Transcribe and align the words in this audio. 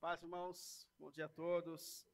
Paz, 0.00 0.22
irmãos. 0.22 0.86
Bom 0.96 1.10
dia 1.10 1.24
a 1.24 1.28
todos. 1.28 2.06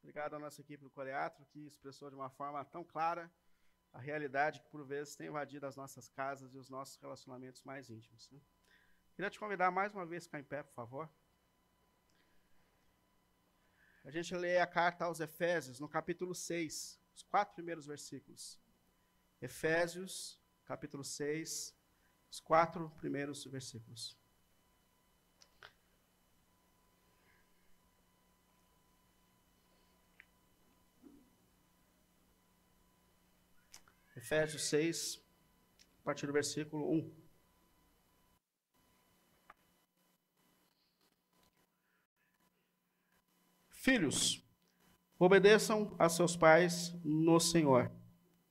Obrigado 0.00 0.36
à 0.36 0.38
nossa 0.38 0.60
equipe 0.60 0.84
do 0.84 0.90
Coreatro, 0.90 1.46
que 1.46 1.60
expressou 1.60 2.10
de 2.10 2.14
uma 2.14 2.28
forma 2.28 2.62
tão 2.62 2.84
clara 2.84 3.32
a 3.90 3.98
realidade 3.98 4.60
que, 4.60 4.68
por 4.68 4.84
vezes, 4.84 5.16
tem 5.16 5.28
invadido 5.28 5.64
as 5.64 5.76
nossas 5.76 6.10
casas 6.10 6.52
e 6.52 6.58
os 6.58 6.68
nossos 6.68 6.98
relacionamentos 6.98 7.62
mais 7.62 7.88
íntimos. 7.88 8.30
Né? 8.30 8.38
Queria 9.16 9.30
te 9.30 9.38
convidar 9.38 9.70
mais 9.70 9.94
uma 9.94 10.04
vez 10.04 10.24
a 10.24 10.26
ficar 10.26 10.40
em 10.40 10.44
pé, 10.44 10.62
por 10.62 10.74
favor. 10.74 11.10
A 14.04 14.10
gente 14.10 14.34
lê 14.36 14.58
a 14.58 14.66
carta 14.66 15.06
aos 15.06 15.20
Efésios, 15.20 15.80
no 15.80 15.88
capítulo 15.88 16.34
6, 16.34 17.00
os 17.14 17.22
quatro 17.22 17.54
primeiros 17.54 17.86
versículos. 17.86 18.60
Efésios, 19.40 20.38
capítulo 20.66 21.02
6, 21.02 21.74
os 22.30 22.40
quatro 22.40 22.90
primeiros 22.90 23.42
versículos. 23.46 24.18
Efésios 34.18 34.64
6, 34.64 35.24
a 36.00 36.02
partir 36.02 36.26
do 36.26 36.32
versículo 36.32 36.90
1. 36.92 37.12
Filhos, 43.68 44.44
obedeçam 45.20 45.94
a 46.00 46.08
seus 46.08 46.36
pais 46.36 46.92
no 47.04 47.38
Senhor, 47.38 47.92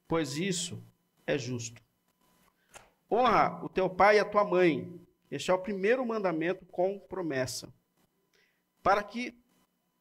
pois 0.07 0.37
isso 0.37 0.81
é 1.25 1.37
justo. 1.37 1.83
Honra 3.11 3.61
o 3.61 3.67
teu 3.67 3.89
pai 3.89 4.15
e 4.15 4.19
a 4.19 4.25
tua 4.25 4.45
mãe. 4.45 5.05
Este 5.29 5.51
é 5.51 5.53
o 5.53 5.61
primeiro 5.61 6.05
mandamento 6.05 6.65
com 6.67 6.97
promessa. 6.97 7.73
Para 8.81 9.03
que 9.03 9.37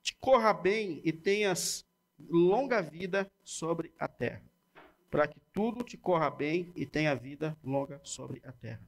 te 0.01 0.14
corra 0.14 0.55
bem 0.55 1.03
e 1.05 1.12
tenhas 1.12 1.84
longa 2.17 2.80
vida 2.80 3.28
sobre 3.42 3.92
a 3.98 4.06
terra 4.06 4.56
para 5.11 5.27
que 5.27 5.41
tudo 5.53 5.85
te 5.85 5.97
corra 5.97 6.31
bem 6.31 6.73
e 6.75 6.85
tenha 6.85 7.15
vida 7.15 7.57
longa 7.65 8.01
sobre 8.03 8.43
a 8.45 8.53
terra. 8.53 8.83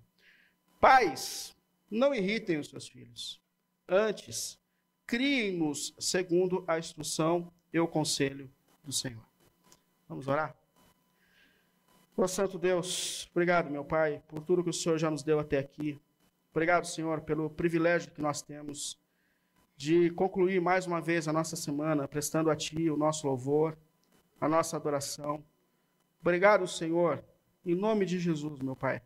Pais, 0.81 1.57
não 1.91 2.15
irritem 2.15 2.59
os 2.59 2.69
seus 2.69 2.89
filhos. 2.89 3.41
Antes, 3.89 4.59
criem-nos 5.07 5.95
segundo 5.99 6.65
a 6.67 6.79
instrução 6.79 7.53
e 7.73 7.81
o 7.81 7.89
conselho 7.89 8.51
do 8.85 8.93
Senhor. 8.93 9.25
Vamos 10.09 10.29
orar? 10.29 10.57
Ó 12.17 12.27
Santo 12.27 12.59
Deus, 12.59 13.29
obrigado, 13.31 13.71
meu 13.71 13.85
Pai, 13.85 14.23
por 14.27 14.41
tudo 14.41 14.65
que 14.65 14.71
o 14.71 14.73
Senhor 14.73 14.99
já 14.99 15.09
nos 15.11 15.23
deu 15.23 15.39
até 15.39 15.59
aqui. 15.59 16.01
Obrigado, 16.51 16.85
Senhor, 16.85 17.21
pelo 17.21 17.49
privilégio 17.49 18.11
que 18.11 18.21
nós 18.21 18.43
temos 18.43 18.99
de 19.77 20.11
concluir 20.11 20.61
mais 20.61 20.87
uma 20.87 21.01
vez 21.01 21.29
a 21.29 21.33
nossa 21.33 21.55
semana 21.55 22.09
prestando 22.09 22.51
a 22.51 22.57
Ti 22.57 22.91
o 22.91 22.97
nosso 22.97 23.29
louvor, 23.29 23.79
a 24.41 24.49
nossa 24.49 24.77
adoração. 24.77 25.45
Obrigado, 26.21 26.67
Senhor, 26.67 27.25
em 27.65 27.75
nome 27.75 28.05
de 28.05 28.19
Jesus, 28.19 28.61
meu 28.61 28.75
Pai, 28.75 29.03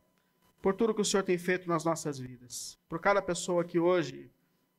por 0.61 0.75
tudo 0.75 0.95
que 0.95 1.01
o 1.01 1.05
Senhor 1.05 1.23
tem 1.23 1.37
feito 1.37 1.69
nas 1.69 1.85
nossas 1.85 2.19
vidas, 2.19 2.79
por 2.89 3.01
cada 3.01 3.21
pessoa 3.21 3.65
que 3.65 3.79
hoje 3.79 4.31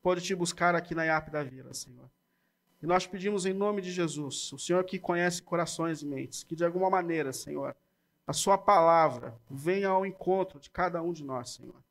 pode 0.02 0.22
te 0.22 0.36
buscar 0.36 0.76
aqui 0.76 0.96
na 0.96 1.06
IAP 1.06 1.30
da 1.30 1.44
Vila, 1.44 1.74
Senhor. 1.74 2.10
E 2.82 2.86
nós 2.86 3.08
pedimos 3.08 3.46
em 3.46 3.54
nome 3.54 3.82
de 3.82 3.92
Jesus, 3.92 4.52
o 4.52 4.60
Senhor 4.60 4.84
que 4.84 5.00
conhece 5.00 5.42
corações 5.42 6.02
e 6.02 6.06
mentes, 6.06 6.44
que 6.44 6.56
de 6.56 6.66
alguma 6.66 6.90
maneira, 6.90 7.32
Senhor, 7.32 7.76
a 8.28 8.34
Sua 8.34 8.58
palavra 8.58 9.40
venha 9.50 9.90
ao 9.90 10.06
encontro 10.06 10.60
de 10.60 10.70
cada 10.70 11.02
um 11.02 11.14
de 11.14 11.24
nós, 11.24 11.52
Senhor, 11.52 11.82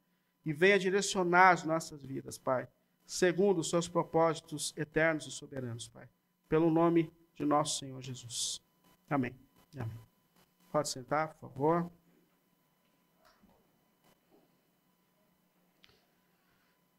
e 0.45 0.53
venha 0.53 0.79
direcionar 0.79 1.51
as 1.51 1.65
nossas 1.65 2.05
vidas, 2.05 2.37
Pai, 2.37 2.69
segundo 3.07 3.61
os 3.61 3.71
Seus 3.71 3.89
propósitos 3.89 4.75
eternos 4.77 5.27
e 5.27 5.31
soberanos, 5.31 5.89
Pai. 5.89 6.09
Pelo 6.49 6.71
nome 6.71 7.11
de 7.35 7.45
nosso 7.45 7.79
Senhor 7.79 8.03
Jesus. 8.03 8.61
Amém. 9.09 9.35
Amém. 9.75 10.12
Pode 10.73 10.89
sentar, 10.89 11.35
por 11.35 11.51
favor. 11.51 11.91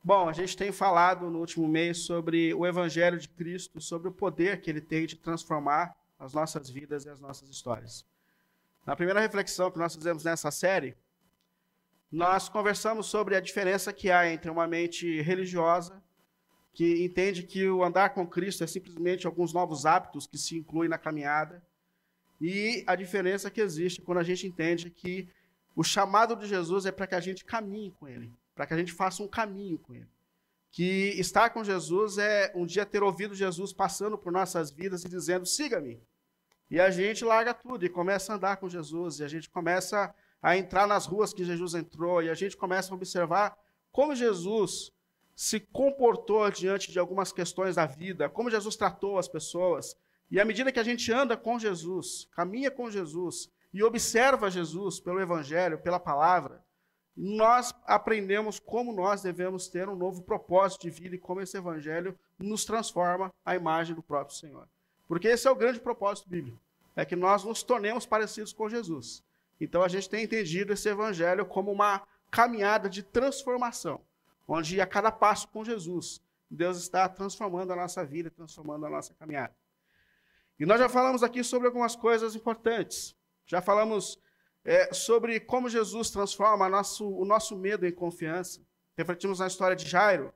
Bom, 0.04 0.30
a 0.30 0.34
gente 0.34 0.56
tem 0.56 0.72
falado 0.72 1.28
no 1.32 1.40
último 1.40 1.68
mês 1.68 2.06
sobre 2.06 2.54
o 2.54 2.68
Evangelho 2.68 3.18
de 3.18 3.28
Cristo, 3.28 3.82
sobre 3.82 4.10
o 4.10 4.12
poder 4.12 4.62
que 4.62 4.70
ele 4.70 4.82
tem 4.82 5.08
de 5.08 5.16
transformar 5.16 5.98
as 6.20 6.34
nossas 6.34 6.70
vidas 6.70 7.06
e 7.06 7.10
as 7.10 7.20
nossas 7.20 7.50
histórias. 7.50 8.06
Na 8.86 8.96
primeira 8.96 9.20
reflexão 9.20 9.72
que 9.72 9.80
nós 9.80 9.96
fizemos 9.96 10.24
nessa 10.24 10.52
série, 10.52 10.96
nós 12.12 12.48
conversamos 12.48 13.08
sobre 13.08 13.36
a 13.36 13.40
diferença 13.40 13.92
que 13.92 14.12
há 14.12 14.30
entre 14.32 14.52
uma 14.52 14.68
mente 14.68 15.20
religiosa, 15.22 16.00
que 16.74 17.04
entende 17.04 17.42
que 17.42 17.68
o 17.68 17.84
andar 17.84 18.10
com 18.10 18.28
Cristo 18.28 18.64
é 18.64 18.68
simplesmente 18.68 19.26
alguns 19.26 19.52
novos 19.52 19.86
hábitos 19.86 20.28
que 20.28 20.38
se 20.38 20.58
incluem 20.58 20.90
na 20.90 20.98
caminhada, 21.00 21.64
e 22.40 22.84
a 22.88 22.96
diferença 22.96 23.50
que 23.50 23.62
existe 23.62 24.02
quando 24.02 24.18
a 24.18 24.24
gente 24.24 24.46
entende 24.48 24.90
que 24.90 25.28
o 25.76 25.84
chamado 25.84 26.36
de 26.36 26.48
Jesus 26.48 26.86
é 26.86 26.92
para 26.92 27.08
que 27.08 27.16
a 27.16 27.20
gente 27.20 27.44
caminhe 27.44 27.92
com 27.92 28.08
Ele, 28.08 28.32
para 28.54 28.66
que 28.66 28.74
a 28.74 28.78
gente 28.78 28.92
faça 28.92 29.24
um 29.24 29.28
caminho 29.28 29.78
com 29.80 29.94
Ele. 29.94 30.08
Que 30.72 31.14
estar 31.20 31.52
com 31.52 31.64
Jesus 31.64 32.18
é 32.18 32.52
um 32.56 32.66
dia 32.66 32.86
ter 32.86 33.04
ouvido 33.04 33.36
Jesus 33.36 33.72
passando 33.72 34.18
por 34.18 34.32
nossas 34.32 34.72
vidas 34.72 35.04
e 35.04 35.10
dizendo: 35.10 35.46
siga-me. 35.46 36.02
E 36.70 36.80
a 36.80 36.90
gente 36.90 37.24
larga 37.24 37.54
tudo 37.54 37.86
e 37.86 37.90
começa 37.90 38.34
a 38.34 38.36
andar 38.36 38.58
com 38.58 38.68
Jesus, 38.68 39.20
e 39.20 39.24
a 39.24 39.28
gente 39.28 39.50
começa 39.50 40.14
a 40.42 40.58
entrar 40.58 40.88
nas 40.88 41.06
ruas 41.06 41.32
que 41.32 41.46
Jesus 41.46 41.76
entrou, 41.76 42.24
e 42.24 42.30
a 42.30 42.34
gente 42.34 42.58
começa 42.58 42.92
a 42.92 42.96
observar 42.96 43.56
como 43.92 44.16
Jesus 44.16 44.92
se 45.36 45.60
comportou 45.60 46.50
diante 46.50 46.92
de 46.92 47.00
algumas 47.00 47.32
questões 47.32 47.76
da 47.76 47.86
vida, 47.86 48.30
como 48.30 48.50
Jesus 48.50 48.76
tratou 48.76 49.18
as 49.18 49.28
pessoas, 49.28 49.96
e 50.34 50.40
à 50.40 50.46
medida 50.46 50.72
que 50.72 50.80
a 50.80 50.84
gente 50.84 51.14
anda 51.14 51.38
com 51.38 51.60
Jesus, 51.60 52.28
caminha 52.32 52.72
com 52.72 52.90
Jesus 52.90 53.52
e 53.72 53.84
observa 53.84 54.50
Jesus 54.50 55.00
pelo 55.00 55.22
Evangelho, 55.22 55.78
pela 55.78 56.00
palavra, 56.00 56.66
nós 57.16 57.72
aprendemos 57.86 58.60
como 58.60 58.92
nós 58.92 59.22
devemos 59.22 59.68
ter 59.68 59.88
um 59.88 59.96
novo 59.96 60.24
propósito 60.24 60.82
de 60.82 60.90
vida 60.90 61.16
e 61.16 61.20
como 61.20 61.40
esse 61.40 61.56
Evangelho 61.56 62.18
nos 62.40 62.66
transforma 62.66 63.32
à 63.46 63.56
imagem 63.56 63.96
do 63.96 64.02
próprio 64.02 64.36
Senhor. 64.36 64.68
Porque 65.08 65.28
esse 65.28 65.48
é 65.48 65.52
o 65.52 65.56
grande 65.56 65.80
propósito 65.80 66.28
bíblico, 66.28 66.58
é 66.96 67.06
que 67.06 67.16
nós 67.16 67.44
nos 67.44 67.62
tornemos 67.62 68.04
parecidos 68.04 68.52
com 68.52 68.68
Jesus. 68.68 69.24
Então 69.62 69.84
a 69.84 69.88
gente 69.88 70.10
tem 70.10 70.24
entendido 70.24 70.74
esse 70.74 70.90
Evangelho 70.90 71.46
como 71.46 71.72
uma 71.72 72.02
caminhada 72.32 72.90
de 72.90 73.04
transformação, 73.04 74.02
onde 74.48 74.82
a 74.82 74.88
cada 74.88 75.12
passo 75.12 75.48
com 75.50 75.64
Jesus, 75.64 76.20
Deus 76.50 76.78
está 76.78 77.08
transformando 77.08 77.72
a 77.72 77.76
nossa 77.76 78.04
vida, 78.04 78.32
transformando 78.32 78.88
a 78.88 78.90
nossa 78.90 79.14
caminhada. 79.14 79.54
E 80.64 80.66
nós 80.66 80.80
já 80.80 80.88
falamos 80.88 81.24
aqui 81.24 81.44
sobre 81.44 81.68
algumas 81.68 81.94
coisas 81.94 82.36
importantes. 82.36 83.14
Já 83.46 83.62
falamos 83.62 84.18
é, 84.64 84.94
sobre 84.94 85.38
como 85.42 85.68
Jesus 85.68 86.10
transforma 86.10 86.70
nosso, 86.70 87.06
o 87.06 87.26
nosso 87.26 87.58
medo 87.58 87.86
em 87.86 87.92
confiança. 87.92 88.62
Refletimos 88.98 89.40
na 89.40 89.48
história 89.48 89.76
de 89.76 89.86
Jairo, 89.86 90.34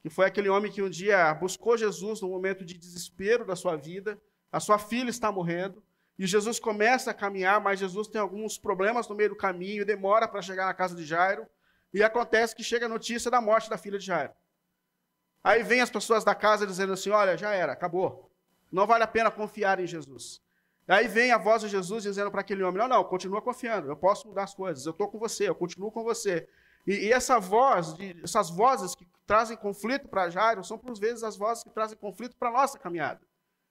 que 0.00 0.08
foi 0.08 0.26
aquele 0.26 0.48
homem 0.48 0.70
que 0.70 0.80
um 0.80 0.88
dia 0.88 1.34
buscou 1.34 1.76
Jesus 1.76 2.20
no 2.20 2.28
momento 2.28 2.64
de 2.64 2.78
desespero 2.78 3.44
da 3.44 3.56
sua 3.56 3.74
vida. 3.74 4.16
A 4.52 4.60
sua 4.60 4.78
filha 4.78 5.10
está 5.10 5.32
morrendo. 5.32 5.82
E 6.16 6.24
Jesus 6.24 6.60
começa 6.60 7.10
a 7.10 7.14
caminhar, 7.14 7.60
mas 7.60 7.80
Jesus 7.80 8.06
tem 8.06 8.20
alguns 8.20 8.56
problemas 8.56 9.08
no 9.08 9.16
meio 9.16 9.30
do 9.30 9.36
caminho 9.36 9.82
e 9.82 9.84
demora 9.84 10.28
para 10.28 10.40
chegar 10.40 10.66
na 10.66 10.74
casa 10.74 10.94
de 10.94 11.04
Jairo. 11.04 11.48
E 11.92 12.00
acontece 12.00 12.54
que 12.54 12.62
chega 12.62 12.86
a 12.86 12.88
notícia 12.88 13.28
da 13.28 13.40
morte 13.40 13.68
da 13.68 13.76
filha 13.76 13.98
de 13.98 14.06
Jairo. 14.06 14.34
Aí 15.42 15.64
vem 15.64 15.80
as 15.80 15.90
pessoas 15.90 16.22
da 16.22 16.32
casa 16.32 16.64
dizendo 16.64 16.92
assim: 16.92 17.10
Olha, 17.10 17.36
já 17.36 17.52
era, 17.52 17.72
acabou. 17.72 18.32
Não 18.74 18.88
vale 18.88 19.04
a 19.04 19.06
pena 19.06 19.30
confiar 19.30 19.78
em 19.78 19.86
Jesus. 19.86 20.42
Aí 20.88 21.06
vem 21.06 21.30
a 21.30 21.38
voz 21.38 21.62
de 21.62 21.68
Jesus 21.68 22.02
dizendo 22.02 22.28
para 22.28 22.40
aquele 22.40 22.64
homem: 22.64 22.80
Não, 22.80 22.88
não, 22.88 23.04
continua 23.04 23.40
confiando, 23.40 23.88
eu 23.88 23.96
posso 23.96 24.26
mudar 24.26 24.42
as 24.42 24.52
coisas, 24.52 24.84
eu 24.84 24.90
estou 24.90 25.06
com 25.08 25.16
você, 25.16 25.48
eu 25.48 25.54
continuo 25.54 25.92
com 25.92 26.02
você. 26.02 26.48
E, 26.84 27.06
e 27.06 27.12
essa 27.12 27.38
voz, 27.38 27.94
de, 27.94 28.20
essas 28.24 28.50
vozes 28.50 28.96
que 28.96 29.06
trazem 29.24 29.56
conflito 29.56 30.08
para 30.08 30.28
Jairo, 30.28 30.64
são 30.64 30.76
por 30.76 30.98
vezes 30.98 31.22
as 31.22 31.36
vozes 31.36 31.62
que 31.62 31.70
trazem 31.70 31.96
conflito 31.96 32.36
para 32.36 32.48
a 32.48 32.52
nossa 32.52 32.76
caminhada. 32.76 33.20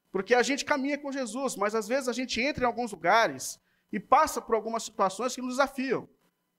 Porque 0.09 0.33
a 0.33 0.41
gente 0.41 0.63
caminha 0.63 0.97
com 0.97 1.11
Jesus, 1.11 1.57
mas 1.57 1.75
às 1.75 1.85
vezes 1.85 2.07
a 2.07 2.13
gente 2.13 2.39
entra 2.39 2.63
em 2.63 2.67
alguns 2.67 2.93
lugares 2.93 3.59
e 3.91 3.99
passa 3.99 4.41
por 4.41 4.55
algumas 4.55 4.83
situações 4.83 5.35
que 5.35 5.41
nos 5.41 5.57
desafiam. 5.57 6.07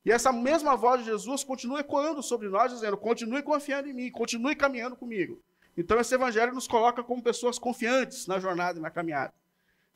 E 0.04 0.12
essa 0.12 0.30
mesma 0.30 0.76
voz 0.76 1.00
de 1.00 1.06
Jesus 1.06 1.42
continua 1.42 1.80
ecoando 1.80 2.22
sobre 2.22 2.50
nós, 2.50 2.70
dizendo: 2.70 2.98
continue 2.98 3.42
confiando 3.42 3.88
em 3.88 3.94
mim, 3.94 4.10
continue 4.10 4.54
caminhando 4.54 4.96
comigo. 4.96 5.42
Então, 5.76 5.98
esse 5.98 6.14
evangelho 6.14 6.54
nos 6.54 6.68
coloca 6.68 7.02
como 7.02 7.22
pessoas 7.22 7.58
confiantes 7.58 8.26
na 8.26 8.38
jornada 8.38 8.78
e 8.78 8.82
na 8.82 8.90
caminhada. 8.90 9.34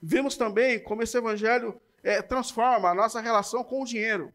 Vemos 0.00 0.36
também 0.36 0.82
como 0.82 1.02
esse 1.02 1.16
evangelho 1.16 1.80
é, 2.02 2.22
transforma 2.22 2.90
a 2.90 2.94
nossa 2.94 3.20
relação 3.20 3.64
com 3.64 3.82
o 3.82 3.84
dinheiro. 3.84 4.32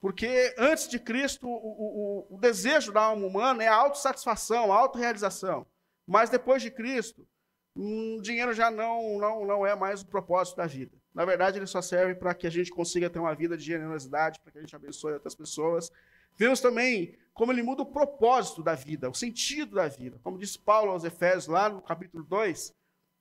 Porque 0.00 0.54
antes 0.58 0.88
de 0.88 0.98
Cristo, 0.98 1.48
o, 1.48 2.26
o, 2.30 2.36
o 2.36 2.38
desejo 2.38 2.92
da 2.92 3.02
alma 3.02 3.26
humana 3.26 3.64
é 3.64 3.68
a 3.68 3.74
autossatisfação, 3.74 4.72
a 4.72 4.76
autorrealização. 4.76 5.66
Mas 6.06 6.30
depois 6.30 6.62
de 6.62 6.70
Cristo, 6.70 7.26
o 7.74 7.82
um, 7.82 8.20
dinheiro 8.22 8.52
já 8.52 8.70
não, 8.70 9.18
não, 9.18 9.44
não 9.44 9.66
é 9.66 9.74
mais 9.74 10.02
o 10.02 10.06
propósito 10.06 10.56
da 10.56 10.66
vida. 10.66 10.96
Na 11.14 11.24
verdade, 11.24 11.58
ele 11.58 11.66
só 11.66 11.80
serve 11.80 12.14
para 12.14 12.34
que 12.34 12.46
a 12.46 12.50
gente 12.50 12.70
consiga 12.70 13.08
ter 13.10 13.18
uma 13.18 13.34
vida 13.34 13.56
de 13.56 13.64
generosidade, 13.64 14.38
para 14.40 14.52
que 14.52 14.58
a 14.58 14.60
gente 14.60 14.76
abençoe 14.76 15.14
outras 15.14 15.34
pessoas. 15.34 15.90
Vemos 16.36 16.60
também 16.60 17.16
como 17.32 17.52
ele 17.52 17.62
muda 17.62 17.82
o 17.82 17.86
propósito 17.86 18.62
da 18.62 18.74
vida, 18.74 19.10
o 19.10 19.14
sentido 19.14 19.76
da 19.76 19.88
vida. 19.88 20.18
Como 20.22 20.38
disse 20.38 20.58
Paulo 20.58 20.92
aos 20.92 21.04
Efésios, 21.04 21.46
lá 21.46 21.68
no 21.68 21.82
capítulo 21.82 22.24
2, 22.24 22.74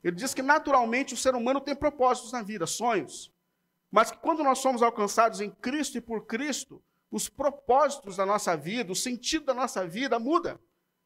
ele 0.03 0.15
diz 0.15 0.33
que 0.33 0.41
naturalmente 0.41 1.13
o 1.13 1.17
ser 1.17 1.35
humano 1.35 1.59
tem 1.59 1.75
propósitos 1.75 2.31
na 2.31 2.41
vida, 2.41 2.65
sonhos. 2.65 3.33
Mas 3.91 4.11
que 4.11 4.17
quando 4.17 4.43
nós 4.43 4.59
somos 4.59 4.81
alcançados 4.81 5.41
em 5.41 5.49
Cristo 5.49 5.97
e 5.97 6.01
por 6.01 6.25
Cristo, 6.25 6.81
os 7.11 7.29
propósitos 7.29 8.17
da 8.17 8.25
nossa 8.25 8.55
vida, 8.55 8.91
o 8.91 8.95
sentido 8.95 9.45
da 9.45 9.53
nossa 9.53 9.87
vida 9.87 10.19
muda. 10.19 10.59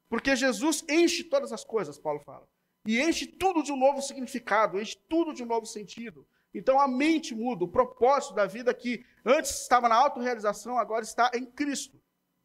Porque 0.10 0.36
Jesus 0.36 0.84
enche 0.90 1.24
todas 1.24 1.52
as 1.54 1.64
coisas, 1.64 2.00
Paulo 2.00 2.20
fala. 2.20 2.48
E 2.86 3.00
enche 3.00 3.28
tudo 3.28 3.62
de 3.62 3.72
um 3.72 3.78
novo 3.78 4.02
significado, 4.02 4.80
enche 4.80 4.98
tudo 5.08 5.34
de 5.34 5.44
um 5.44 5.46
novo 5.46 5.66
sentido. 5.66 6.28
Então 6.54 6.80
a 6.80 6.88
mente 6.88 7.36
muda, 7.36 7.64
o 7.64 7.68
propósito 7.68 8.34
da 8.34 8.46
vida 8.46 8.74
que 8.74 9.06
antes 9.24 9.62
estava 9.62 9.88
na 9.88 9.96
autorrealização, 9.96 10.78
agora 10.78 11.04
está 11.04 11.30
em 11.36 11.46
Cristo. 11.46 11.99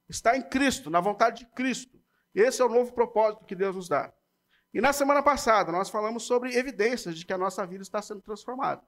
Está 0.09 0.37
em 0.37 0.43
Cristo, 0.43 0.91
na 0.91 1.01
vontade 1.01 1.45
de 1.45 1.51
Cristo. 1.53 1.99
Esse 2.35 2.61
é 2.61 2.65
o 2.65 2.69
novo 2.69 2.93
propósito 2.93 3.45
que 3.45 3.55
Deus 3.55 3.77
nos 3.77 3.89
dá. 3.89 4.13
E 4.73 4.81
na 4.81 4.93
semana 4.93 5.23
passada 5.23 5.71
nós 5.71 5.89
falamos 5.89 6.25
sobre 6.25 6.57
evidências 6.57 7.17
de 7.17 7.25
que 7.25 7.33
a 7.33 7.39
nossa 7.39 7.65
vida 7.67 7.83
está 7.83 8.03
sendo 8.03 8.21
transformada. 8.21 8.83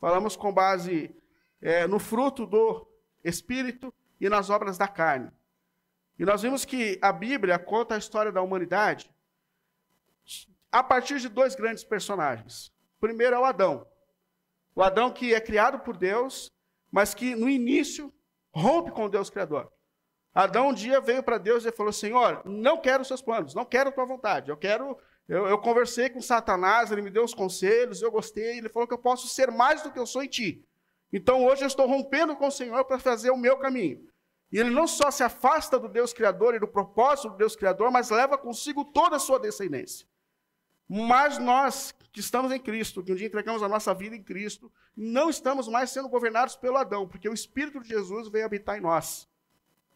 Falamos 0.00 0.36
com 0.36 0.52
base 0.52 1.14
é, 1.60 1.86
no 1.86 1.98
fruto 1.98 2.46
do 2.46 2.86
Espírito 3.22 3.92
e 4.20 4.28
nas 4.28 4.48
obras 4.48 4.78
da 4.78 4.88
carne. 4.88 5.30
E 6.18 6.24
nós 6.24 6.42
vimos 6.42 6.64
que 6.64 6.98
a 7.02 7.12
Bíblia 7.12 7.58
conta 7.58 7.94
a 7.94 7.98
história 7.98 8.32
da 8.32 8.42
humanidade 8.42 9.14
a 10.72 10.82
partir 10.82 11.20
de 11.20 11.28
dois 11.28 11.54
grandes 11.54 11.84
personagens. 11.84 12.68
O 12.96 13.00
primeiro 13.00 13.36
é 13.36 13.38
o 13.38 13.44
Adão. 13.44 13.86
O 14.74 14.82
Adão 14.82 15.12
que 15.12 15.34
é 15.34 15.40
criado 15.40 15.80
por 15.80 15.96
Deus, 15.96 16.50
mas 16.90 17.14
que 17.14 17.34
no 17.34 17.48
início 17.48 18.12
rompe 18.52 18.90
com 18.90 19.08
Deus 19.08 19.30
Criador. 19.30 19.72
Adão 20.38 20.68
um 20.68 20.72
dia 20.72 21.00
veio 21.00 21.20
para 21.20 21.36
Deus 21.36 21.64
e 21.64 21.72
falou: 21.72 21.92
Senhor, 21.92 22.42
não 22.44 22.80
quero 22.80 23.02
os 23.02 23.08
seus 23.08 23.20
planos, 23.20 23.56
não 23.56 23.64
quero 23.64 23.88
a 23.88 23.92
tua 23.92 24.04
vontade. 24.04 24.50
Eu 24.50 24.56
quero. 24.56 24.96
Eu, 25.28 25.48
eu, 25.48 25.58
conversei 25.58 26.08
com 26.08 26.22
Satanás, 26.22 26.92
ele 26.92 27.02
me 27.02 27.10
deu 27.10 27.24
os 27.24 27.34
conselhos, 27.34 28.00
eu 28.00 28.10
gostei. 28.10 28.58
Ele 28.58 28.68
falou 28.68 28.86
que 28.86 28.94
eu 28.94 28.98
posso 28.98 29.26
ser 29.26 29.50
mais 29.50 29.82
do 29.82 29.90
que 29.90 29.98
eu 29.98 30.06
sou 30.06 30.22
em 30.22 30.28
ti. 30.28 30.64
Então 31.12 31.44
hoje 31.44 31.64
eu 31.64 31.66
estou 31.66 31.88
rompendo 31.88 32.36
com 32.36 32.46
o 32.46 32.52
Senhor 32.52 32.84
para 32.84 33.00
fazer 33.00 33.30
o 33.30 33.36
meu 33.36 33.58
caminho. 33.58 34.08
E 34.52 34.58
ele 34.58 34.70
não 34.70 34.86
só 34.86 35.10
se 35.10 35.24
afasta 35.24 35.76
do 35.76 35.88
Deus 35.88 36.12
Criador 36.12 36.54
e 36.54 36.60
do 36.60 36.68
propósito 36.68 37.30
do 37.30 37.36
Deus 37.36 37.56
Criador, 37.56 37.90
mas 37.90 38.08
leva 38.08 38.38
consigo 38.38 38.84
toda 38.84 39.16
a 39.16 39.18
sua 39.18 39.40
descendência. 39.40 40.06
Mas 40.88 41.36
nós 41.36 41.92
que 42.12 42.20
estamos 42.20 42.52
em 42.52 42.60
Cristo, 42.60 43.02
que 43.02 43.12
um 43.12 43.16
dia 43.16 43.26
entregamos 43.26 43.62
a 43.62 43.68
nossa 43.68 43.92
vida 43.92 44.14
em 44.14 44.22
Cristo, 44.22 44.72
não 44.96 45.28
estamos 45.28 45.66
mais 45.66 45.90
sendo 45.90 46.08
governados 46.08 46.54
pelo 46.54 46.76
Adão, 46.76 47.08
porque 47.08 47.28
o 47.28 47.34
Espírito 47.34 47.80
de 47.80 47.88
Jesus 47.88 48.28
veio 48.28 48.46
habitar 48.46 48.78
em 48.78 48.80
nós. 48.80 49.28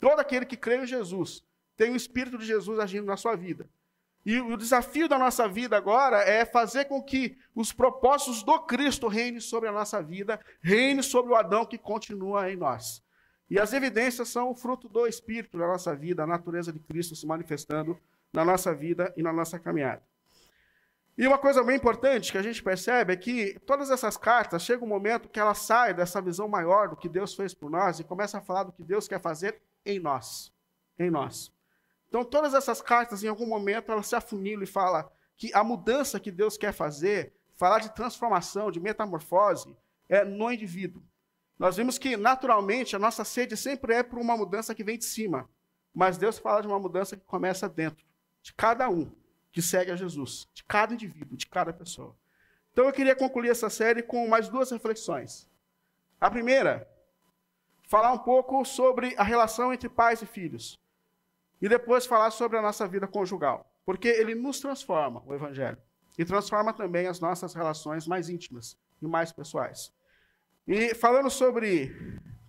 Todo 0.03 0.19
aquele 0.19 0.45
que 0.45 0.57
crê 0.57 0.79
em 0.79 0.87
Jesus 0.87 1.45
tem 1.77 1.93
o 1.93 1.97
Espírito 1.97 2.37
de 2.37 2.45
Jesus 2.45 2.81
agindo 2.81 3.07
na 3.07 3.17
sua 3.17 3.37
vida. 3.37 3.71
E 4.27 4.41
o 4.41 4.57
desafio 4.57 5.09
da 5.09 5.17
nossa 5.17 5.47
vida 5.47 5.77
agora 5.77 6.19
é 6.19 6.45
fazer 6.45 6.87
com 6.87 7.01
que 7.01 7.39
os 7.55 7.73
propósitos 7.73 8.43
do 8.43 8.59
Cristo 8.63 9.07
reinem 9.07 9.39
sobre 9.39 9.69
a 9.69 9.73
nossa 9.73 10.03
vida, 10.03 10.41
reine 10.61 11.05
sobre 11.05 11.31
o 11.31 11.37
Adão 11.37 11.65
que 11.65 11.79
continua 11.79 12.51
em 12.51 12.57
nós. 12.57 13.01
E 13.49 13.61
as 13.61 13.73
evidências 13.73 14.29
são 14.29 14.51
o 14.51 14.57
fruto 14.57 14.89
do 14.89 15.07
Espírito 15.07 15.57
na 15.57 15.69
nossa 15.69 15.95
vida, 15.95 16.25
a 16.25 16.27
natureza 16.27 16.73
de 16.73 16.81
Cristo 16.81 17.15
se 17.15 17.25
manifestando 17.25 17.97
na 18.33 18.45
nossa 18.45 18.75
vida 18.75 19.15
e 19.17 19.23
na 19.23 19.33
nossa 19.33 19.57
caminhada. 19.57 20.03
E 21.17 21.25
uma 21.29 21.39
coisa 21.39 21.63
bem 21.63 21.77
importante 21.77 22.33
que 22.33 22.39
a 22.39 22.43
gente 22.43 22.61
percebe 22.61 23.13
é 23.13 23.17
que 23.17 23.57
todas 23.61 23.89
essas 23.89 24.17
cartas 24.17 24.63
chega 24.63 24.85
um 24.85 24.89
momento 24.89 25.29
que 25.29 25.39
ela 25.39 25.55
sai 25.55 25.95
dessa 25.95 26.21
visão 26.21 26.49
maior 26.49 26.89
do 26.89 26.97
que 26.97 27.09
Deus 27.09 27.37
fez 27.37 27.55
por 27.55 27.71
nós 27.71 28.01
e 28.01 28.05
começa 28.05 28.39
a 28.39 28.41
falar 28.41 28.65
do 28.65 28.73
que 28.73 28.83
Deus 28.83 29.07
quer 29.07 29.21
fazer 29.21 29.63
em 29.85 29.99
nós, 29.99 30.53
em 30.99 31.11
nós. 31.11 31.53
Então 32.09 32.25
todas 32.25 32.55
essas 32.55 32.81
cartas 32.81 33.23
em 33.23 33.29
algum 33.29 33.47
momento 33.47 33.91
elas 33.91 34.07
se 34.07 34.15
afunilam 34.15 34.63
e 34.63 34.67
fala 34.67 35.11
que 35.37 35.53
a 35.55 35.65
mudança 35.65 36.21
que 36.21 36.31
Deus 36.31 36.57
quer 36.57 36.73
fazer, 36.73 37.33
falar 37.57 37.79
de 37.81 37.95
transformação, 37.95 38.71
de 38.71 38.81
metamorfose, 38.81 39.77
é 40.09 40.25
no 40.25 40.51
indivíduo. 40.53 41.03
Nós 41.59 41.77
vimos 41.77 41.97
que, 41.97 42.17
naturalmente, 42.17 42.97
a 42.97 42.99
nossa 42.99 43.25
sede 43.25 43.57
sempre 43.57 43.95
é 43.95 44.03
por 44.03 44.19
uma 44.19 44.37
mudança 44.37 44.75
que 44.75 44.85
vem 44.85 44.99
de 44.99 45.05
cima. 45.05 45.49
Mas 45.95 46.19
Deus 46.19 46.39
fala 46.39 46.61
de 46.61 46.67
uma 46.67 46.79
mudança 46.79 47.17
que 47.17 47.25
começa 47.25 47.69
dentro, 47.69 48.05
de 48.43 48.53
cada 48.55 48.89
um 48.89 49.13
que 49.53 49.61
segue 49.61 49.91
a 49.91 49.97
Jesus, 49.97 50.49
de 50.55 50.65
cada 50.65 50.95
indivíduo, 50.95 51.37
de 51.37 51.47
cada 51.47 51.73
pessoa. 51.73 52.17
Então 52.73 52.87
eu 52.87 52.93
queria 52.93 53.15
concluir 53.15 53.51
essa 53.51 53.69
série 53.69 54.03
com 54.03 54.27
mais 54.27 54.49
duas 54.49 54.71
reflexões. 54.71 55.49
A 56.21 56.31
primeira, 56.31 56.89
falar 57.93 58.11
um 58.11 58.19
pouco 58.19 58.65
sobre 58.65 59.15
a 59.19 59.23
relação 59.23 59.71
entre 59.71 59.87
pais 59.87 60.23
e 60.23 60.27
filhos. 60.27 60.81
E 61.61 61.69
depois 61.69 62.07
falar 62.07 62.31
sobre 62.31 62.57
a 62.57 62.63
nossa 62.63 62.89
vida 62.89 63.07
conjugal. 63.07 63.71
Porque 63.85 64.09
ele 64.09 64.35
nos 64.35 64.61
transforma, 64.61 65.23
o 65.27 65.35
Evangelho. 65.35 65.77
E 66.17 66.25
transforma 66.25 66.73
também 66.73 67.07
as 67.07 67.21
nossas 67.21 67.53
relações 67.53 68.07
mais 68.07 68.31
íntimas 68.31 68.79
e 69.03 69.07
mais 69.07 69.31
pessoais. 69.31 69.93
E 70.67 70.95
falando 70.95 71.29
sobre 71.29 71.95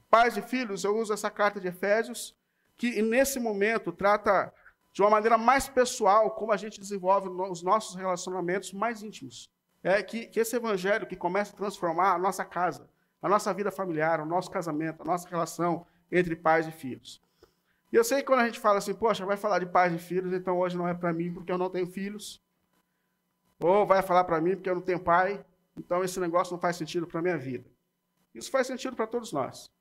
pais 0.10 0.38
e 0.38 0.42
filhos, 0.42 0.86
eu 0.86 0.95
uso 0.95 1.12
essa 1.12 1.30
carta 1.30 1.60
de 1.60 1.68
Efésios, 1.68 2.34
que 2.78 3.01
nesse 3.01 3.38
momento 3.38 3.92
trata 3.92 4.54
de 4.94 5.01
uma 5.01 5.10
maneira 5.10 5.38
mais 5.38 5.68
pessoal 5.68 6.31
como 6.31 6.54
a 6.54 6.57
gente 6.57 6.80
desenvolve 6.80 7.28
os 7.28 7.62
nossos 7.62 7.98
relacionamentos 7.98 8.72
mais 8.72 9.04
íntimos. 9.04 9.51
É 9.84 10.01
que, 10.01 10.25
que 10.28 10.40
esse 10.40 10.56
evangelho 10.56 11.06
que 11.06 11.18
começa 11.18 11.51
a 11.51 11.57
transformar 11.57 12.13
a 12.13 12.18
nossa 12.18 12.45
casa, 12.45 12.90
a 13.24 13.30
nossa 13.30 13.54
vida 13.54 13.72
familiar, 13.72 14.20
o 14.20 14.25
nosso 14.25 14.52
casamento, 14.52 15.02
a 15.02 15.06
nossa 15.06 15.30
relação 15.30 15.88
entre 16.12 16.36
pais 16.36 16.68
e 16.68 16.72
filhos. 16.72 17.22
E 17.90 17.96
eu 17.96 18.04
sei 18.04 18.18
que 18.18 18.25
quando 18.25 18.42
a 18.42 18.46
gente 18.46 18.60
fala 18.60 18.80
assim, 18.80 18.94
poxa, 18.94 19.25
vai 19.25 19.38
falar 19.38 19.60
de 19.60 19.66
pais 19.66 19.94
e 19.94 19.98
filhos, 19.98 20.34
então 20.34 20.58
hoje 20.60 20.75
não 20.75 20.86
é 20.86 20.94
para 20.94 21.14
mim 21.14 21.34
porque 21.34 21.50
eu 21.50 21.58
não 21.58 21.70
tenho 21.70 21.88
filhos. 21.88 22.42
Ou 23.62 23.86
vai 23.86 24.02
falar 24.02 24.25
para 24.25 24.42
mim 24.42 24.56
porque 24.56 24.70
eu 24.70 24.75
não 24.75 24.81
tenho 24.81 25.00
pai, 25.00 25.44
então 25.78 26.04
esse 26.04 26.20
negócio 26.20 26.52
não 26.52 26.60
faz 26.60 26.75
sentido 26.75 27.08
para 27.08 27.20
a 27.20 27.24
minha 27.24 27.38
vida. 27.38 27.66
Isso 28.36 28.52
faz 28.52 28.68
sentido 28.68 28.94
para 28.94 29.08
todos 29.08 29.31
nós. 29.31 29.72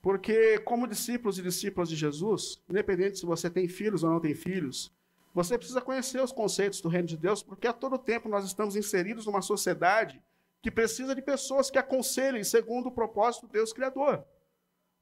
Porque, 0.00 0.58
como 0.60 0.86
discípulos 0.88 1.38
e 1.38 1.42
discípulas 1.42 1.90
de 1.90 1.96
Jesus, 1.96 2.62
independente 2.70 3.18
se 3.18 3.26
você 3.26 3.50
tem 3.50 3.68
filhos 3.68 4.02
ou 4.02 4.10
não 4.10 4.20
tem 4.20 4.34
filhos, 4.34 4.90
você 5.34 5.58
precisa 5.58 5.82
conhecer 5.82 6.22
os 6.22 6.32
conceitos 6.32 6.80
do 6.80 6.88
reino 6.88 7.08
de 7.08 7.18
Deus, 7.18 7.42
porque 7.42 7.66
a 7.66 7.72
todo 7.72 7.98
tempo 7.98 8.30
nós 8.30 8.46
estamos 8.46 8.76
inseridos 8.76 9.26
numa 9.26 9.42
sociedade 9.42 10.22
que 10.62 10.70
precisa 10.70 11.14
de 11.14 11.22
pessoas 11.22 11.70
que 11.70 11.78
aconselhem 11.78 12.42
segundo 12.44 12.88
o 12.88 12.92
propósito 12.92 13.46
do 13.46 13.52
Deus 13.52 13.72
Criador. 13.72 14.24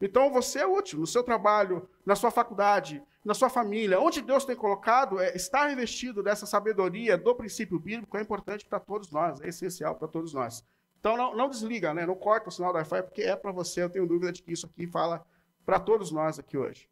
Então 0.00 0.30
você 0.30 0.60
é 0.60 0.66
útil 0.66 0.98
no 1.00 1.06
seu 1.06 1.22
trabalho, 1.22 1.88
na 2.04 2.14
sua 2.14 2.30
faculdade, 2.30 3.02
na 3.24 3.34
sua 3.34 3.48
família, 3.48 3.98
onde 3.98 4.20
Deus 4.20 4.44
tem 4.44 4.54
colocado, 4.54 5.18
é, 5.18 5.34
estar 5.34 5.66
revestido 5.66 6.22
dessa 6.22 6.46
sabedoria 6.46 7.16
do 7.16 7.34
princípio 7.34 7.78
bíblico 7.80 8.16
é 8.16 8.20
importante 8.20 8.66
para 8.66 8.78
todos 8.78 9.10
nós, 9.10 9.40
é 9.40 9.48
essencial 9.48 9.96
para 9.96 10.06
todos 10.06 10.32
nós. 10.32 10.64
Então 11.00 11.16
não, 11.16 11.34
não 11.34 11.48
desliga, 11.48 11.94
né? 11.94 12.04
não 12.06 12.14
corta 12.14 12.48
o 12.48 12.52
sinal 12.52 12.72
do 12.72 12.76
Wi-Fi, 12.76 13.02
porque 13.02 13.22
é 13.22 13.34
para 13.34 13.52
você, 13.52 13.82
eu 13.82 13.90
tenho 13.90 14.06
dúvida 14.06 14.32
de 14.32 14.42
que 14.42 14.52
isso 14.52 14.66
aqui 14.66 14.86
fala 14.86 15.26
para 15.64 15.80
todos 15.80 16.12
nós 16.12 16.38
aqui 16.38 16.56
hoje. 16.56 16.88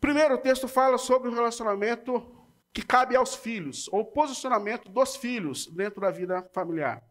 Primeiro, 0.00 0.34
o 0.34 0.38
texto 0.38 0.68
fala 0.68 0.98
sobre 0.98 1.30
o 1.30 1.34
relacionamento 1.34 2.44
que 2.72 2.84
cabe 2.84 3.16
aos 3.16 3.34
filhos, 3.34 3.88
ou 3.92 4.04
posicionamento 4.04 4.90
dos 4.90 5.16
filhos 5.16 5.68
dentro 5.68 6.00
da 6.00 6.10
vida 6.10 6.46
familiar. 6.52 7.02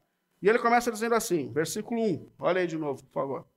E 0.44 0.50
ele 0.50 0.60
começa 0.60 0.92
dizendo 0.92 1.16
assim, 1.16 1.54
versículo 1.54 2.02
1, 2.02 2.32
olha 2.38 2.60
aí 2.60 2.68
de 2.68 2.78
novo, 2.78 3.02
por 3.06 3.14
favor. 3.14 3.48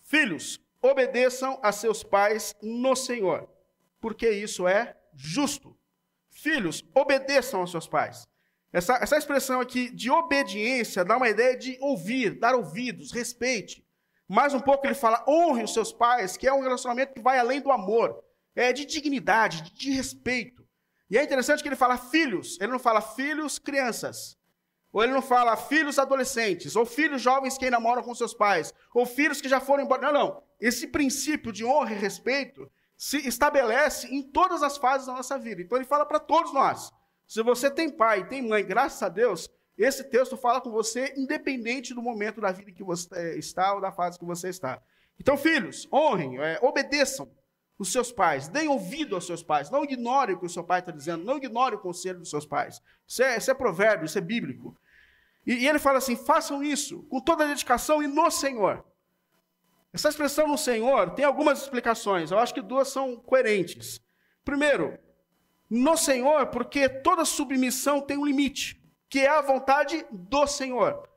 Filhos, 0.00 0.58
obedeçam 0.80 1.60
a 1.62 1.70
seus 1.70 2.02
pais 2.02 2.56
no 2.62 2.96
Senhor, 2.96 3.46
porque 4.00 4.30
isso 4.30 4.66
é 4.66 4.96
justo. 5.14 5.76
Filhos, 6.30 6.82
obedeçam 6.94 7.60
aos 7.60 7.70
seus 7.70 7.86
pais. 7.86 8.26
Essa, 8.72 8.94
essa 8.94 9.18
expressão 9.18 9.60
aqui 9.60 9.90
de 9.90 10.10
obediência 10.10 11.04
dá 11.04 11.18
uma 11.18 11.28
ideia 11.28 11.54
de 11.54 11.76
ouvir, 11.82 12.38
dar 12.38 12.54
ouvidos, 12.54 13.12
respeite. 13.12 13.86
Mais 14.26 14.54
um 14.54 14.60
pouco 14.60 14.86
ele 14.86 14.94
fala 14.94 15.22
honre 15.28 15.64
os 15.64 15.74
seus 15.74 15.92
pais, 15.92 16.34
que 16.34 16.48
é 16.48 16.52
um 16.52 16.62
relacionamento 16.62 17.12
que 17.12 17.20
vai 17.20 17.38
além 17.38 17.60
do 17.60 17.70
amor, 17.70 18.24
é 18.56 18.72
de 18.72 18.86
dignidade, 18.86 19.64
de, 19.64 19.74
de 19.74 19.90
respeito. 19.90 20.59
E 21.10 21.18
é 21.18 21.24
interessante 21.24 21.62
que 21.62 21.68
ele 21.68 21.76
fala 21.76 21.98
filhos, 21.98 22.56
ele 22.60 22.70
não 22.70 22.78
fala 22.78 23.00
filhos 23.00 23.58
crianças, 23.58 24.38
ou 24.92 25.02
ele 25.02 25.12
não 25.12 25.20
fala 25.20 25.56
filhos 25.56 25.98
adolescentes, 25.98 26.76
ou 26.76 26.86
filhos 26.86 27.20
jovens 27.20 27.58
que 27.58 27.68
namoram 27.68 28.02
com 28.02 28.14
seus 28.14 28.32
pais, 28.32 28.72
ou 28.94 29.04
filhos 29.04 29.40
que 29.40 29.48
já 29.48 29.60
foram 29.60 29.84
embora. 29.84 30.02
Não, 30.02 30.12
não. 30.12 30.42
Esse 30.60 30.86
princípio 30.86 31.52
de 31.52 31.64
honra 31.64 31.92
e 31.92 31.98
respeito 31.98 32.70
se 32.96 33.26
estabelece 33.26 34.06
em 34.14 34.22
todas 34.22 34.62
as 34.62 34.76
fases 34.76 35.06
da 35.06 35.14
nossa 35.14 35.36
vida. 35.36 35.60
Então 35.60 35.76
ele 35.76 35.84
fala 35.84 36.06
para 36.06 36.20
todos 36.20 36.52
nós. 36.52 36.92
Se 37.26 37.42
você 37.42 37.70
tem 37.70 37.90
pai, 37.90 38.28
tem 38.28 38.46
mãe, 38.46 38.64
graças 38.64 39.02
a 39.02 39.08
Deus, 39.08 39.48
esse 39.76 40.04
texto 40.04 40.36
fala 40.36 40.60
com 40.60 40.70
você 40.70 41.14
independente 41.16 41.94
do 41.94 42.02
momento 42.02 42.40
da 42.40 42.52
vida 42.52 42.70
que 42.70 42.84
você 42.84 43.08
eh, 43.14 43.38
está 43.38 43.74
ou 43.74 43.80
da 43.80 43.90
fase 43.90 44.18
que 44.18 44.24
você 44.24 44.48
está. 44.48 44.80
Então, 45.18 45.36
filhos, 45.36 45.88
honrem, 45.92 46.38
é, 46.38 46.58
obedeçam 46.62 47.30
os 47.80 47.90
seus 47.90 48.12
pais, 48.12 48.46
deem 48.46 48.68
ouvido 48.68 49.14
aos 49.14 49.24
seus 49.24 49.42
pais, 49.42 49.70
não 49.70 49.82
ignorem 49.82 50.36
o 50.36 50.38
que 50.38 50.44
o 50.44 50.50
seu 50.50 50.62
pai 50.62 50.80
está 50.80 50.92
dizendo, 50.92 51.24
não 51.24 51.38
ignorem 51.38 51.78
o 51.78 51.80
conselho 51.80 52.18
dos 52.18 52.28
seus 52.28 52.44
pais. 52.44 52.82
Isso 53.08 53.22
é, 53.22 53.38
isso 53.38 53.50
é 53.50 53.54
provérbio, 53.54 54.04
isso 54.04 54.18
é 54.18 54.20
bíblico. 54.20 54.76
E, 55.46 55.54
e 55.54 55.66
ele 55.66 55.78
fala 55.78 55.96
assim: 55.96 56.14
façam 56.14 56.62
isso 56.62 57.04
com 57.04 57.18
toda 57.22 57.42
a 57.42 57.46
dedicação 57.46 58.02
e 58.02 58.06
no 58.06 58.30
Senhor. 58.30 58.84
Essa 59.94 60.10
expressão 60.10 60.46
no 60.46 60.58
Senhor 60.58 61.12
tem 61.12 61.24
algumas 61.24 61.62
explicações. 61.62 62.30
Eu 62.30 62.38
acho 62.38 62.52
que 62.52 62.60
duas 62.60 62.88
são 62.88 63.16
coerentes. 63.16 63.98
Primeiro, 64.44 64.98
no 65.70 65.96
Senhor, 65.96 66.48
porque 66.48 66.86
toda 66.86 67.24
submissão 67.24 68.02
tem 68.02 68.18
um 68.18 68.26
limite, 68.26 68.78
que 69.08 69.20
é 69.20 69.28
a 69.30 69.40
vontade 69.40 70.04
do 70.10 70.46
Senhor. 70.46 71.08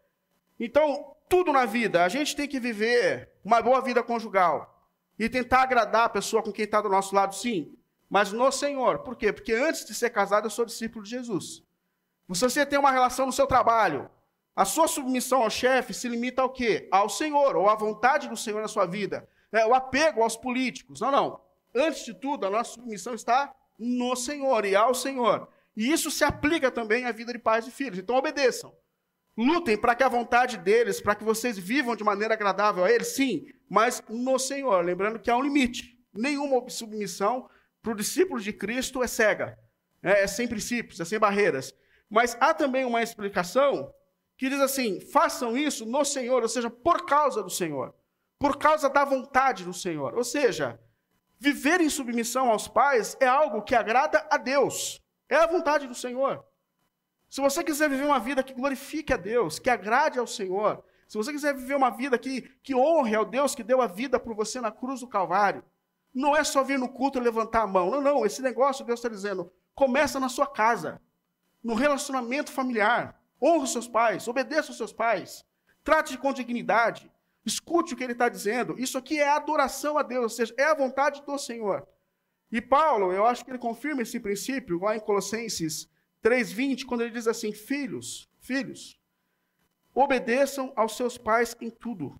Então, 0.57 1.13
tudo 1.27 1.51
na 1.51 1.65
vida, 1.65 2.05
a 2.05 2.07
gente 2.07 2.37
tem 2.37 2.47
que 2.47 2.57
viver 2.57 3.29
uma 3.43 3.61
boa 3.61 3.81
vida 3.81 4.01
conjugal 4.01 4.72
e 5.17 5.29
tentar 5.29 5.61
agradar 5.61 6.05
a 6.05 6.09
pessoa 6.09 6.41
com 6.41 6.51
quem 6.51 6.65
está 6.65 6.81
do 6.81 6.89
nosso 6.89 7.15
lado, 7.15 7.35
sim, 7.35 7.75
mas 8.09 8.31
no 8.31 8.51
Senhor. 8.51 8.99
Por 8.99 9.15
quê? 9.15 9.31
Porque 9.31 9.53
antes 9.53 9.85
de 9.85 9.93
ser 9.93 10.09
casado, 10.09 10.45
eu 10.45 10.49
sou 10.49 10.65
discípulo 10.65 11.03
de 11.03 11.11
Jesus. 11.11 11.63
Se 12.31 12.41
você 12.41 12.65
tem 12.65 12.79
uma 12.79 12.91
relação 12.91 13.25
no 13.25 13.31
seu 13.31 13.45
trabalho, 13.45 14.09
a 14.55 14.65
sua 14.65 14.87
submissão 14.87 15.43
ao 15.43 15.49
chefe 15.49 15.93
se 15.93 16.07
limita 16.07 16.41
ao 16.41 16.49
quê? 16.49 16.87
Ao 16.91 17.09
Senhor, 17.09 17.55
ou 17.55 17.69
à 17.69 17.75
vontade 17.75 18.27
do 18.27 18.37
Senhor 18.37 18.61
na 18.61 18.67
sua 18.67 18.85
vida. 18.85 19.27
É, 19.51 19.65
o 19.65 19.73
apego 19.73 20.23
aos 20.23 20.37
políticos. 20.37 21.01
Não, 21.01 21.11
não. 21.11 21.41
Antes 21.75 22.05
de 22.05 22.13
tudo, 22.13 22.45
a 22.45 22.49
nossa 22.49 22.71
submissão 22.71 23.13
está 23.13 23.53
no 23.77 24.15
Senhor 24.15 24.65
e 24.65 24.75
ao 24.75 24.93
Senhor. 24.93 25.47
E 25.75 25.91
isso 25.91 26.11
se 26.11 26.23
aplica 26.23 26.69
também 26.69 27.05
à 27.05 27.11
vida 27.11 27.33
de 27.33 27.39
pais 27.39 27.67
e 27.67 27.71
filhos. 27.71 27.97
Então 27.97 28.15
obedeçam. 28.15 28.73
Lutem 29.35 29.77
para 29.77 29.95
que 29.95 30.03
a 30.03 30.09
vontade 30.09 30.57
deles, 30.57 31.01
para 31.01 31.15
que 31.15 31.23
vocês 31.23 31.57
vivam 31.57 31.95
de 31.95 32.03
maneira 32.03 32.35
agradável 32.35 32.83
a 32.83 32.91
eles, 32.91 33.15
sim, 33.15 33.47
mas 33.69 34.03
no 34.07 34.37
Senhor. 34.37 34.83
Lembrando 34.85 35.19
que 35.19 35.31
há 35.31 35.35
um 35.35 35.41
limite. 35.41 35.99
Nenhuma 36.13 36.69
submissão 36.69 37.49
para 37.81 37.91
o 37.91 37.95
discípulo 37.95 38.39
de 38.39 38.53
Cristo 38.53 39.01
é 39.01 39.07
cega. 39.07 39.57
É, 40.03 40.23
é 40.23 40.27
sem 40.27 40.47
princípios, 40.47 40.99
é 40.99 41.05
sem 41.05 41.17
barreiras. 41.17 41.73
Mas 42.09 42.37
há 42.39 42.53
também 42.53 42.85
uma 42.85 43.01
explicação 43.01 43.91
que 44.37 44.49
diz 44.49 44.59
assim: 44.59 44.99
façam 44.99 45.57
isso 45.57 45.85
no 45.85 46.05
Senhor, 46.05 46.43
ou 46.43 46.49
seja, 46.49 46.69
por 46.69 47.05
causa 47.05 47.41
do 47.41 47.49
Senhor, 47.49 47.95
por 48.37 48.57
causa 48.57 48.89
da 48.89 49.03
vontade 49.03 49.63
do 49.63 49.73
Senhor. 49.73 50.13
Ou 50.15 50.23
seja, 50.23 50.79
viver 51.39 51.81
em 51.81 51.89
submissão 51.89 52.49
aos 52.49 52.67
pais 52.67 53.17
é 53.19 53.25
algo 53.25 53.63
que 53.63 53.73
agrada 53.73 54.27
a 54.29 54.37
Deus, 54.37 55.01
é 55.27 55.37
a 55.37 55.47
vontade 55.47 55.87
do 55.87 55.95
Senhor. 55.95 56.45
Se 57.33 57.41
você 57.41 57.63
quiser 57.63 57.89
viver 57.89 58.05
uma 58.05 58.19
vida 58.19 58.43
que 58.43 58.53
glorifique 58.53 59.11
a 59.11 59.17
Deus, 59.17 59.57
que 59.57 59.67
agrade 59.67 60.19
ao 60.19 60.27
Senhor, 60.27 60.83
se 61.07 61.17
você 61.17 61.31
quiser 61.31 61.55
viver 61.55 61.75
uma 61.75 61.89
vida 61.89 62.15
que, 62.15 62.43
que 62.61 62.75
honre 62.75 63.15
ao 63.15 63.25
Deus 63.25 63.55
que 63.55 63.63
deu 63.63 63.81
a 63.81 63.87
vida 63.87 64.19
por 64.19 64.35
você 64.35 64.61
na 64.61 64.71
cruz 64.71 64.99
do 64.99 65.07
Calvário, 65.07 65.65
não 66.13 66.37
é 66.37 66.43
só 66.43 66.63
vir 66.63 66.77
no 66.77 66.87
culto 66.87 67.17
e 67.17 67.21
levantar 67.21 67.63
a 67.63 67.67
mão. 67.67 67.89
Não, 67.89 68.01
não. 68.01 68.23
Esse 68.23 68.39
negócio, 68.39 68.85
Deus 68.85 68.99
está 68.99 69.09
dizendo, 69.09 69.51
começa 69.73 70.19
na 70.19 70.29
sua 70.29 70.45
casa, 70.45 71.01
no 71.63 71.73
relacionamento 71.73 72.51
familiar. 72.51 73.19
Honre 73.41 73.63
os 73.63 73.71
seus 73.71 73.87
pais, 73.87 74.27
obedeça 74.27 74.69
os 74.69 74.77
seus 74.77 74.93
pais, 74.93 75.43
trate 75.83 76.15
com 76.19 76.31
dignidade, 76.31 77.11
escute 77.43 77.95
o 77.95 77.97
que 77.97 78.03
ele 78.03 78.13
está 78.13 78.29
dizendo. 78.29 78.77
Isso 78.77 78.95
aqui 78.95 79.19
é 79.19 79.27
adoração 79.27 79.97
a 79.97 80.03
Deus, 80.03 80.23
ou 80.23 80.29
seja, 80.29 80.53
é 80.55 80.65
a 80.65 80.75
vontade 80.75 81.23
do 81.25 81.39
Senhor. 81.39 81.87
E 82.51 82.61
Paulo, 82.61 83.11
eu 83.11 83.25
acho 83.25 83.43
que 83.43 83.49
ele 83.49 83.57
confirma 83.57 84.03
esse 84.03 84.19
princípio 84.19 84.79
lá 84.79 84.95
em 84.95 84.99
Colossenses 84.99 85.91
3,20, 86.23 86.85
quando 86.85 87.01
ele 87.01 87.11
diz 87.11 87.27
assim: 87.27 87.51
Filhos, 87.51 88.29
filhos, 88.39 88.99
obedeçam 89.93 90.71
aos 90.75 90.95
seus 90.95 91.17
pais 91.17 91.55
em 91.59 91.69
tudo. 91.69 92.19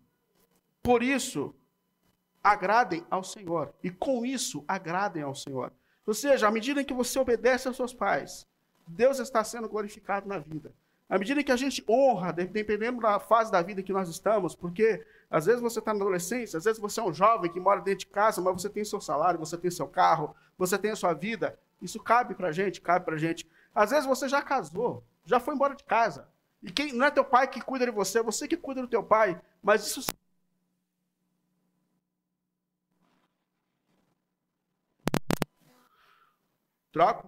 Por 0.82 1.02
isso, 1.02 1.56
agradem 2.44 3.06
ao 3.10 3.24
Senhor. 3.24 3.74
E 3.82 3.90
com 3.90 4.26
isso, 4.26 4.64
agradem 4.68 5.24
ao 5.24 5.34
Senhor. 5.34 5.72
Ou 6.06 6.14
seja, 6.14 6.48
à 6.48 6.52
medida 6.52 6.82
em 6.82 6.86
que 6.86 6.94
você 6.94 7.18
obedece 7.18 7.68
aos 7.68 7.78
seus 7.78 7.94
pais, 7.94 8.46
Deus 8.86 9.20
está 9.20 9.44
sendo 9.44 9.70
glorificado 9.70 10.28
na 10.28 10.38
vida. 10.38 10.74
À 11.10 11.18
medida 11.18 11.44
que 11.44 11.52
a 11.52 11.56
gente 11.56 11.84
honra, 11.88 12.34
dependendo 12.34 13.00
da 13.00 13.20
fase 13.20 13.52
da 13.52 13.62
vida 13.62 13.84
que 13.84 13.94
nós 13.94 14.10
estamos, 14.10 14.56
porque 14.56 15.06
às 15.30 15.46
vezes 15.46 15.62
você 15.62 15.80
está 15.80 15.94
na 15.94 16.02
adolescência, 16.02 16.58
às 16.58 16.66
vezes 16.66 16.82
você 16.82 17.00
é 17.00 17.04
um 17.04 17.14
jovem 17.14 17.52
que 17.52 17.60
mora 17.60 17.82
dentro 17.82 18.00
de 18.00 18.08
casa, 18.08 18.42
mas 18.42 18.62
você 18.62 18.70
tem 18.70 18.84
seu 18.84 19.00
salário, 19.00 19.40
você 19.40 19.58
tem 19.58 19.72
seu 19.72 19.88
carro, 19.88 20.36
você 20.58 20.78
tem 20.78 20.92
a 20.92 20.96
sua 20.96 21.14
vida. 21.14 21.58
Isso 21.82 22.00
cabe 22.00 22.34
para 22.34 22.50
a 22.50 22.52
gente, 22.52 22.82
cabe 22.82 23.06
para 23.06 23.16
a 23.16 23.18
gente. 23.18 23.48
Às 23.74 23.92
vezes 23.92 24.06
você 24.06 24.30
já 24.30 24.42
casou, 24.42 25.04
já 25.26 25.40
foi 25.40 25.56
embora 25.56 25.76
de 25.76 25.84
casa. 25.84 26.28
E 26.62 26.72
quem 26.72 26.94
não 26.94 27.06
é 27.06 27.12
teu 27.12 27.26
pai 27.26 27.48
que 27.48 27.62
cuida 27.62 27.86
de 27.86 27.92
você, 27.92 28.20
é 28.20 28.24
você 28.24 28.48
que 28.48 28.56
cuida 28.56 28.82
do 28.82 28.88
teu 28.88 29.04
pai. 29.04 29.42
Mas 29.62 29.86
isso 29.86 30.02
Troco? 36.94 37.28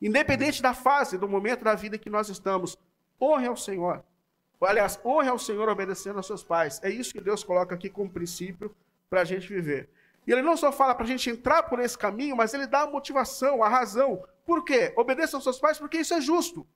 Independente 0.00 0.62
da 0.62 0.72
fase, 0.72 1.18
do 1.18 1.28
momento 1.28 1.62
da 1.62 1.74
vida 1.74 1.98
que 1.98 2.10
nós 2.10 2.28
estamos, 2.28 2.76
honre 3.20 3.46
ao 3.46 3.56
Senhor. 3.56 4.02
Aliás, 4.60 4.98
honre 5.04 5.28
ao 5.28 5.38
Senhor 5.38 5.68
obedecendo 5.68 6.16
aos 6.16 6.26
seus 6.26 6.42
pais. 6.42 6.80
É 6.82 6.88
isso 6.88 7.12
que 7.12 7.20
Deus 7.20 7.44
coloca 7.44 7.74
aqui 7.74 7.90
como 7.90 8.10
princípio 8.10 8.74
para 9.08 9.20
a 9.20 9.24
gente 9.24 9.46
viver. 9.46 9.90
E 10.26 10.32
ele 10.32 10.42
não 10.42 10.56
só 10.56 10.72
fala 10.72 10.94
para 10.94 11.04
a 11.04 11.08
gente 11.08 11.28
entrar 11.30 11.64
por 11.64 11.78
esse 11.78 11.96
caminho, 11.96 12.34
mas 12.34 12.52
ele 12.52 12.66
dá 12.66 12.82
a 12.82 12.90
motivação, 12.90 13.62
a 13.62 13.68
razão. 13.68 14.24
Por 14.46 14.64
quê? 14.64 14.94
Obedeça 14.96 15.36
aos 15.36 15.42
seus 15.42 15.58
pais 15.58 15.76
porque 15.76 15.98
isso 15.98 16.14
é 16.14 16.20
justo. 16.20 16.66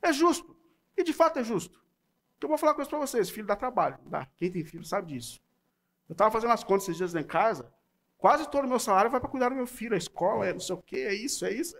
É 0.00 0.12
justo. 0.12 0.56
E 0.96 1.02
de 1.02 1.12
fato 1.12 1.40
é 1.40 1.44
justo. 1.44 1.82
Eu 2.40 2.48
vou 2.48 2.56
falar 2.56 2.72
uma 2.72 2.76
coisa 2.76 2.88
para 2.88 3.00
vocês: 3.00 3.28
filho 3.28 3.46
dá 3.46 3.56
trabalho. 3.56 3.98
Dá. 4.06 4.26
Quem 4.36 4.50
tem 4.50 4.64
filho 4.64 4.84
sabe 4.84 5.12
disso. 5.12 5.40
Eu 6.08 6.12
estava 6.12 6.30
fazendo 6.30 6.52
as 6.52 6.62
contas 6.62 6.84
esses 6.84 6.96
dias 6.96 7.14
em 7.14 7.24
casa. 7.24 7.70
Quase 8.16 8.48
todo 8.48 8.64
o 8.64 8.68
meu 8.68 8.78
salário 8.78 9.10
vai 9.10 9.20
para 9.20 9.28
cuidar 9.28 9.48
do 9.48 9.56
meu 9.56 9.66
filho, 9.66 9.94
a 9.94 9.98
escola, 9.98 10.46
é 10.46 10.52
não 10.52 10.60
sei 10.60 10.74
o 10.74 10.82
quê, 10.82 10.96
é 10.96 11.14
isso, 11.14 11.44
é 11.44 11.52
isso. 11.52 11.76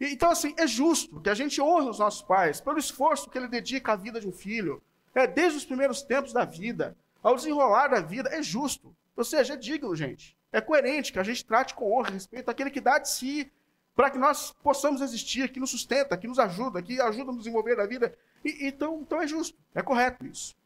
Então, 0.00 0.30
assim, 0.30 0.54
é 0.56 0.66
justo 0.66 1.20
que 1.20 1.28
a 1.28 1.34
gente 1.34 1.60
honre 1.60 1.88
os 1.88 1.98
nossos 1.98 2.22
pais 2.22 2.60
pelo 2.60 2.78
esforço 2.78 3.28
que 3.28 3.36
ele 3.36 3.48
dedica 3.48 3.92
à 3.92 3.96
vida 3.96 4.20
de 4.20 4.28
um 4.28 4.32
filho. 4.32 4.80
É, 5.14 5.26
desde 5.26 5.58
os 5.58 5.64
primeiros 5.64 6.02
tempos 6.02 6.32
da 6.32 6.44
vida, 6.44 6.96
ao 7.20 7.34
desenrolar 7.34 7.88
da 7.88 8.00
vida, 8.00 8.28
é 8.30 8.40
justo. 8.40 8.94
Ou 9.16 9.24
seja, 9.24 9.54
é 9.54 9.56
digno, 9.56 9.96
gente. 9.96 10.36
É 10.52 10.60
coerente 10.60 11.12
que 11.12 11.18
a 11.18 11.24
gente 11.24 11.44
trate 11.44 11.74
com 11.74 11.92
honra 11.92 12.10
e 12.10 12.12
respeito 12.12 12.48
aquele 12.48 12.70
que 12.70 12.80
dá 12.80 12.98
de 12.98 13.10
si 13.10 13.50
para 13.98 14.10
que 14.10 14.16
nós 14.16 14.52
possamos 14.62 15.00
existir, 15.00 15.50
que 15.50 15.58
nos 15.58 15.70
sustenta, 15.70 16.16
que 16.16 16.28
nos 16.28 16.38
ajuda, 16.38 16.80
que 16.80 17.00
ajuda 17.00 17.32
a 17.32 17.34
nos 17.34 17.38
desenvolver 17.38 17.74
da 17.74 17.84
vida. 17.84 18.16
E, 18.44 18.68
então, 18.68 19.00
então 19.00 19.20
é 19.20 19.26
justo, 19.26 19.58
é 19.74 19.82
correto 19.82 20.24
isso. 20.24 20.56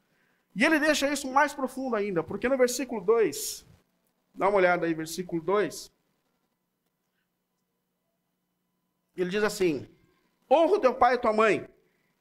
E 0.54 0.62
ele 0.62 0.78
deixa 0.78 1.10
isso 1.10 1.32
mais 1.32 1.54
profundo 1.54 1.96
ainda, 1.96 2.22
porque 2.22 2.46
no 2.46 2.58
versículo 2.58 3.00
2, 3.00 3.66
dá 4.34 4.50
uma 4.50 4.58
olhada 4.58 4.84
aí, 4.84 4.92
versículo 4.92 5.40
2. 5.40 5.90
Ele 9.16 9.30
diz 9.30 9.42
assim: 9.42 9.88
honra 10.50 10.74
o 10.74 10.80
teu 10.80 10.94
pai 10.94 11.14
e 11.14 11.18
tua 11.18 11.32
mãe. 11.32 11.66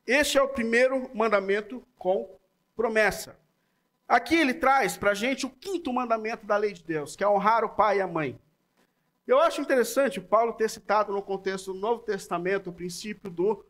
Este 0.07 0.37
é 0.37 0.41
o 0.41 0.47
primeiro 0.47 1.13
mandamento 1.13 1.85
com 1.97 2.39
promessa. 2.73 3.37
Aqui 4.07 4.35
ele 4.35 4.53
traz 4.53 4.95
para 4.95 5.11
a 5.11 5.13
gente 5.13 5.45
o 5.45 5.49
quinto 5.49 5.91
mandamento 5.91 6.45
da 6.45 6.55
lei 6.55 6.71
de 6.71 6.85
Deus, 6.85 7.17
que 7.17 7.23
é 7.25 7.27
honrar 7.27 7.65
o 7.65 7.75
pai 7.75 7.97
e 7.97 8.01
a 8.01 8.07
mãe. 8.07 8.39
Eu 9.31 9.39
acho 9.39 9.61
interessante 9.61 10.19
Paulo 10.19 10.51
ter 10.51 10.69
citado 10.69 11.13
no 11.13 11.21
contexto 11.21 11.71
do 11.71 11.79
Novo 11.79 12.03
Testamento 12.03 12.69
o 12.69 12.73
princípio 12.73 13.31
do, 13.31 13.65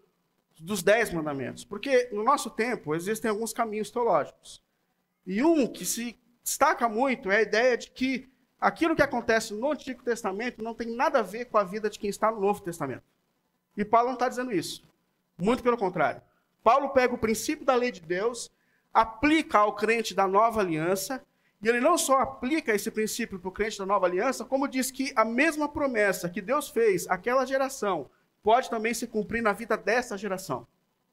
dos 0.59 0.81
dez 0.81 1.13
mandamentos, 1.13 1.63
porque 1.63 2.09
no 2.11 2.23
nosso 2.23 2.49
tempo 2.49 2.95
existem 2.95 3.29
alguns 3.29 3.53
caminhos 3.53 3.91
teológicos. 3.91 4.59
E 5.23 5.43
um 5.43 5.67
que 5.67 5.85
se 5.85 6.19
destaca 6.43 6.89
muito 6.89 7.29
é 7.29 7.37
a 7.37 7.41
ideia 7.43 7.77
de 7.77 7.91
que 7.91 8.27
aquilo 8.59 8.95
que 8.95 9.03
acontece 9.03 9.53
no 9.53 9.71
Antigo 9.71 10.01
Testamento 10.01 10.63
não 10.63 10.73
tem 10.73 10.95
nada 10.95 11.19
a 11.19 11.21
ver 11.21 11.45
com 11.45 11.59
a 11.59 11.63
vida 11.63 11.91
de 11.91 11.99
quem 11.99 12.09
está 12.09 12.31
no 12.31 12.41
Novo 12.41 12.63
Testamento. 12.63 13.03
E 13.77 13.85
Paulo 13.85 14.07
não 14.07 14.15
está 14.15 14.27
dizendo 14.27 14.51
isso. 14.51 14.81
Muito 15.37 15.61
pelo 15.61 15.77
contrário. 15.77 16.23
Paulo 16.63 16.89
pega 16.89 17.13
o 17.13 17.19
princípio 17.19 17.63
da 17.63 17.75
lei 17.75 17.91
de 17.91 18.01
Deus, 18.01 18.51
aplica 18.91 19.59
ao 19.59 19.75
crente 19.75 20.15
da 20.15 20.27
nova 20.27 20.59
aliança, 20.59 21.23
e 21.61 21.69
ele 21.69 21.79
não 21.79 21.97
só 21.97 22.19
aplica 22.19 22.73
esse 22.73 22.89
princípio 22.89 23.39
para 23.39 23.49
o 23.49 23.51
crente 23.51 23.77
da 23.77 23.85
nova 23.85 24.07
aliança, 24.07 24.43
como 24.43 24.67
diz 24.67 24.89
que 24.89 25.13
a 25.15 25.23
mesma 25.23 25.69
promessa 25.69 26.29
que 26.29 26.41
Deus 26.41 26.69
fez 26.69 27.07
àquela 27.07 27.45
geração 27.45 28.09
pode 28.41 28.69
também 28.69 28.93
se 28.93 29.05
cumprir 29.05 29.43
na 29.43 29.53
vida 29.53 29.77
dessa 29.77 30.17
geração. 30.17 30.65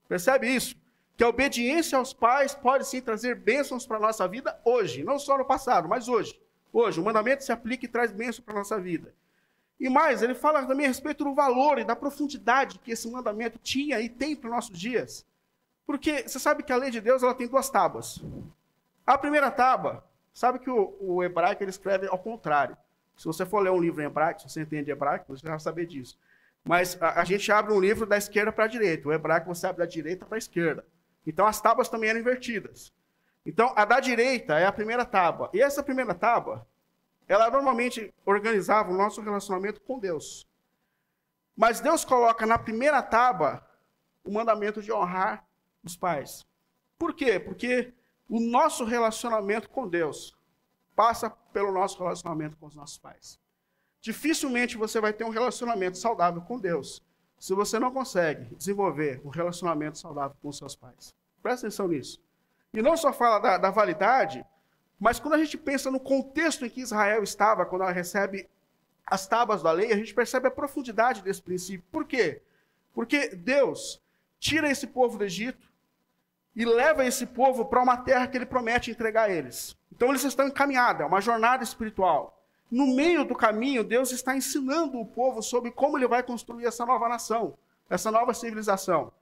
Percebe 0.09 0.49
isso? 0.49 0.75
Que 1.17 1.25
a 1.25 1.29
obediência 1.29 1.99
aos 1.99 2.15
pais 2.15 2.55
pode 2.55 2.87
sim 2.87 3.03
trazer 3.03 3.35
bênçãos 3.35 3.87
para 3.87 3.99
a 3.99 4.01
nossa 4.01 4.27
vida 4.27 4.59
hoje, 4.65 5.05
não 5.05 5.19
só 5.19 5.37
no 5.37 5.45
passado, 5.45 5.89
mas 5.89 6.09
hoje. 6.09 6.41
Hoje, 6.73 7.01
o 7.01 7.05
mandamento 7.05 7.45
se 7.45 7.53
aplica 7.53 7.85
e 7.85 7.89
traz 7.89 8.11
bênção 8.11 8.43
para 8.43 8.55
a 8.55 8.59
nossa 8.59 8.81
vida. 8.81 9.15
E 9.79 9.89
mais, 9.89 10.23
ele 10.23 10.35
fala 10.35 10.65
também 10.67 10.87
a 10.87 10.89
respeito 10.89 11.25
do 11.25 11.35
valor 11.35 11.79
e 11.79 11.85
da 11.85 11.95
profundidade 11.95 12.79
que 12.79 12.93
esse 12.93 13.11
mandamento 13.11 13.59
tinha 13.59 14.01
e 14.01 14.09
tem 14.09 14.35
para 14.35 14.49
os 14.49 14.55
nossos 14.55 14.79
dias. 14.79 15.27
Porque 15.87 16.27
você 16.27 16.39
sabe 16.39 16.63
que 16.63 16.73
a 16.73 16.77
lei 16.77 16.91
de 16.91 17.01
Deus 17.01 17.23
ela 17.23 17.35
tem 17.35 17.47
duas 17.47 17.71
tábuas. 17.71 18.23
A 19.07 19.17
primeira 19.17 19.51
tábua, 19.51 20.05
sabe 20.39 20.61
que 20.61 20.71
o, 20.71 20.97
o 21.01 21.25
hebraico 21.25 21.65
ele 21.65 21.71
escreve 21.71 22.07
ao 22.07 22.19
contrário. 22.19 22.77
Se 23.17 23.25
você 23.25 23.45
for 23.45 23.59
ler 23.59 23.71
um 23.71 23.81
livro 23.81 24.01
em 24.01 24.07
hebraico, 24.07 24.41
se 24.41 24.49
você 24.49 24.61
entende 24.61 24.89
hebraico, 24.89 25.37
você 25.37 25.45
vai 25.45 25.59
saber 25.59 25.85
disso. 25.85 26.17
Mas 26.63 26.97
a, 27.03 27.21
a 27.21 27.25
gente 27.25 27.51
abre 27.51 27.73
um 27.73 27.81
livro 27.81 28.07
da 28.07 28.17
esquerda 28.17 28.53
para 28.53 28.67
a 28.67 28.69
direita. 28.69 29.09
O 29.09 29.13
hebraico 29.13 29.53
você 29.53 29.67
abre 29.67 29.81
da 29.81 29.91
direita 29.91 30.25
para 30.25 30.37
a 30.37 30.39
esquerda. 30.39 30.87
Então 31.27 31.45
as 31.45 31.61
tábuas 31.61 31.89
também 31.89 32.11
eram 32.11 32.21
invertidas. 32.21 32.93
Então 33.45 33.73
a 33.75 33.85
da 33.85 33.99
direita 33.99 34.57
é 34.61 34.65
a 34.65 34.71
primeira 34.71 35.05
tábua. 35.05 35.51
E 35.53 35.61
essa 35.61 35.83
primeira 35.83 36.15
tábua, 36.15 36.65
ela 37.27 37.51
normalmente 37.51 38.15
organizava 38.25 38.93
o 38.93 38.97
nosso 38.97 39.21
relacionamento 39.21 39.81
com 39.81 39.99
Deus. 39.99 40.49
Mas 41.57 41.81
Deus 41.81 42.05
coloca 42.05 42.47
na 42.47 42.57
primeira 42.57 43.03
tábua 43.03 43.67
o 44.23 44.31
mandamento 44.31 44.81
de 44.81 44.93
honrar 44.93 45.45
os 45.83 45.97
pais. 45.97 46.47
Por 46.97 47.13
quê? 47.13 47.41
Porque 47.41 47.93
o 48.29 48.41
nosso 48.41 48.85
relacionamento 48.85 49.71
com 49.71 49.89
Deus 49.89 50.37
passa 50.95 51.31
pelo 51.31 51.73
nosso 51.73 51.99
relacionamento 51.99 52.57
com 52.57 52.67
os 52.67 52.75
nossos 52.75 52.99
pais. 52.99 53.39
Dificilmente 54.01 54.77
você 54.77 55.01
vai 55.01 55.13
ter 55.13 55.25
um 55.25 55.31
relacionamento 55.31 55.97
saudável 55.97 56.43
com 56.43 56.59
Deus 56.59 57.03
se 57.39 57.55
você 57.55 57.79
não 57.79 57.93
consegue 57.93 58.55
desenvolver 58.57 59.21
um 59.25 59.29
relacionamento 59.29 59.99
saudável 59.99 60.37
com 60.43 60.53
seus 60.53 60.75
pais. 60.75 61.15
Presta 61.43 61.67
atenção 61.67 61.89
nisso. 61.89 62.21
E 62.73 62.83
não 62.83 62.97
só 62.97 63.13
fala 63.13 63.39
da, 63.39 63.59
da 63.59 63.71
validade, 63.71 64.45
mas 64.99 65.21
quando 65.21 65.35
a 65.35 65.39
gente 65.39 65.57
pensa 65.57 65.91
no 65.91 66.01
contexto 66.01 66.67
em 66.67 66.71
que 66.71 66.81
Israel 66.81 67.23
estava, 67.23 67.65
quando 67.65 67.83
ela 67.83 67.93
recebe 67.93 68.49
as 69.07 69.27
tábuas 69.27 69.63
da 69.63 69.73
lei, 69.73 69.93
a 69.93 69.97
gente 69.97 70.13
percebe 70.13 70.49
a 70.49 70.51
profundidade 70.51 71.23
desse 71.23 71.41
princípio. 71.41 71.87
Por 71.91 72.05
quê? 72.05 72.43
Porque 72.93 73.29
Deus 73.29 74.03
tira 74.39 74.71
esse 74.71 74.87
povo 74.87 75.17
do 75.17 75.25
Egito 75.25 75.68
e 76.59 76.65
leva 76.65 77.07
esse 77.07 77.25
povo 77.25 77.67
para 77.67 77.81
uma 77.81 77.97
terra 77.97 78.27
que 78.27 78.37
ele 78.37 78.45
promete 78.45 78.91
entregar 78.91 79.29
a 79.29 79.31
eles. 79.31 79.77
Então 79.95 80.09
eles 80.09 80.25
estão 80.25 80.49
encaminhados, 80.49 81.03
é 81.03 81.05
uma 81.05 81.21
jornada 81.21 81.63
espiritual. 81.63 82.45
No 82.69 82.89
meio 82.97 83.25
do 83.25 83.37
caminho, 83.37 83.85
Deus 83.85 84.11
está 84.11 84.37
ensinando 84.37 84.99
o 84.99 85.07
povo 85.07 85.41
sobre 85.41 85.71
como 85.71 85.97
ele 85.97 86.09
vai 86.09 86.21
construir 86.21 86.67
essa 86.67 86.85
nova 86.85 87.09
nação, 87.09 87.57
essa 87.89 88.11
nova 88.11 88.35
civilização. 88.35 89.13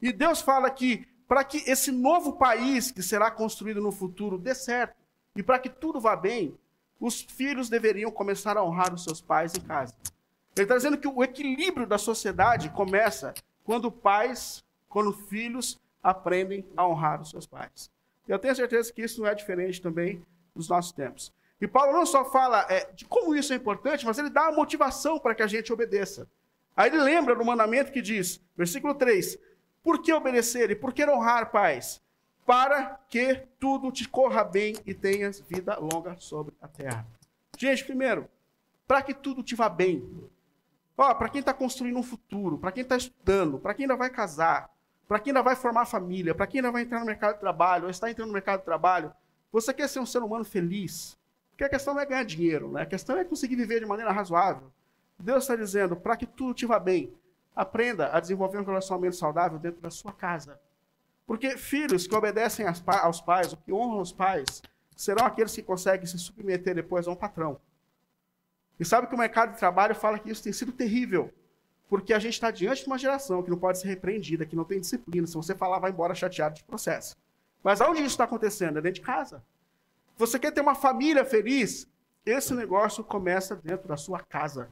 E 0.00 0.10
Deus 0.10 0.40
fala 0.40 0.70
que 0.70 1.06
para 1.28 1.44
que 1.44 1.58
esse 1.70 1.92
novo 1.92 2.32
país 2.32 2.90
que 2.90 3.02
será 3.02 3.30
construído 3.30 3.82
no 3.82 3.92
futuro 3.92 4.38
dê 4.38 4.54
certo 4.54 4.96
e 5.36 5.42
para 5.42 5.58
que 5.58 5.68
tudo 5.68 6.00
vá 6.00 6.16
bem, 6.16 6.58
os 6.98 7.20
filhos 7.20 7.68
deveriam 7.68 8.10
começar 8.10 8.56
a 8.56 8.64
honrar 8.64 8.94
os 8.94 9.04
seus 9.04 9.20
pais 9.20 9.54
em 9.54 9.60
casa. 9.60 9.94
Ele 10.56 10.64
está 10.64 10.74
dizendo 10.74 10.96
que 10.96 11.06
o 11.06 11.22
equilíbrio 11.22 11.86
da 11.86 11.98
sociedade 11.98 12.70
começa 12.70 13.34
quando 13.64 13.92
pais, 13.92 14.64
quando 14.88 15.12
filhos 15.12 15.78
aprendem 16.06 16.64
a 16.76 16.86
honrar 16.86 17.20
os 17.20 17.30
seus 17.30 17.46
pais. 17.46 17.90
Eu 18.28 18.38
tenho 18.38 18.54
certeza 18.54 18.92
que 18.92 19.02
isso 19.02 19.20
não 19.20 19.28
é 19.28 19.34
diferente 19.34 19.82
também 19.82 20.24
dos 20.54 20.68
nossos 20.68 20.92
tempos. 20.92 21.32
E 21.60 21.66
Paulo 21.66 21.92
não 21.92 22.06
só 22.06 22.24
fala 22.24 22.64
é, 22.70 22.92
de 22.92 23.04
como 23.06 23.34
isso 23.34 23.52
é 23.52 23.56
importante, 23.56 24.06
mas 24.06 24.16
ele 24.16 24.30
dá 24.30 24.46
a 24.46 24.52
motivação 24.52 25.18
para 25.18 25.34
que 25.34 25.42
a 25.42 25.48
gente 25.48 25.72
obedeça. 25.72 26.28
Aí 26.76 26.90
ele 26.90 27.02
lembra 27.02 27.34
do 27.34 27.44
mandamento 27.44 27.90
que 27.90 28.00
diz, 28.00 28.40
versículo 28.56 28.94
3: 28.94 29.36
Por 29.82 30.00
que 30.00 30.12
obedecer 30.12 30.70
e 30.70 30.76
por 30.76 30.92
que 30.92 31.04
honrar 31.04 31.50
pais? 31.50 32.00
Para 32.44 33.00
que 33.08 33.42
tudo 33.58 33.90
te 33.90 34.08
corra 34.08 34.44
bem 34.44 34.76
e 34.86 34.94
tenhas 34.94 35.40
vida 35.40 35.76
longa 35.76 36.14
sobre 36.20 36.54
a 36.62 36.68
terra. 36.68 37.04
Gente, 37.58 37.84
primeiro, 37.84 38.28
para 38.86 39.02
que 39.02 39.12
tudo 39.12 39.42
te 39.42 39.56
vá 39.56 39.68
bem. 39.68 40.08
Ó, 40.96 41.12
para 41.14 41.28
quem 41.28 41.40
está 41.40 41.52
construindo 41.52 41.98
um 41.98 42.02
futuro, 42.02 42.58
para 42.58 42.70
quem 42.70 42.82
está 42.82 42.96
estudando, 42.96 43.58
para 43.58 43.74
quem 43.74 43.84
ainda 43.84 43.96
vai 43.96 44.08
casar, 44.08 44.70
para 45.06 45.20
quem 45.20 45.30
ainda 45.30 45.42
vai 45.42 45.54
formar 45.54 45.86
família, 45.86 46.34
para 46.34 46.46
quem 46.46 46.60
ainda 46.60 46.72
vai 46.72 46.82
entrar 46.82 47.00
no 47.00 47.06
mercado 47.06 47.34
de 47.34 47.40
trabalho, 47.40 47.84
ou 47.84 47.90
está 47.90 48.10
entrando 48.10 48.28
no 48.28 48.34
mercado 48.34 48.60
de 48.60 48.64
trabalho, 48.64 49.12
você 49.52 49.72
quer 49.72 49.88
ser 49.88 50.00
um 50.00 50.06
ser 50.06 50.22
humano 50.22 50.44
feliz? 50.44 51.16
Porque 51.50 51.64
a 51.64 51.68
questão 51.68 51.94
não 51.94 52.00
é 52.00 52.06
ganhar 52.06 52.24
dinheiro, 52.24 52.72
né? 52.72 52.82
a 52.82 52.86
questão 52.86 53.16
é 53.16 53.24
conseguir 53.24 53.56
viver 53.56 53.80
de 53.80 53.86
maneira 53.86 54.12
razoável. 54.12 54.70
Deus 55.18 55.44
está 55.44 55.56
dizendo, 55.56 55.96
para 55.96 56.16
que 56.16 56.26
tudo 56.26 56.52
te 56.52 56.66
vá 56.66 56.78
bem, 56.78 57.14
aprenda 57.54 58.10
a 58.12 58.20
desenvolver 58.20 58.58
um 58.58 58.64
relacionamento 58.64 59.16
saudável 59.16 59.58
dentro 59.58 59.80
da 59.80 59.90
sua 59.90 60.12
casa. 60.12 60.60
Porque 61.26 61.56
filhos 61.56 62.06
que 62.06 62.14
obedecem 62.14 62.66
aos 62.66 63.20
pais, 63.20 63.52
ou 63.52 63.58
que 63.58 63.72
honram 63.72 64.00
os 64.00 64.12
pais, 64.12 64.62
serão 64.94 65.24
aqueles 65.24 65.54
que 65.54 65.62
conseguem 65.62 66.06
se 66.06 66.18
submeter 66.18 66.74
depois 66.74 67.08
a 67.08 67.10
um 67.10 67.16
patrão. 67.16 67.58
E 68.78 68.84
sabe 68.84 69.06
que 69.06 69.14
o 69.14 69.18
mercado 69.18 69.52
de 69.52 69.58
trabalho 69.58 69.94
fala 69.94 70.18
que 70.18 70.30
isso 70.30 70.42
tem 70.42 70.52
sido 70.52 70.72
terrível. 70.72 71.32
Porque 71.88 72.12
a 72.12 72.18
gente 72.18 72.34
está 72.34 72.50
diante 72.50 72.82
de 72.82 72.86
uma 72.86 72.98
geração 72.98 73.42
que 73.42 73.50
não 73.50 73.58
pode 73.58 73.78
ser 73.78 73.88
repreendida, 73.88 74.44
que 74.44 74.56
não 74.56 74.64
tem 74.64 74.80
disciplina. 74.80 75.26
Se 75.26 75.34
você 75.34 75.54
falar, 75.54 75.78
vai 75.78 75.90
embora 75.90 76.14
chateado 76.14 76.56
de 76.56 76.64
processo. 76.64 77.16
Mas 77.62 77.80
aonde 77.80 78.00
isso 78.00 78.10
está 78.10 78.24
acontecendo? 78.24 78.78
É 78.78 78.82
dentro 78.82 79.00
de 79.00 79.06
casa. 79.06 79.42
Você 80.16 80.38
quer 80.38 80.50
ter 80.50 80.60
uma 80.60 80.74
família 80.74 81.24
feliz? 81.24 81.88
Esse 82.24 82.54
negócio 82.54 83.04
começa 83.04 83.54
dentro 83.54 83.86
da 83.86 83.96
sua 83.96 84.20
casa. 84.20 84.68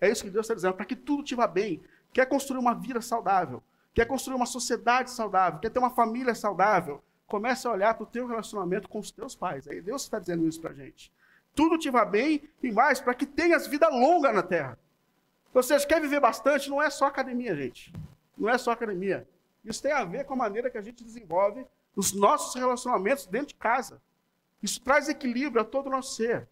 É 0.00 0.10
isso 0.10 0.24
que 0.24 0.30
Deus 0.30 0.44
está 0.44 0.54
dizendo, 0.54 0.74
para 0.74 0.84
que 0.84 0.96
tudo 0.96 1.22
te 1.22 1.34
vá 1.34 1.46
bem. 1.46 1.82
Quer 2.12 2.26
construir 2.26 2.58
uma 2.58 2.74
vida 2.74 3.00
saudável, 3.00 3.62
quer 3.94 4.06
construir 4.06 4.36
uma 4.36 4.46
sociedade 4.46 5.10
saudável, 5.10 5.60
quer 5.60 5.70
ter 5.70 5.78
uma 5.78 5.90
família 5.90 6.34
saudável, 6.34 7.02
comece 7.26 7.66
a 7.66 7.72
olhar 7.72 7.94
para 7.94 8.04
o 8.04 8.06
teu 8.06 8.26
relacionamento 8.26 8.88
com 8.88 8.98
os 8.98 9.10
teus 9.10 9.34
pais. 9.34 9.66
Aí 9.66 9.80
Deus 9.80 10.02
está 10.02 10.18
dizendo 10.18 10.46
isso 10.46 10.60
para 10.60 10.70
a 10.70 10.74
gente. 10.74 11.10
Tudo 11.54 11.78
te 11.78 11.90
vá 11.90 12.04
bem 12.04 12.42
e 12.62 12.70
mais, 12.70 13.00
para 13.00 13.14
que 13.14 13.24
tenhas 13.24 13.66
vida 13.66 13.88
longa 13.88 14.32
na 14.32 14.42
terra. 14.42 14.78
Ou 15.54 15.62
seja, 15.62 15.86
quer 15.86 16.00
viver 16.00 16.18
bastante, 16.18 16.68
não 16.68 16.82
é 16.82 16.90
só 16.90 17.06
academia, 17.06 17.54
gente. 17.54 17.92
Não 18.36 18.50
é 18.50 18.58
só 18.58 18.72
academia. 18.72 19.26
Isso 19.64 19.80
tem 19.80 19.92
a 19.92 20.04
ver 20.04 20.24
com 20.24 20.34
a 20.34 20.36
maneira 20.36 20.68
que 20.68 20.76
a 20.76 20.82
gente 20.82 21.04
desenvolve 21.04 21.64
os 21.94 22.12
nossos 22.12 22.54
relacionamentos 22.54 23.26
dentro 23.26 23.48
de 23.48 23.54
casa. 23.54 24.02
Isso 24.60 24.80
traz 24.82 25.08
equilíbrio 25.08 25.62
a 25.62 25.64
todo 25.64 25.86
o 25.86 25.90
nosso 25.90 26.16
ser. 26.16 26.48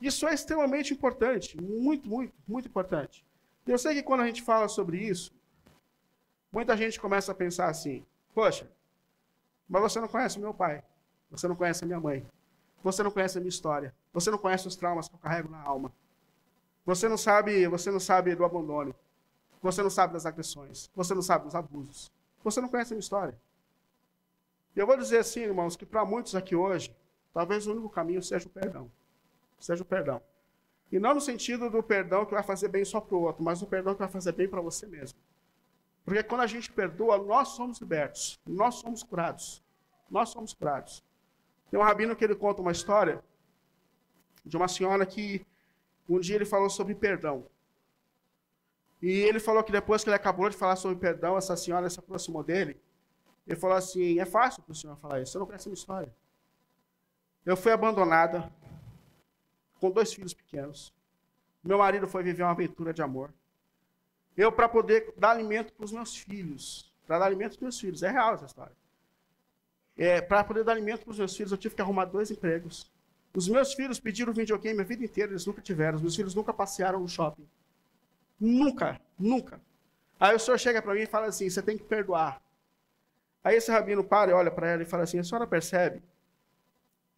Isso 0.00 0.26
é 0.26 0.34
extremamente 0.34 0.92
importante, 0.92 1.60
muito, 1.60 2.08
muito, 2.08 2.32
muito 2.46 2.68
importante. 2.68 3.24
Eu 3.66 3.78
sei 3.78 3.94
que 3.94 4.02
quando 4.02 4.20
a 4.20 4.26
gente 4.26 4.42
fala 4.42 4.68
sobre 4.68 4.98
isso, 4.98 5.32
muita 6.50 6.76
gente 6.76 7.00
começa 7.00 7.32
a 7.32 7.34
pensar 7.34 7.68
assim: 7.68 8.04
poxa, 8.34 8.70
mas 9.68 9.82
você 9.82 10.00
não 10.00 10.08
conhece 10.08 10.38
meu 10.38 10.52
pai, 10.52 10.82
você 11.30 11.46
não 11.48 11.56
conhece 11.56 11.84
a 11.84 11.86
minha 11.86 12.00
mãe, 12.00 12.26
você 12.82 13.02
não 13.02 13.10
conhece 13.10 13.38
a 13.38 13.40
minha 13.40 13.48
história, 13.48 13.94
você 14.12 14.30
não 14.30 14.38
conhece 14.38 14.66
os 14.66 14.76
traumas 14.76 15.08
que 15.08 15.14
eu 15.14 15.18
carrego 15.18 15.48
na 15.48 15.62
alma, 15.62 15.92
você 16.84 17.08
não 17.08 17.16
sabe, 17.16 17.66
você 17.68 17.90
não 17.90 18.00
sabe 18.00 18.34
do 18.34 18.44
abandono, 18.44 18.94
você 19.62 19.82
não 19.82 19.90
sabe 19.90 20.12
das 20.12 20.26
agressões, 20.26 20.90
você 20.94 21.14
não 21.14 21.22
sabe 21.22 21.44
dos 21.44 21.54
abusos, 21.54 22.12
você 22.42 22.60
não 22.60 22.68
conhece 22.68 22.92
a 22.92 22.94
minha 22.94 23.00
história. 23.00 23.38
E 24.74 24.80
eu 24.80 24.86
vou 24.86 24.96
dizer 24.96 25.18
assim, 25.18 25.40
irmãos, 25.40 25.76
que 25.76 25.86
para 25.86 26.04
muitos 26.04 26.34
aqui 26.34 26.56
hoje, 26.56 26.94
Talvez 27.32 27.66
o 27.66 27.72
único 27.72 27.88
caminho 27.88 28.22
seja 28.22 28.46
o 28.46 28.50
perdão. 28.50 28.90
Seja 29.58 29.82
o 29.82 29.86
perdão. 29.86 30.20
E 30.90 30.98
não 30.98 31.14
no 31.14 31.20
sentido 31.20 31.70
do 31.70 31.82
perdão 31.82 32.26
que 32.26 32.34
vai 32.34 32.42
fazer 32.42 32.68
bem 32.68 32.84
só 32.84 33.00
para 33.00 33.16
o 33.16 33.22
outro, 33.22 33.42
mas 33.42 33.62
o 33.62 33.66
perdão 33.66 33.94
que 33.94 34.00
vai 34.00 34.08
fazer 34.08 34.32
bem 34.32 34.48
para 34.48 34.60
você 34.60 34.86
mesmo. 34.86 35.18
Porque 36.04 36.22
quando 36.22 36.42
a 36.42 36.46
gente 36.46 36.70
perdoa, 36.70 37.16
nós 37.16 37.48
somos 37.48 37.78
libertos, 37.78 38.38
nós 38.46 38.74
somos 38.76 39.02
curados. 39.02 39.62
Nós 40.10 40.28
somos 40.28 40.52
curados. 40.52 41.02
Tem 41.70 41.80
um 41.80 41.82
rabino 41.82 42.14
que 42.14 42.22
ele 42.22 42.34
conta 42.34 42.60
uma 42.60 42.72
história 42.72 43.24
de 44.44 44.56
uma 44.56 44.68
senhora 44.68 45.06
que 45.06 45.46
um 46.16 46.20
dia 46.20 46.36
ele 46.36 46.44
falou 46.44 46.68
sobre 46.70 46.94
perdão. 46.94 47.46
E 49.00 49.10
ele 49.10 49.40
falou 49.40 49.64
que 49.64 49.72
depois 49.72 50.04
que 50.04 50.10
ele 50.10 50.16
acabou 50.16 50.48
de 50.48 50.56
falar 50.56 50.76
sobre 50.76 50.96
perdão, 50.96 51.36
essa 51.36 51.56
senhora 51.56 51.90
se 51.90 51.98
aproximou 51.98 52.44
dele. 52.44 52.80
Ele 53.46 53.58
falou 53.58 53.76
assim: 53.76 54.18
é 54.20 54.24
fácil 54.24 54.62
para 54.62 54.72
o 54.72 54.74
senhor 54.74 54.96
falar 54.96 55.20
isso, 55.20 55.32
você 55.32 55.38
não 55.38 55.46
conhece 55.46 55.68
a 55.68 55.70
minha 55.70 55.78
história. 55.78 56.14
Eu 57.44 57.56
fui 57.56 57.72
abandonada 57.72 58.52
com 59.80 59.90
dois 59.90 60.12
filhos 60.12 60.32
pequenos. 60.32 60.94
Meu 61.62 61.78
marido 61.78 62.06
foi 62.06 62.22
viver 62.22 62.44
uma 62.44 62.52
aventura 62.52 62.92
de 62.92 63.02
amor. 63.02 63.32
Eu, 64.36 64.50
para 64.52 64.68
poder 64.68 65.12
dar 65.16 65.30
alimento 65.30 65.72
para 65.72 65.84
os 65.84 65.92
meus 65.92 66.16
filhos, 66.16 66.92
para 67.06 67.18
dar 67.18 67.26
alimento 67.26 67.50
para 67.50 67.56
os 67.56 67.62
meus 67.62 67.80
filhos, 67.80 68.02
é 68.02 68.10
real 68.10 68.34
essa 68.34 68.46
história. 68.46 68.76
É, 69.96 70.20
para 70.20 70.42
poder 70.44 70.64
dar 70.64 70.72
alimento 70.72 71.02
para 71.04 71.10
os 71.10 71.18
meus 71.18 71.36
filhos, 71.36 71.52
eu 71.52 71.58
tive 71.58 71.74
que 71.74 71.82
arrumar 71.82 72.06
dois 72.06 72.30
empregos. 72.30 72.90
Os 73.34 73.48
meus 73.48 73.72
filhos 73.72 73.98
pediram 73.98 74.32
videogame 74.32 74.80
a 74.80 74.84
vida 74.84 75.04
inteira, 75.04 75.32
eles 75.32 75.46
nunca 75.46 75.62
tiveram. 75.62 75.96
Os 75.96 76.02
meus 76.02 76.16
filhos 76.16 76.34
nunca 76.34 76.52
passearam 76.52 77.00
no 77.00 77.08
shopping. 77.08 77.48
Nunca, 78.38 79.00
nunca. 79.18 79.60
Aí 80.20 80.34
o 80.34 80.38
senhor 80.38 80.58
chega 80.58 80.82
para 80.82 80.94
mim 80.94 81.02
e 81.02 81.06
fala 81.06 81.26
assim: 81.26 81.48
você 81.48 81.62
tem 81.62 81.78
que 81.78 81.84
perdoar. 81.84 82.42
Aí 83.42 83.56
esse 83.56 83.70
rabino 83.70 84.04
para 84.04 84.30
e 84.30 84.34
olha 84.34 84.50
para 84.50 84.68
ela 84.68 84.82
e 84.82 84.86
fala 84.86 85.04
assim: 85.04 85.18
a 85.18 85.24
senhora 85.24 85.46
percebe 85.46 86.02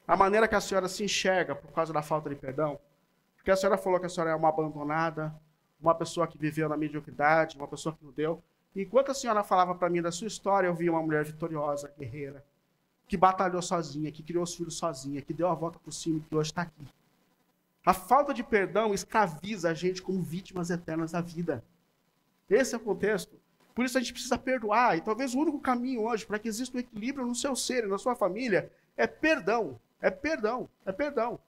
a 0.07 0.16
maneira 0.16 0.46
que 0.46 0.55
a 0.55 0.61
senhora 0.61 0.88
se 0.88 1.03
enxerga 1.03 1.55
por 1.55 1.72
causa 1.72 1.92
da 1.92 2.03
falta 2.03 2.29
de 2.29 2.37
perdão. 2.37 2.79
Porque 3.37 3.50
a 3.50 3.57
senhora 3.57 3.77
falou 3.77 3.98
que 3.98 4.07
a 4.07 4.09
senhora 4.09 4.31
é 4.31 4.35
uma 4.35 4.48
abandonada, 4.48 5.35
uma 5.81 5.94
pessoa 5.94 6.27
que 6.27 6.38
viveu 6.38 6.68
na 6.68 6.77
mediocridade, 6.77 7.57
uma 7.57 7.68
pessoa 7.68 7.94
que 7.94 8.05
não 8.05 8.12
deu. 8.12 8.42
Enquanto 8.77 9.11
a 9.11 9.14
senhora 9.14 9.42
falava 9.42 9.74
para 9.74 9.88
mim 9.88 10.03
da 10.03 10.11
sua 10.11 10.27
história, 10.27 10.66
eu 10.66 10.74
via 10.74 10.90
uma 10.90 11.03
mulher 11.03 11.24
vitoriosa, 11.24 11.92
guerreira, 11.98 12.44
que 13.07 13.17
batalhou 13.17 13.61
sozinha, 13.61 14.11
que 14.11 14.23
criou 14.23 14.45
os 14.45 14.55
filhos 14.55 14.77
sozinha, 14.77 15.21
que 15.21 15.33
deu 15.33 15.49
a 15.49 15.55
volta 15.55 15.79
por 15.79 15.93
cima 15.93 16.19
e 16.19 16.21
que 16.21 16.35
hoje 16.35 16.51
está 16.51 16.62
aqui. 16.62 16.87
A 17.85 17.93
falta 17.93 18.33
de 18.33 18.43
perdão 18.43 18.95
escraviza 18.95 19.71
a 19.71 19.75
gente 19.75 20.01
como 20.01 20.23
vítimas 20.23 20.71
eternas 20.71 21.12
da 21.12 21.21
vida. 21.21 21.62
Esse 22.49 22.75
é 22.75 22.79
o 22.79 22.81
contexto. 22.81 23.38
Por 23.75 23.85
isso 23.85 23.99
a 23.99 24.01
gente 24.01 24.12
precisa 24.12 24.38
perdoar. 24.38 24.97
E 24.97 25.01
talvez 25.03 25.35
o 25.35 25.38
único 25.38 25.61
caminho 25.61 26.03
hoje 26.03 26.25
para 26.25 26.38
que 26.38 26.49
exista 26.49 26.77
um 26.77 26.81
equilíbrio 26.81 27.27
no 27.27 27.35
seu 27.35 27.55
ser 27.55 27.85
e 27.85 27.88
na 27.88 27.99
sua 27.99 28.14
família 28.14 28.71
é 28.97 29.07
perdão. 29.07 29.79
É 30.01 30.11
perdão, 30.11 30.69
é 30.85 30.93
perdão. 30.93 31.38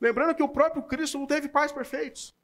Lembrando 0.00 0.34
que 0.34 0.42
o 0.42 0.48
próprio 0.48 0.82
Cristo 0.82 1.18
não 1.18 1.26
teve 1.26 1.48
pais 1.48 1.72
perfeitos. 1.72 2.34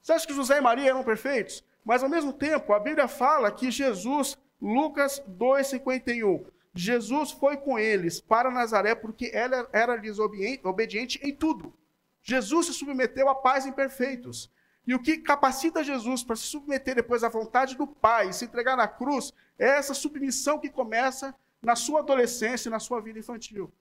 Você 0.00 0.12
acha 0.12 0.26
que 0.26 0.34
José 0.34 0.58
e 0.58 0.60
Maria 0.60 0.90
eram 0.90 1.04
perfeitos? 1.04 1.64
Mas 1.84 2.02
ao 2.02 2.08
mesmo 2.08 2.32
tempo, 2.32 2.72
a 2.72 2.80
Bíblia 2.80 3.08
fala 3.08 3.50
que 3.50 3.70
Jesus, 3.70 4.36
Lucas 4.60 5.22
2,51, 5.28 6.44
Jesus 6.78 7.32
foi 7.32 7.56
com 7.56 7.76
eles 7.76 8.20
para 8.20 8.52
Nazaré 8.52 8.94
porque 8.94 9.32
ela 9.34 9.68
era-lhes 9.72 10.20
obediente 10.20 11.18
em 11.24 11.34
tudo. 11.34 11.74
Jesus 12.22 12.66
se 12.66 12.72
submeteu 12.72 13.28
a 13.28 13.34
pais 13.34 13.66
imperfeitos. 13.66 14.48
E 14.86 14.94
o 14.94 15.02
que 15.02 15.18
capacita 15.18 15.82
Jesus 15.82 16.22
para 16.22 16.36
se 16.36 16.44
submeter 16.44 16.94
depois 16.94 17.24
à 17.24 17.28
vontade 17.28 17.76
do 17.76 17.84
Pai, 17.84 18.32
se 18.32 18.44
entregar 18.44 18.76
na 18.76 18.86
cruz, 18.86 19.34
é 19.58 19.70
essa 19.70 19.92
submissão 19.92 20.56
que 20.60 20.70
começa 20.70 21.34
na 21.60 21.74
sua 21.74 21.98
adolescência 21.98 22.68
e 22.68 22.70
na 22.70 22.78
sua 22.78 23.00
vida 23.00 23.18
infantil. 23.18 23.72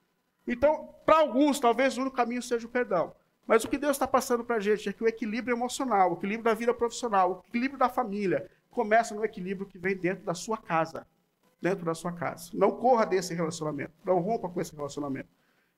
Então, 0.48 0.90
para 1.06 1.20
alguns, 1.20 1.60
talvez 1.60 2.00
o 2.00 2.02
único 2.02 2.16
caminho 2.16 2.42
seja 2.42 2.66
o 2.66 2.70
perdão. 2.70 3.14
Mas 3.46 3.64
o 3.64 3.70
que 3.70 3.78
Deus 3.78 3.92
está 3.92 4.08
passando 4.08 4.44
para 4.44 4.56
a 4.56 4.60
gente 4.60 4.90
é 4.90 4.94
que 4.94 5.04
o 5.04 5.08
equilíbrio 5.08 5.56
emocional, 5.56 6.14
o 6.14 6.16
equilíbrio 6.16 6.46
da 6.46 6.56
vida 6.56 6.74
profissional, 6.74 7.32
o 7.32 7.48
equilíbrio 7.48 7.78
da 7.78 7.90
família, 7.90 8.50
começa 8.72 9.14
no 9.14 9.24
equilíbrio 9.24 9.68
que 9.68 9.78
vem 9.78 9.96
dentro 9.96 10.26
da 10.26 10.34
sua 10.34 10.58
casa. 10.58 11.06
Dentro 11.62 11.86
da 11.86 11.96
sua 11.96 12.12
casa. 12.12 12.52
Não 12.54 12.72
corra 12.72 13.06
desse 13.06 13.34
relacionamento. 13.34 13.94
Não 14.06 14.20
rompa 14.20 14.48
com 14.48 14.62
esse 14.62 14.76
relacionamento. 14.76 15.30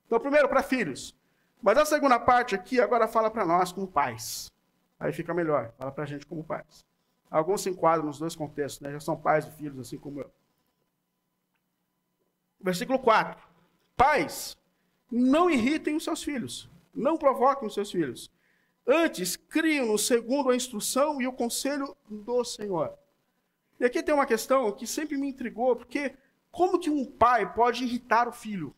Então, 0.06 0.20
primeiro, 0.20 0.50
para 0.50 0.62
filhos. 0.62 1.15
Mas 1.62 1.78
a 1.78 1.86
segunda 1.86 2.20
parte 2.20 2.56
aqui 2.56 2.80
agora 2.80 3.08
fala 3.08 3.30
para 3.30 3.46
nós 3.46 3.72
como 3.72 3.88
pais. 3.88 4.52
Aí 5.00 5.13
fica 5.13 5.34
melhor. 5.34 5.74
Fala 5.78 5.92
para 5.92 6.04
a 6.04 6.08
gente 6.08 6.26
como 6.26 6.44
pais. 6.44 6.86
Alguns 7.30 7.62
se 7.62 7.70
enquadram 7.70 8.06
nos 8.06 8.20
dois 8.20 8.36
contextos, 8.36 8.82
né? 8.82 8.92
Já 8.92 9.00
são 9.00 9.15
pais 9.15 9.46
e 9.46 9.52
filhos, 9.52 9.80
assim 9.80 9.98
como 9.98 10.20
eu. 10.20 10.32
Versículo 12.60 13.00
4. 13.00 13.42
Pais, 13.96 14.58
não 15.12 15.50
irritem 15.50 15.96
os 15.96 16.04
seus 16.04 16.24
filhos, 16.24 16.70
não 16.94 17.18
provoquem 17.18 17.68
os 17.68 17.74
seus 17.74 17.92
filhos. 17.92 18.32
Antes, 18.86 19.36
criam-no 19.36 19.98
segundo 19.98 20.50
a 20.50 20.56
instrução 20.56 21.22
e 21.22 21.28
o 21.28 21.34
conselho 21.34 21.96
do 22.10 22.44
Senhor. 22.44 22.98
E 23.80 23.86
aqui 23.86 24.04
tem 24.04 24.13
uma 24.13 24.26
questão 24.26 24.72
que 24.72 24.86
sempre 24.86 25.18
me 25.18 25.30
intrigou, 25.30 25.76
porque 25.76 26.13
como 26.52 26.80
que 26.80 26.89
um 26.89 27.06
pai 27.06 27.54
pode 27.54 27.84
irritar 27.84 28.28
o 28.28 28.32
filho? 28.32 28.76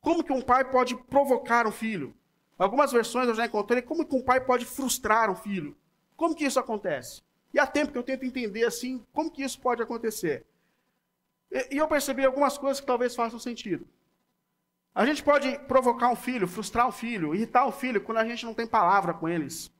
Como 0.00 0.24
que 0.24 0.32
um 0.32 0.42
pai 0.42 0.68
pode 0.68 0.96
provocar 0.96 1.66
um 1.66 1.72
filho? 1.72 2.14
Algumas 2.58 2.92
versões 2.92 3.28
eu 3.28 3.34
já 3.34 3.46
encontrei 3.46 3.80
como 3.80 4.04
que 4.04 4.14
um 4.14 4.22
pai 4.22 4.40
pode 4.40 4.64
frustrar 4.64 5.30
um 5.30 5.34
filho. 5.34 5.76
Como 6.16 6.34
que 6.34 6.44
isso 6.44 6.58
acontece? 6.58 7.22
E 7.54 7.58
há 7.58 7.66
tempo 7.66 7.92
que 7.92 7.98
eu 7.98 8.02
tento 8.02 8.24
entender 8.24 8.64
assim, 8.64 9.04
como 9.12 9.30
que 9.30 9.42
isso 9.42 9.60
pode 9.60 9.82
acontecer. 9.82 10.44
E, 11.50 11.76
e 11.76 11.78
eu 11.78 11.88
percebi 11.88 12.24
algumas 12.24 12.58
coisas 12.58 12.80
que 12.80 12.86
talvez 12.86 13.14
façam 13.14 13.38
sentido. 13.38 13.86
A 14.94 15.06
gente 15.06 15.22
pode 15.22 15.58
provocar 15.60 16.08
um 16.08 16.16
filho, 16.16 16.48
frustrar 16.48 16.88
um 16.88 16.92
filho, 16.92 17.34
irritar 17.34 17.66
um 17.66 17.72
filho 17.72 18.00
quando 18.00 18.18
a 18.18 18.24
gente 18.24 18.44
não 18.44 18.54
tem 18.54 18.66
palavra 18.66 19.14
com 19.14 19.28
eles. 19.28 19.70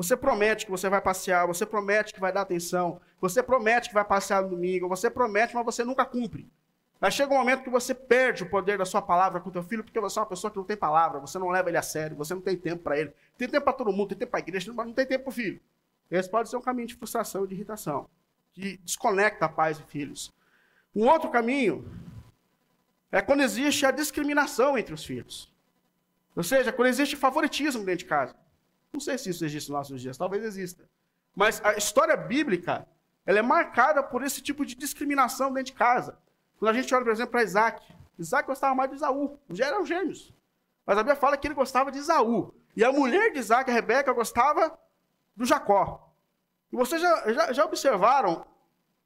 Você 0.00 0.16
promete 0.16 0.64
que 0.64 0.70
você 0.70 0.88
vai 0.88 1.02
passear, 1.02 1.46
você 1.46 1.66
promete 1.66 2.14
que 2.14 2.20
vai 2.20 2.32
dar 2.32 2.40
atenção, 2.40 2.98
você 3.20 3.42
promete 3.42 3.90
que 3.90 3.94
vai 3.94 4.02
passear 4.02 4.40
no 4.40 4.48
domingo, 4.48 4.88
você 4.88 5.10
promete, 5.10 5.54
mas 5.54 5.62
você 5.62 5.84
nunca 5.84 6.06
cumpre. 6.06 6.50
Mas 6.98 7.12
chega 7.12 7.34
um 7.34 7.36
momento 7.36 7.62
que 7.62 7.68
você 7.68 7.94
perde 7.94 8.42
o 8.42 8.48
poder 8.48 8.78
da 8.78 8.86
sua 8.86 9.02
palavra 9.02 9.40
com 9.40 9.50
o 9.50 9.52
teu 9.52 9.62
filho, 9.62 9.84
porque 9.84 10.00
você 10.00 10.18
é 10.18 10.22
uma 10.22 10.28
pessoa 10.28 10.50
que 10.50 10.56
não 10.56 10.64
tem 10.64 10.74
palavra, 10.74 11.20
você 11.20 11.38
não 11.38 11.50
leva 11.50 11.68
ele 11.68 11.76
a 11.76 11.82
sério, 11.82 12.16
você 12.16 12.32
não 12.32 12.40
tem 12.40 12.56
tempo 12.56 12.82
para 12.82 12.98
ele. 12.98 13.12
Tem 13.36 13.46
tempo 13.46 13.62
para 13.62 13.74
todo 13.74 13.92
mundo, 13.92 14.08
tem 14.08 14.16
tempo 14.16 14.30
para 14.30 14.40
a 14.40 14.42
igreja, 14.42 14.72
mas 14.72 14.86
não 14.86 14.94
tem 14.94 15.04
tempo 15.04 15.24
para 15.24 15.30
o 15.30 15.34
filho. 15.34 15.60
Esse 16.10 16.30
pode 16.30 16.48
ser 16.48 16.56
um 16.56 16.62
caminho 16.62 16.88
de 16.88 16.94
frustração 16.94 17.44
e 17.44 17.48
de 17.48 17.54
irritação, 17.54 18.08
que 18.54 18.78
desconecta 18.78 19.50
pais 19.50 19.78
e 19.78 19.82
filhos. 19.82 20.32
Um 20.96 21.06
outro 21.06 21.28
caminho 21.28 21.84
é 23.12 23.20
quando 23.20 23.42
existe 23.42 23.84
a 23.84 23.90
discriminação 23.90 24.78
entre 24.78 24.94
os 24.94 25.04
filhos. 25.04 25.52
Ou 26.34 26.42
seja, 26.42 26.72
quando 26.72 26.88
existe 26.88 27.16
favoritismo 27.16 27.84
dentro 27.84 27.98
de 27.98 28.06
casa. 28.06 28.34
Não 28.92 29.00
sei 29.00 29.16
se 29.18 29.30
isso 29.30 29.44
existe 29.44 29.70
nos 29.70 29.78
nossos 29.78 30.00
dias, 30.00 30.18
talvez 30.18 30.44
exista. 30.44 30.88
Mas 31.34 31.64
a 31.64 31.74
história 31.74 32.16
bíblica, 32.16 32.86
ela 33.24 33.38
é 33.38 33.42
marcada 33.42 34.02
por 34.02 34.22
esse 34.22 34.40
tipo 34.40 34.64
de 34.64 34.74
discriminação 34.74 35.52
dentro 35.52 35.72
de 35.72 35.78
casa. 35.78 36.18
Quando 36.58 36.70
a 36.70 36.74
gente 36.74 36.94
olha, 36.94 37.04
por 37.04 37.12
exemplo, 37.12 37.30
para 37.30 37.42
Isaac. 37.42 37.94
Isaac 38.18 38.46
gostava 38.46 38.74
mais 38.74 38.90
de 38.90 38.96
Isaú. 38.96 39.38
Já 39.48 39.66
eram 39.66 39.86
gêmeos. 39.86 40.34
Mas 40.84 40.98
a 40.98 41.02
Bíblia 41.02 41.16
fala 41.16 41.36
que 41.36 41.46
ele 41.46 41.54
gostava 41.54 41.90
de 41.90 41.98
Isaú. 41.98 42.52
E 42.76 42.84
a 42.84 42.92
mulher 42.92 43.32
de 43.32 43.38
Isaac, 43.38 43.70
a 43.70 43.74
Rebeca, 43.74 44.12
gostava 44.12 44.78
do 45.36 45.44
Jacó. 45.44 46.12
E 46.72 46.76
vocês 46.76 47.00
já, 47.00 47.32
já, 47.32 47.52
já 47.52 47.64
observaram 47.64 48.44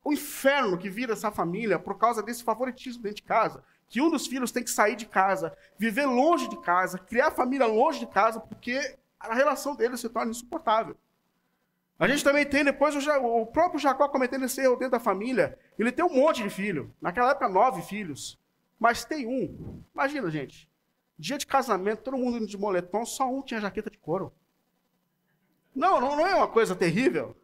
o 0.02 0.12
inferno 0.12 0.76
que 0.76 0.90
vira 0.90 1.12
essa 1.12 1.30
família 1.30 1.78
por 1.78 1.96
causa 1.96 2.22
desse 2.22 2.42
favoritismo 2.42 3.02
dentro 3.02 3.16
de 3.16 3.22
casa? 3.22 3.62
Que 3.88 4.00
um 4.00 4.10
dos 4.10 4.26
filhos 4.26 4.50
tem 4.50 4.64
que 4.64 4.70
sair 4.70 4.96
de 4.96 5.06
casa, 5.06 5.56
viver 5.78 6.06
longe 6.06 6.48
de 6.48 6.60
casa, 6.60 6.98
criar 6.98 7.30
família 7.30 7.66
longe 7.66 8.00
de 8.00 8.06
casa, 8.06 8.40
porque 8.40 8.98
a 9.30 9.34
relação 9.34 9.74
deles 9.74 10.00
se 10.00 10.08
torna 10.08 10.30
insuportável. 10.30 10.96
A 11.98 12.08
gente 12.08 12.24
também 12.24 12.44
tem 12.44 12.64
depois 12.64 12.94
o, 12.94 13.10
o 13.40 13.46
próprio 13.46 13.78
Jacó 13.78 14.08
cometendo 14.08 14.44
esse 14.44 14.60
erro 14.60 14.76
dentro 14.76 14.92
da 14.92 15.00
família. 15.00 15.58
Ele 15.78 15.92
tem 15.92 16.04
um 16.04 16.12
monte 16.12 16.42
de 16.42 16.50
filho. 16.50 16.92
Naquela 17.00 17.30
época, 17.30 17.48
nove 17.48 17.82
filhos. 17.82 18.38
Mas 18.78 19.04
tem 19.04 19.26
um. 19.26 19.82
Imagina, 19.94 20.30
gente. 20.30 20.68
Dia 21.16 21.38
de 21.38 21.46
casamento, 21.46 22.02
todo 22.02 22.18
mundo 22.18 22.44
de 22.44 22.58
moletom, 22.58 23.06
só 23.06 23.30
um 23.30 23.42
tinha 23.42 23.60
jaqueta 23.60 23.90
de 23.90 23.98
couro. 23.98 24.32
Não, 25.74 26.00
não, 26.00 26.16
não 26.16 26.26
é 26.26 26.34
uma 26.34 26.48
coisa 26.48 26.74
terrível. 26.74 27.36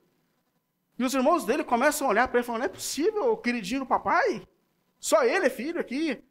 E 0.98 1.04
os 1.04 1.14
irmãos 1.14 1.44
dele 1.44 1.64
começam 1.64 2.06
a 2.06 2.10
olhar 2.10 2.28
para 2.28 2.38
ele 2.38 2.44
e 2.44 2.46
falam: 2.46 2.58
não 2.58 2.66
é 2.66 2.68
possível, 2.68 3.32
o 3.32 3.36
queridinho 3.36 3.80
do 3.80 3.86
papai? 3.86 4.46
Só 4.98 5.24
ele 5.24 5.46
é 5.46 5.50
filho 5.50 5.80
aqui. 5.80 6.22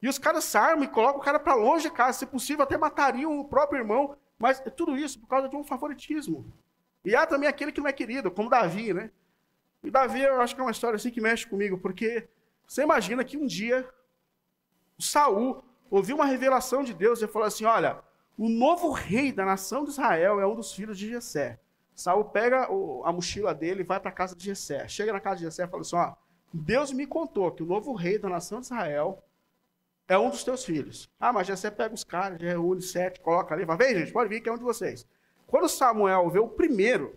E 0.00 0.08
os 0.08 0.18
caras 0.18 0.54
armam 0.54 0.84
e 0.84 0.88
colocam 0.88 1.20
o 1.20 1.24
cara 1.24 1.40
para 1.40 1.54
longe 1.54 1.88
de 1.88 1.94
casa. 1.94 2.20
Se 2.20 2.26
possível, 2.26 2.62
até 2.62 2.78
matariam 2.78 3.38
o 3.38 3.44
próprio 3.44 3.80
irmão. 3.80 4.16
Mas 4.38 4.60
é 4.64 4.70
tudo 4.70 4.96
isso 4.96 5.18
por 5.18 5.26
causa 5.26 5.48
de 5.48 5.56
um 5.56 5.64
favoritismo. 5.64 6.52
E 7.04 7.14
há 7.16 7.26
também 7.26 7.48
aquele 7.48 7.72
que 7.72 7.80
não 7.80 7.88
é 7.88 7.92
querido, 7.92 8.30
como 8.30 8.48
Davi, 8.48 8.92
né? 8.92 9.10
E 9.82 9.90
Davi, 9.90 10.20
eu 10.20 10.40
acho 10.40 10.54
que 10.54 10.60
é 10.60 10.64
uma 10.64 10.70
história 10.70 10.96
assim 10.96 11.10
que 11.10 11.20
mexe 11.20 11.46
comigo, 11.46 11.78
porque 11.78 12.28
você 12.66 12.82
imagina 12.82 13.24
que 13.24 13.36
um 13.36 13.46
dia 13.46 13.88
Saul 14.98 15.64
ouviu 15.90 16.16
uma 16.16 16.26
revelação 16.26 16.82
de 16.82 16.92
Deus 16.92 17.22
e 17.22 17.28
falou 17.28 17.46
assim: 17.46 17.64
Olha, 17.64 18.00
o 18.36 18.48
novo 18.48 18.90
rei 18.90 19.32
da 19.32 19.44
nação 19.44 19.84
de 19.84 19.90
Israel 19.90 20.40
é 20.40 20.46
um 20.46 20.54
dos 20.54 20.72
filhos 20.72 20.98
de 20.98 21.08
Jessé. 21.08 21.60
Saul 21.94 22.24
pega 22.26 22.66
a 23.04 23.12
mochila 23.12 23.54
dele 23.54 23.80
e 23.80 23.84
vai 23.84 23.98
para 23.98 24.10
a 24.10 24.14
casa 24.14 24.36
de 24.36 24.44
Jessé. 24.44 24.86
Chega 24.86 25.12
na 25.12 25.20
casa 25.20 25.36
de 25.36 25.42
Jessé 25.44 25.64
e 25.64 25.68
fala 25.68 25.82
assim: 25.82 25.96
Ó, 25.96 26.14
Deus 26.52 26.92
me 26.92 27.06
contou 27.06 27.50
que 27.50 27.62
o 27.62 27.66
novo 27.66 27.94
rei 27.94 28.18
da 28.18 28.28
nação 28.28 28.60
de 28.60 28.66
Israel 28.66 29.22
é 30.08 30.18
um 30.18 30.30
dos 30.30 30.42
teus 30.42 30.64
filhos. 30.64 31.08
Ah, 31.20 31.32
mas 31.32 31.46
Jessé 31.46 31.70
pega 31.70 31.94
os 31.94 32.02
caras, 32.02 32.40
reúne 32.40 32.80
sete, 32.80 33.20
coloca 33.20 33.54
ali, 33.54 33.66
fala: 33.66 33.78
Vem, 33.78 33.94
gente, 33.94 34.12
pode 34.12 34.30
vir 34.30 34.40
que 34.40 34.48
é 34.48 34.52
um 34.52 34.58
de 34.58 34.64
vocês. 34.64 35.06
Quando 35.46 35.68
Samuel 35.68 36.28
vê 36.30 36.38
o 36.38 36.48
primeiro, 36.48 37.14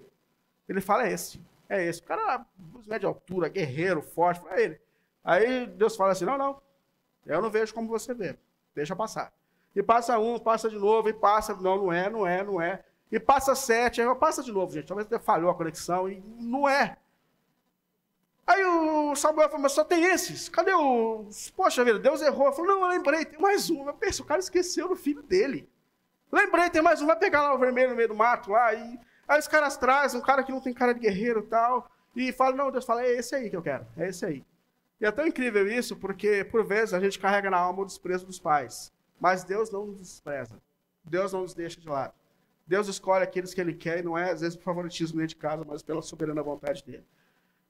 ele 0.68 0.82
fala: 0.82 1.08
É 1.08 1.14
esse. 1.14 1.42
É 1.70 1.86
esse. 1.86 2.02
O 2.02 2.04
cara, 2.04 2.46
médio 2.86 3.00
de 3.00 3.06
altura, 3.06 3.48
guerreiro, 3.48 4.02
forte, 4.02 4.42
é 4.50 4.62
ele. 4.62 4.82
Aí 5.24 5.66
Deus 5.66 5.96
fala 5.96 6.12
assim: 6.12 6.26
Não, 6.26 6.38
não. 6.38 6.62
Eu 7.26 7.42
não 7.42 7.50
vejo 7.50 7.74
como 7.74 7.88
você 7.88 8.14
vê. 8.14 8.38
Deixa 8.76 8.96
passar. 8.96 9.32
E 9.74 9.82
passa 9.82 10.20
um, 10.20 10.38
passa 10.38 10.70
de 10.70 10.78
novo, 10.78 11.08
e 11.08 11.14
passa. 11.14 11.56
Não, 11.56 11.78
não 11.78 11.94
é, 11.94 12.10
não 12.10 12.28
é, 12.28 12.44
não 12.44 12.62
é. 12.62 12.84
E 13.10 13.20
passa 13.20 13.56
sete, 13.56 14.02
aí 14.02 14.16
passa 14.16 14.44
de 14.44 14.52
novo, 14.52 14.74
gente. 14.74 14.88
Talvez 14.88 15.06
até 15.06 15.20
falhou 15.20 15.50
a 15.50 15.56
conexão, 15.56 16.10
e 16.10 16.22
não 16.40 16.68
é. 16.68 16.98
Aí 18.46 18.64
o 18.66 19.16
Samuel 19.16 19.48
falou, 19.48 19.64
mas 19.64 19.72
só 19.72 19.84
tem 19.84 20.04
esses. 20.06 20.50
Cadê 20.50 20.74
o. 20.74 21.30
Poxa 21.56 21.84
vida, 21.86 22.00
Deus 22.00 22.22
errou. 22.22 22.48
Eu 22.48 22.54
falei, 22.54 22.72
não, 22.72 22.82
eu 22.82 22.88
lembrei, 22.90 23.26
tem 23.26 23.40
mais 23.40 23.70
um. 23.70 23.88
Eu 23.88 23.94
pensei, 23.94 24.24
o 24.24 24.28
cara 24.28 24.40
esqueceu 24.40 24.88
do 24.88 24.96
filho 24.96 25.22
dele. 25.22 25.70
Lembrei, 26.32 26.70
tem 26.70 26.82
mais 26.82 27.02
um, 27.02 27.08
vai 27.08 27.18
pegar 27.18 27.44
lá 27.44 27.54
o 27.54 27.60
vermelho 27.60 27.90
no 27.90 27.96
meio 27.96 28.08
do 28.08 28.16
mato 28.16 28.52
lá. 28.52 28.74
E... 28.74 29.00
Aí 29.28 29.40
os 29.40 29.48
caras 29.48 29.78
trazem 29.78 30.20
um 30.20 30.24
cara 30.24 30.44
que 30.44 30.52
não 30.52 30.62
tem 30.62 30.74
cara 30.74 30.94
de 30.94 31.00
guerreiro 31.00 31.42
e 31.42 31.48
tal. 31.48 31.90
E 32.16 32.32
fala, 32.32 32.56
não, 32.56 32.72
Deus 32.72 32.86
fala, 32.86 33.04
é 33.04 33.12
esse 33.14 33.36
aí 33.36 33.50
que 33.50 33.56
eu 33.56 33.62
quero, 33.62 33.86
é 33.96 34.10
esse 34.10 34.26
aí. 34.26 34.46
E 35.00 35.06
é 35.06 35.12
tão 35.12 35.26
incrível 35.26 35.68
isso, 35.68 35.96
porque 35.96 36.44
por 36.44 36.64
vezes 36.64 36.94
a 36.94 37.00
gente 37.00 37.18
carrega 37.18 37.50
na 37.50 37.58
alma 37.58 37.82
o 37.82 37.86
desprezo 37.86 38.26
dos 38.26 38.40
pais. 38.40 38.92
Mas 39.20 39.44
Deus 39.44 39.72
não 39.72 39.86
nos 39.88 40.00
despreza. 40.00 40.62
Deus 41.04 41.32
não 41.34 41.42
nos 41.42 41.54
deixa 41.54 41.80
de 41.80 41.88
lado. 41.88 42.14
Deus 42.68 42.88
escolhe 42.88 43.24
aqueles 43.24 43.54
que 43.54 43.62
Ele 43.62 43.74
quer 43.74 44.00
e 44.00 44.04
não 44.04 44.18
é, 44.18 44.32
às 44.32 44.42
vezes, 44.42 44.56
por 44.56 44.64
favoritismo 44.64 45.18
dentro 45.18 45.36
de 45.36 45.42
casa, 45.42 45.66
mas 45.66 45.82
pela 45.82 46.02
soberana 46.02 46.44
vontade 46.44 46.84
dele. 46.84 47.06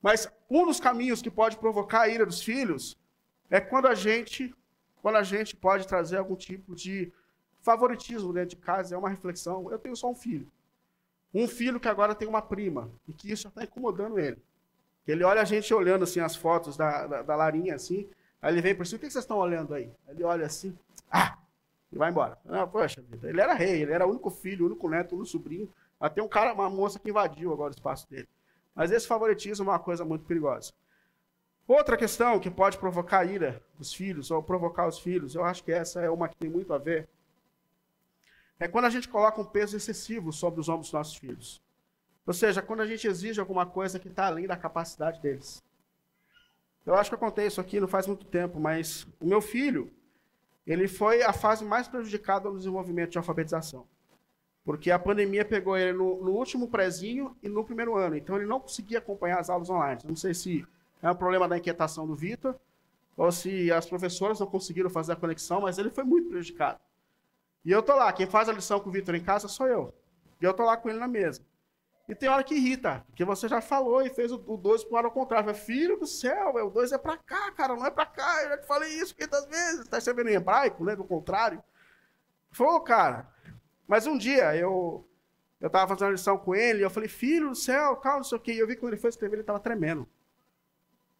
Mas 0.02 0.32
um 0.50 0.66
dos 0.66 0.80
caminhos 0.80 1.22
que 1.22 1.30
pode 1.30 1.58
provocar 1.58 2.02
a 2.02 2.10
ira 2.10 2.26
dos 2.26 2.42
filhos 2.42 2.98
é 3.50 3.60
quando 3.60 3.88
a 3.88 3.94
gente, 3.94 4.54
quando 5.02 5.18
a 5.18 5.24
gente 5.24 5.56
pode 5.56 5.88
trazer 5.88 6.18
algum 6.18 6.36
tipo 6.36 6.76
de 6.76 7.12
favoritismo 7.62 8.34
dentro 8.34 8.52
de 8.52 8.56
casa. 8.56 8.96
É 8.96 8.98
uma 8.98 9.10
reflexão. 9.10 9.72
Eu 9.72 9.78
tenho 9.78 9.96
só 9.96 10.10
um 10.10 10.16
filho. 10.16 10.52
Um 11.34 11.48
filho 11.48 11.80
que 11.80 11.88
agora 11.88 12.16
tem 12.16 12.28
uma 12.28 12.42
prima 12.42 12.92
e 13.08 13.14
que 13.14 13.32
isso 13.32 13.48
está 13.48 13.64
incomodando 13.64 14.20
ele. 14.20 14.38
Ele 15.08 15.24
olha 15.24 15.42
a 15.42 15.46
gente 15.46 15.74
olhando 15.74 16.04
assim 16.04 16.20
as 16.20 16.36
fotos 16.36 16.76
da, 16.76 17.08
da, 17.08 17.22
da 17.22 17.36
Larinha 17.36 17.76
assim, 17.76 18.08
aí 18.42 18.54
ele 18.54 18.62
vem 18.62 18.76
por 18.76 18.86
cima, 18.86 18.98
o 18.98 19.00
que 19.00 19.10
vocês 19.10 19.24
estão 19.24 19.38
olhando 19.38 19.74
aí? 19.74 19.90
Ele 20.08 20.24
olha 20.24 20.46
assim, 20.46 20.78
ah, 21.10 21.38
e 21.92 21.98
vai 21.98 22.12
embora. 22.12 22.38
Ah, 22.48 22.68
poxa 22.68 23.02
vida, 23.02 23.30
ele 23.30 23.42
era 23.42 23.54
rei, 23.54 23.82
ele 23.82 23.92
era 23.92 24.06
o 24.06 24.10
único 24.10 24.30
filho, 24.30 24.64
o 24.64 24.68
único 24.68 24.90
neto, 24.90 25.14
o 25.14 25.16
único 25.16 25.32
sobrinho. 25.32 25.70
Até 26.00 26.22
um 26.22 26.28
cara, 26.28 26.54
uma 26.54 26.70
moça 26.70 27.00
que 27.00 27.10
invadiu 27.10 27.52
agora 27.54 27.72
o 27.72 27.76
espaço 27.76 28.10
dele. 28.10 28.28
Mas 28.76 28.92
esse 28.92 29.08
favoritismo 29.08 29.70
é 29.70 29.74
uma 29.74 29.80
coisa 29.80 30.06
muito 30.06 30.26
perigosa. 30.26 30.74
Outra 31.68 31.96
questão 31.96 32.40
que 32.40 32.50
pode 32.50 32.78
provocar 32.78 33.26
ira 33.26 33.64
dos 33.78 33.94
filhos, 33.94 34.32
ou 34.32 34.42
provocar 34.42 34.88
os 34.88 35.00
filhos, 35.00 35.36
eu 35.36 35.44
acho 35.44 35.64
que 35.64 35.72
essa 35.72 36.02
é 36.02 36.10
uma 36.10 36.28
que 36.28 36.36
tem 36.36 36.50
muito 36.50 36.74
a 36.74 36.78
ver, 36.78 37.08
é 38.60 38.68
quando 38.68 38.86
a 38.86 38.90
gente 38.90 39.08
coloca 39.08 39.42
um 39.42 39.46
peso 39.46 39.76
excessivo 39.76 40.32
sobre 40.32 40.60
os 40.60 40.70
ombros 40.70 40.88
dos 40.88 40.94
nossos 40.94 41.16
filhos. 41.16 41.62
Ou 42.28 42.34
seja, 42.34 42.62
quando 42.62 42.82
a 42.82 42.86
gente 42.86 43.08
exige 43.08 43.40
alguma 43.40 43.66
coisa 43.66 44.00
que 44.00 44.08
está 44.08 44.28
além 44.28 44.46
da 44.46 44.56
capacidade 44.56 45.20
deles. 45.20 45.64
Eu 46.86 46.96
acho 46.96 47.10
que 47.10 47.16
eu 47.16 47.20
contei 47.20 47.48
isso 47.48 47.62
aqui 47.62 47.80
não 47.80 47.88
faz 47.88 48.06
muito 48.08 48.26
tempo, 48.26 48.60
mas 48.60 49.08
o 49.20 49.26
meu 49.26 49.42
filho, 49.42 49.92
ele 50.66 50.88
foi 50.88 51.24
a 51.24 51.34
fase 51.34 51.64
mais 51.64 51.88
prejudicada 51.88 52.50
no 52.50 52.58
desenvolvimento 52.58 53.12
de 53.12 53.18
alfabetização. 53.18 53.88
Porque 54.63 54.91
a 54.91 55.00
pandemia 55.00 55.43
pegou 55.43 55.76
ele 55.76 55.93
no, 55.93 56.24
no, 56.24 56.32
último 56.32 56.67
prezinho 56.67 57.36
e 57.41 57.50
no 57.50 57.63
primeiro 57.63 57.95
ano. 57.97 58.15
Então 58.15 58.36
ele 58.36 58.45
não 58.45 58.60
conseguia 58.60 59.00
acompanhar 59.00 59.39
as 59.39 59.50
aulas 59.50 59.69
online. 59.69 60.02
Não 60.06 60.15
sei 60.15 60.34
se 60.34 60.65
é 61.02 61.10
um 61.10 61.15
problema 61.15 61.47
da 61.47 61.58
inquietação 61.58 62.06
do 62.06 62.15
Vitor, 62.15 62.56
ou 63.17 63.32
se 63.32 63.71
as 63.71 63.88
professoras 63.88 64.39
não 64.39 64.47
conseguiram 64.47 64.89
fazer 64.89 65.13
a 65.13 65.15
conexão, 65.15 65.62
mas 65.62 65.78
ele 65.78 65.89
foi 65.89 66.04
muito 66.04 66.30
prejudicado. 66.30 66.80
E 67.65 67.71
eu 67.71 67.82
tô 67.82 67.95
lá, 67.95 68.12
quem 68.13 68.28
faz 68.28 68.50
a 68.50 68.54
lição 68.54 68.80
com 68.80 68.89
o 68.89 68.91
Vitor 68.91 69.15
em 69.15 69.24
casa 69.24 69.47
sou 69.47 69.67
eu. 69.67 69.93
E 70.39 70.45
eu 70.45 70.54
tô 70.54 70.63
lá 70.63 70.78
com 70.78 70.89
ele 70.89 71.00
na 71.00 71.08
mesa. 71.08 71.41
E 72.08 72.15
tem 72.15 72.28
hora 72.28 72.43
que 72.43 72.56
irrita, 72.56 73.06
porque 73.08 73.24
você 73.24 73.47
já 73.47 73.62
falou 73.62 74.02
e 74.02 74.10
fez 74.10 74.32
o 74.32 74.38
2 74.38 74.84
para 74.86 75.08
o 75.08 75.12
contrário. 75.12 75.45
Falei, 75.45 75.62
Filho 75.62 75.97
do 75.97 76.06
céu, 76.06 76.54
o 76.56 76.69
2 76.69 76.91
é 76.91 76.97
para 76.97 77.15
cá, 77.17 77.52
cara, 77.52 77.76
não 77.76 77.86
é 77.86 77.91
para 77.91 78.06
cá. 78.06 78.43
Eu 78.43 78.50
já 78.50 78.58
te 78.58 78.67
falei 78.67 78.89
isso 78.95 79.15
500 79.15 79.45
vezes. 79.45 79.80
Está 79.82 79.97
escrevendo 79.97 80.30
em 80.30 80.34
hebraico, 80.34 80.84
né? 80.84 80.95
Do 80.95 81.04
contrário. 81.04 81.63
Falou, 82.52 82.82
cara. 82.82 83.30
Mas 83.92 84.08
um 84.08 84.18
dia 84.18 84.56
eu 84.56 85.06
eu 85.60 85.68
estava 85.68 85.86
fazendo 85.90 86.08
uma 86.08 86.14
lição 86.14 86.38
com 86.38 86.56
ele 86.56 86.80
e 86.80 86.82
eu 86.82 86.90
falei, 86.90 87.10
filho 87.10 87.50
do 87.50 87.56
céu, 87.56 87.98
calma, 87.98 88.20
não 88.20 88.24
sei 88.24 88.38
o 88.38 88.42
quê. 88.42 88.54
E 88.54 88.60
eu 88.60 88.66
vi 88.66 88.76
que 88.76 88.80
quando 88.80 88.94
ele 88.94 89.02
foi 89.02 89.10
escrever, 89.10 89.36
ele 89.36 89.42
estava 89.42 89.60
tremendo. 89.60 90.08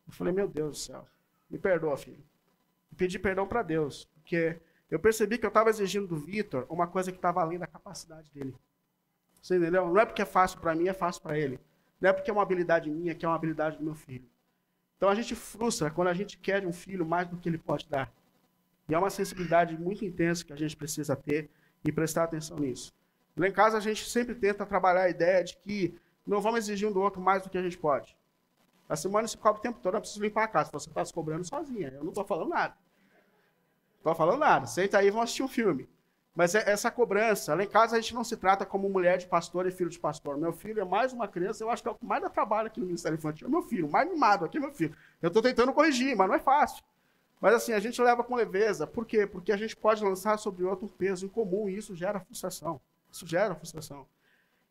Eu 0.08 0.14
falei, 0.14 0.32
meu 0.32 0.48
Deus 0.48 0.70
do 0.70 0.78
céu, 0.78 1.06
me 1.50 1.60
perdoa, 1.60 1.98
filho. 1.98 2.24
E 2.90 2.96
pedi 2.96 3.20
perdão 3.20 3.46
para 3.46 3.62
Deus, 3.62 4.06
porque 4.16 4.58
eu 4.90 4.98
percebi 4.98 5.38
que 5.38 5.46
eu 5.46 5.50
estava 5.50 5.70
exigindo 5.70 6.08
do 6.08 6.16
Vitor 6.16 6.66
uma 6.70 6.88
coisa 6.88 7.12
que 7.12 7.18
estava 7.18 7.42
além 7.42 7.60
da 7.60 7.68
capacidade 7.68 8.32
dele. 8.32 8.56
Você 9.42 9.58
entendeu? 9.58 9.88
Não 9.88 10.00
é 10.00 10.06
porque 10.06 10.22
é 10.22 10.26
fácil 10.26 10.62
para 10.62 10.74
mim, 10.74 10.88
é 10.88 10.94
fácil 10.94 11.22
para 11.22 11.38
ele. 11.38 11.60
Não 12.00 12.10
é 12.10 12.14
porque 12.14 12.30
é 12.32 12.34
uma 12.34 12.42
habilidade 12.42 12.90
minha, 12.90 13.14
que 13.14 13.26
é 13.26 13.28
uma 13.28 13.36
habilidade 13.36 13.78
do 13.80 13.84
meu 13.84 13.96
filho. 13.96 14.28
Então 14.96 15.10
a 15.10 15.14
gente 15.14 15.36
frustra 15.36 15.92
quando 15.92 16.08
a 16.08 16.14
gente 16.14 16.38
quer 16.38 16.62
de 16.62 16.68
um 16.68 16.74
filho 16.74 17.06
mais 17.06 17.28
do 17.28 17.36
que 17.36 17.50
ele 17.50 17.58
pode 17.58 17.88
dar. 17.90 18.10
E 18.88 18.96
é 18.96 18.98
uma 18.98 19.10
sensibilidade 19.10 19.78
muito 19.78 20.06
intensa 20.06 20.46
que 20.46 20.54
a 20.54 20.58
gente 20.58 20.78
precisa 20.78 21.18
ter 21.18 21.50
e 21.84 21.92
prestar 21.92 22.24
atenção 22.24 22.58
nisso. 22.58 22.94
Lá 23.36 23.48
em 23.48 23.52
casa 23.52 23.78
a 23.78 23.82
gente 23.82 24.10
sempre 24.10 24.36
tenta 24.36 24.66
trabalhar 24.66 25.04
a 25.04 25.10
ideia 25.10 25.44
de 25.44 25.58
que 25.58 26.00
não 26.26 26.42
vamos 26.42 26.60
exigir 26.60 26.88
um 26.88 26.92
do 26.92 27.02
outro 27.02 27.22
mais 27.22 27.44
do 27.44 27.50
que 27.50 27.58
a 27.58 27.62
gente 27.62 27.78
pode. 27.78 28.16
A 28.88 28.96
semana 28.96 29.28
se 29.28 29.38
cobre 29.38 29.60
o 29.60 29.62
tempo 29.62 29.80
todo, 29.82 29.96
eu 29.96 30.02
preciso 30.02 30.22
limpar 30.22 30.44
a 30.44 30.48
casa. 30.48 30.70
Você 30.74 30.90
está 30.90 31.04
se 31.06 31.14
cobrando 31.14 31.48
sozinha. 31.48 31.90
Eu 31.96 32.04
não 32.04 32.10
estou 32.10 32.26
falando 32.26 32.50
nada. 32.50 32.76
Estou 33.98 34.14
falando 34.14 34.40
nada. 34.40 34.68
Senta 34.68 34.98
aí 34.98 35.08
e 35.08 35.12
vamos 35.12 35.26
assistir 35.26 35.44
um 35.44 35.48
filme. 35.48 35.88
Mas 36.36 36.56
é 36.56 36.70
essa 36.70 36.90
cobrança, 36.90 37.54
lá 37.54 37.64
em 37.64 37.68
casa 37.68 37.98
a 37.98 38.00
gente 38.00 38.14
não 38.14 38.24
se 38.24 38.38
trata 38.38 38.66
como 38.66 38.90
mulher 38.90 39.18
de 39.18 39.28
pastor 39.28 39.68
e 39.68 39.72
filho 39.72 39.90
de 39.90 40.00
pastor. 40.00 40.38
Meu 40.38 40.54
filho 40.54 40.80
é 40.80 40.86
mais 40.86 41.12
uma 41.12 41.28
criança, 41.28 41.64
eu 41.64 41.70
acho 41.70 41.84
que 41.84 41.90
é 41.90 41.92
o 41.92 41.96
que 41.96 42.06
mais 42.06 42.22
dá 42.22 42.30
trabalho 42.30 42.68
aqui 42.68 42.80
no 42.80 42.86
Ministério 42.86 43.18
Infantil. 43.18 43.48
É 43.48 43.50
meu 43.50 43.62
filho, 43.64 43.90
mais 43.90 44.10
mimado 44.10 44.46
aqui 44.46 44.58
é 44.58 44.62
meu 44.62 44.72
filho. 44.72 44.96
Eu 45.22 45.28
estou 45.28 45.42
tentando 45.42 45.74
corrigir, 45.74 46.16
mas 46.16 46.28
não 46.30 46.36
é 46.36 46.40
fácil. 46.40 46.84
Mas 47.42 47.56
assim, 47.56 47.74
a 47.74 47.80
gente 47.80 48.00
leva 48.00 48.24
com 48.24 48.36
leveza. 48.36 48.86
Por 48.86 49.04
quê? 49.04 49.26
Porque 49.26 49.52
a 49.52 49.58
gente 49.58 49.76
pode 49.76 50.04
lançar 50.04 50.38
sobre 50.38 50.64
outro 50.64 50.88
peso 50.88 51.26
em 51.26 51.30
comum 51.30 51.68
e 51.68 51.76
isso 51.76 51.96
gera 51.96 52.20
frustração. 52.20 52.80
Isso 53.12 53.26
gera 53.26 53.56
frustração. 53.56 54.06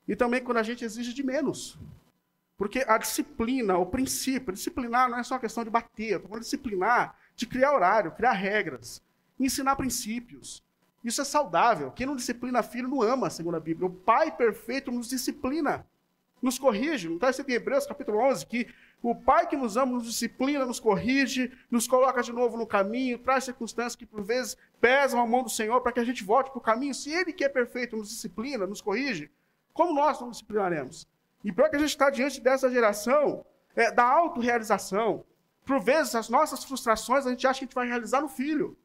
E 0.07 0.15
também 0.15 0.43
quando 0.43 0.59
a 0.59 0.63
gente 0.63 0.85
exige 0.85 1.13
de 1.13 1.23
menos. 1.25 1.77
Porque 2.57 2.85
a 2.87 2.97
disciplina, 2.97 3.77
o 3.77 3.87
princípio, 3.87 4.53
disciplinar 4.53 5.11
não 5.11 5.19
é 5.19 5.23
só 5.23 5.39
questão 5.39 5.65
de 5.65 5.71
bater, 5.71 6.13
eu 6.13 6.21
falando 6.21 6.43
disciplinar, 6.43 7.17
de 7.35 7.47
criar 7.47 7.75
horário, 7.75 8.13
criar 8.13 8.33
regras, 8.33 9.03
ensinar 9.39 9.77
princípios. 9.77 10.63
Isso 11.03 11.21
é 11.21 11.25
saudável. 11.25 11.91
Quem 11.91 12.07
não 12.07 12.15
disciplina 12.15 12.63
filho 12.63 12.87
não 12.87 13.03
ama, 13.03 13.31
segundo 13.31 13.57
a 13.57 13.61
Bíblia. 13.61 13.89
O 13.89 13.93
Pai 13.93 14.31
perfeito 14.31 14.93
nos 14.93 15.09
disciplina, 15.09 15.87
nos 16.43 16.59
corrige. 16.59 17.09
Não 17.09 17.17
está 17.17 17.31
escrito 17.31 17.51
em 17.51 17.55
Hebreus 17.55 17.87
capítulo 17.87 18.19
11 18.19 18.47
que 18.47 18.69
o 19.03 19.15
Pai 19.15 19.47
que 19.47 19.57
nos 19.57 19.77
ama 19.77 19.93
nos 19.93 20.05
disciplina, 20.05 20.67
nos 20.67 20.79
corrige, 20.79 21.53
nos 21.71 21.87
coloca 21.89 22.23
de 22.23 22.33
novo 22.33 22.57
no 22.57 22.67
caminho, 22.67 23.19
traz 23.19 23.45
circunstâncias 23.45 23.97
que 23.97 24.05
por 24.05 24.23
vezes 24.23 24.57
pesam 24.81 25.21
a 25.21 25.27
mão 25.27 25.43
do 25.43 25.51
Senhor 25.51 25.81
para 25.81 25.93
que 25.93 26.01
a 26.01 26.05
gente 26.05 26.23
volte 26.23 26.51
para 26.51 26.59
o 26.59 26.63
caminho. 26.63 26.95
Se 26.95 27.11
Ele 27.11 27.33
que 27.33 27.45
é 27.45 27.49
perfeito 27.49 27.97
nos 27.97 28.09
disciplina, 28.09 28.67
nos 28.67 28.81
corrige, 28.81 29.31
como 29.73 29.95
nós 29.95 30.21
não 30.21 30.31
disciplinaremos? 30.31 31.09
E 31.43 31.53
pior 31.53 31.71
que 31.71 31.77
a 31.77 31.79
gente 31.79 31.91
está 31.91 32.11
diante 32.11 32.41
dessa 32.41 32.71
geração 32.71 33.45
é, 33.75 33.91
da 33.91 34.05
autorrealização. 34.05 35.25
Por 35.65 35.81
vezes, 35.81 36.15
as 36.15 36.29
nossas 36.29 36.65
frustrações 36.65 37.27
a 37.27 37.31
gente 37.31 37.47
acha 37.47 37.61
que 37.61 37.65
a 37.65 37.67
gente 37.67 37.75
vai 37.75 37.87
realizar 37.87 38.21
no 38.21 38.29
filho. 38.29 38.77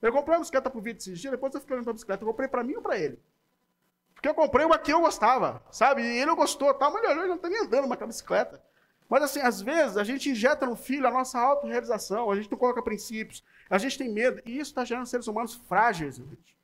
Eu 0.00 0.12
comprei 0.12 0.36
uma 0.36 0.40
bicicleta 0.40 0.70
pro 0.70 0.80
vídeo 0.80 0.98
esses 0.98 1.18
dias, 1.18 1.30
depois 1.30 1.52
eu 1.54 1.60
fiquei 1.60 1.74
olhando 1.74 1.84
pra 1.84 1.92
bicicleta. 1.92 2.22
Eu 2.22 2.28
comprei 2.28 2.48
para 2.48 2.64
mim 2.64 2.74
ou 2.74 2.82
para 2.82 2.98
ele? 2.98 3.18
Porque 4.20 4.28
eu 4.28 4.34
comprei 4.34 4.66
uma 4.66 4.78
que 4.78 4.92
eu 4.92 5.00
gostava, 5.00 5.62
sabe? 5.70 6.02
E 6.02 6.18
ele 6.18 6.34
gostou, 6.34 6.74
tá? 6.74 6.90
Mas 6.90 7.02
ele 7.04 7.26
não 7.26 7.38
tá 7.38 7.48
nem 7.48 7.62
andando 7.62 7.88
com 7.88 8.04
a 8.04 8.06
bicicleta. 8.06 8.62
Mas 9.08 9.22
assim, 9.22 9.40
às 9.40 9.62
vezes 9.62 9.96
a 9.96 10.04
gente 10.04 10.28
injeta 10.28 10.66
no 10.66 10.76
filho 10.76 11.08
a 11.08 11.10
nossa 11.10 11.40
autorrealização, 11.40 12.30
a 12.30 12.36
gente 12.36 12.50
não 12.50 12.58
coloca 12.58 12.82
princípios, 12.82 13.42
a 13.70 13.78
gente 13.78 13.96
tem 13.96 14.10
medo, 14.10 14.42
e 14.44 14.58
isso 14.58 14.72
está 14.72 14.84
gerando 14.84 15.06
seres 15.06 15.26
humanos 15.26 15.54
frágeis, 15.66 16.16
gente. 16.16 16.54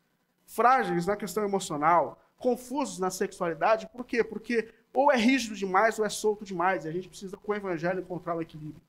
Frágeis 0.45 1.07
na 1.07 1.17
questão 1.17 1.43
emocional, 1.45 2.21
confusos 2.37 2.99
na 2.99 3.09
sexualidade, 3.09 3.89
por 3.89 4.05
quê? 4.05 4.23
Porque 4.23 4.71
ou 4.93 5.11
é 5.11 5.17
rígido 5.17 5.57
demais 5.57 5.99
ou 5.99 6.05
é 6.05 6.11
solto 6.11 6.45
demais, 6.45 6.85
e 6.85 6.89
a 6.89 6.93
gente 6.93 7.09
precisa, 7.09 7.39
com 7.39 7.53
o 7.53 7.55
evangelho, 7.55 8.01
encontrar 8.01 8.37
o 8.37 8.43
equilíbrio. 8.43 8.83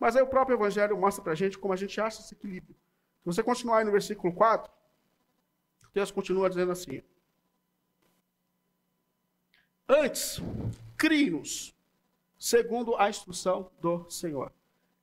Mas 0.00 0.16
aí 0.16 0.22
o 0.22 0.26
próprio 0.26 0.56
evangelho 0.56 0.96
mostra 0.96 1.22
pra 1.22 1.34
gente 1.34 1.58
como 1.58 1.74
a 1.74 1.76
gente 1.76 2.00
acha 2.00 2.22
esse 2.22 2.32
equilíbrio. 2.32 2.74
Se 3.20 3.26
você 3.26 3.42
continuar 3.42 3.80
aí 3.80 3.84
no 3.84 3.92
versículo 3.92 4.32
4, 4.32 4.72
o 5.84 5.88
texto 5.90 6.14
continua 6.14 6.48
dizendo 6.48 6.72
assim: 6.72 7.02
Antes, 9.88 10.42
crie-nos 10.96 11.72
segundo 12.36 12.96
a 12.96 13.08
instrução 13.08 13.70
do 13.80 14.10
Senhor. 14.10 14.52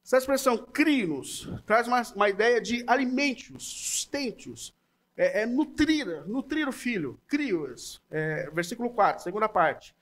Essa 0.04 0.18
expressão 0.18 0.58
crie-nos 0.58 1.50
traz 1.66 1.88
uma, 1.88 2.02
uma, 2.14 2.30
ideia 2.30 2.60
de 2.60 2.84
alimentos, 2.86 3.64
sustente-os, 3.64 4.76
é, 5.16 5.44
é, 5.44 5.46
nutrir, 5.46 6.28
nutrir 6.28 6.68
o 6.68 6.74
filho, 6.74 7.18
crie-os. 7.28 8.02
É, 8.12 8.50
versículo 8.50 8.90
4, 8.90 9.24
segunda 9.24 9.48
parte. 9.48 9.96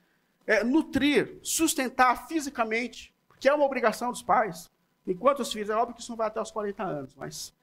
É, 0.48 0.64
nutrir, 0.64 1.38
sustentar 1.44 2.28
fisicamente, 2.28 3.14
que 3.40 3.48
é 3.48 3.54
uma 3.54 3.66
obrigação 3.66 4.10
dos 4.10 4.24
pais. 4.24 4.72
Enquanto 5.06 5.42
os 5.42 5.54
filhos, 5.54 5.70
é 5.70 5.76
óbvio 5.76 5.94
que 5.96 6.02
isso 6.02 6.12
não 6.12 6.18
vai 6.18 6.28
até 6.28 6.42
os 6.42 6.50
40 6.50 6.84
anos, 6.84 7.16
mas 7.16 7.54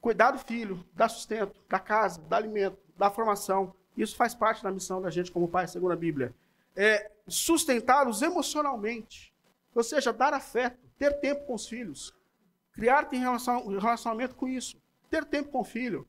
cuidar 0.00 0.30
do 0.30 0.38
filho, 0.38 0.82
dar 0.94 1.10
sustento, 1.10 1.54
da 1.68 1.78
casa, 1.78 2.22
dar 2.22 2.38
alimento, 2.38 2.78
da 2.96 3.10
formação, 3.10 3.74
isso 3.96 4.16
faz 4.16 4.34
parte 4.34 4.62
da 4.62 4.70
missão 4.70 5.00
da 5.00 5.10
gente 5.10 5.30
como 5.30 5.48
pai, 5.48 5.66
segundo 5.68 5.92
a 5.92 5.96
Bíblia 5.96 6.34
é, 6.76 7.10
sustentá-los 7.26 8.22
emocionalmente. 8.22 9.32
Ou 9.74 9.82
seja, 9.82 10.12
dar 10.12 10.34
afeto, 10.34 10.78
ter 10.98 11.18
tempo 11.20 11.46
com 11.46 11.54
os 11.54 11.66
filhos. 11.66 12.14
Criar 12.72 13.08
relação, 13.10 13.66
relacionamento 13.68 14.34
com 14.34 14.48
isso. 14.48 14.80
Ter 15.10 15.24
tempo 15.24 15.50
com 15.50 15.60
o 15.60 15.64
filho. 15.64 16.06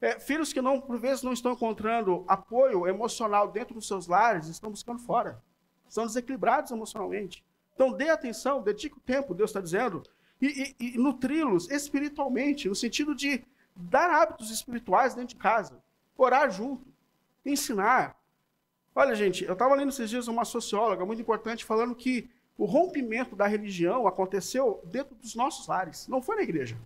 É, 0.00 0.18
filhos 0.20 0.52
que 0.52 0.60
não, 0.60 0.80
por 0.80 0.98
vezes 0.98 1.22
não 1.22 1.32
estão 1.32 1.52
encontrando 1.52 2.24
apoio 2.28 2.86
emocional 2.86 3.50
dentro 3.50 3.74
dos 3.74 3.88
seus 3.88 4.06
lares, 4.06 4.46
estão 4.46 4.70
buscando 4.70 5.00
fora. 5.00 5.42
Estão 5.88 6.06
desequilibrados 6.06 6.70
emocionalmente. 6.70 7.44
Então 7.74 7.92
dê 7.92 8.08
atenção, 8.10 8.62
dedique 8.62 8.96
o 8.96 9.00
tempo, 9.00 9.34
Deus 9.34 9.50
está 9.50 9.60
dizendo, 9.60 10.02
e, 10.40 10.74
e, 10.78 10.94
e 10.94 10.98
nutri-los 10.98 11.70
espiritualmente, 11.70 12.68
no 12.68 12.74
sentido 12.74 13.14
de 13.14 13.44
dar 13.74 14.10
hábitos 14.10 14.50
espirituais 14.50 15.14
dentro 15.14 15.36
de 15.36 15.40
casa, 15.40 15.82
orar 16.16 16.50
junto, 16.50 16.86
ensinar, 17.44 18.18
Olha, 18.98 19.14
gente, 19.14 19.44
eu 19.44 19.52
estava 19.52 19.76
lendo 19.76 19.90
esses 19.90 20.10
dias 20.10 20.26
uma 20.26 20.44
socióloga 20.44 21.06
muito 21.06 21.22
importante 21.22 21.64
falando 21.64 21.94
que 21.94 22.28
o 22.56 22.64
rompimento 22.64 23.36
da 23.36 23.46
religião 23.46 24.08
aconteceu 24.08 24.82
dentro 24.86 25.14
dos 25.14 25.36
nossos 25.36 25.68
lares, 25.68 26.08
não 26.08 26.20
foi 26.20 26.34
na 26.34 26.42
igreja. 26.42 26.76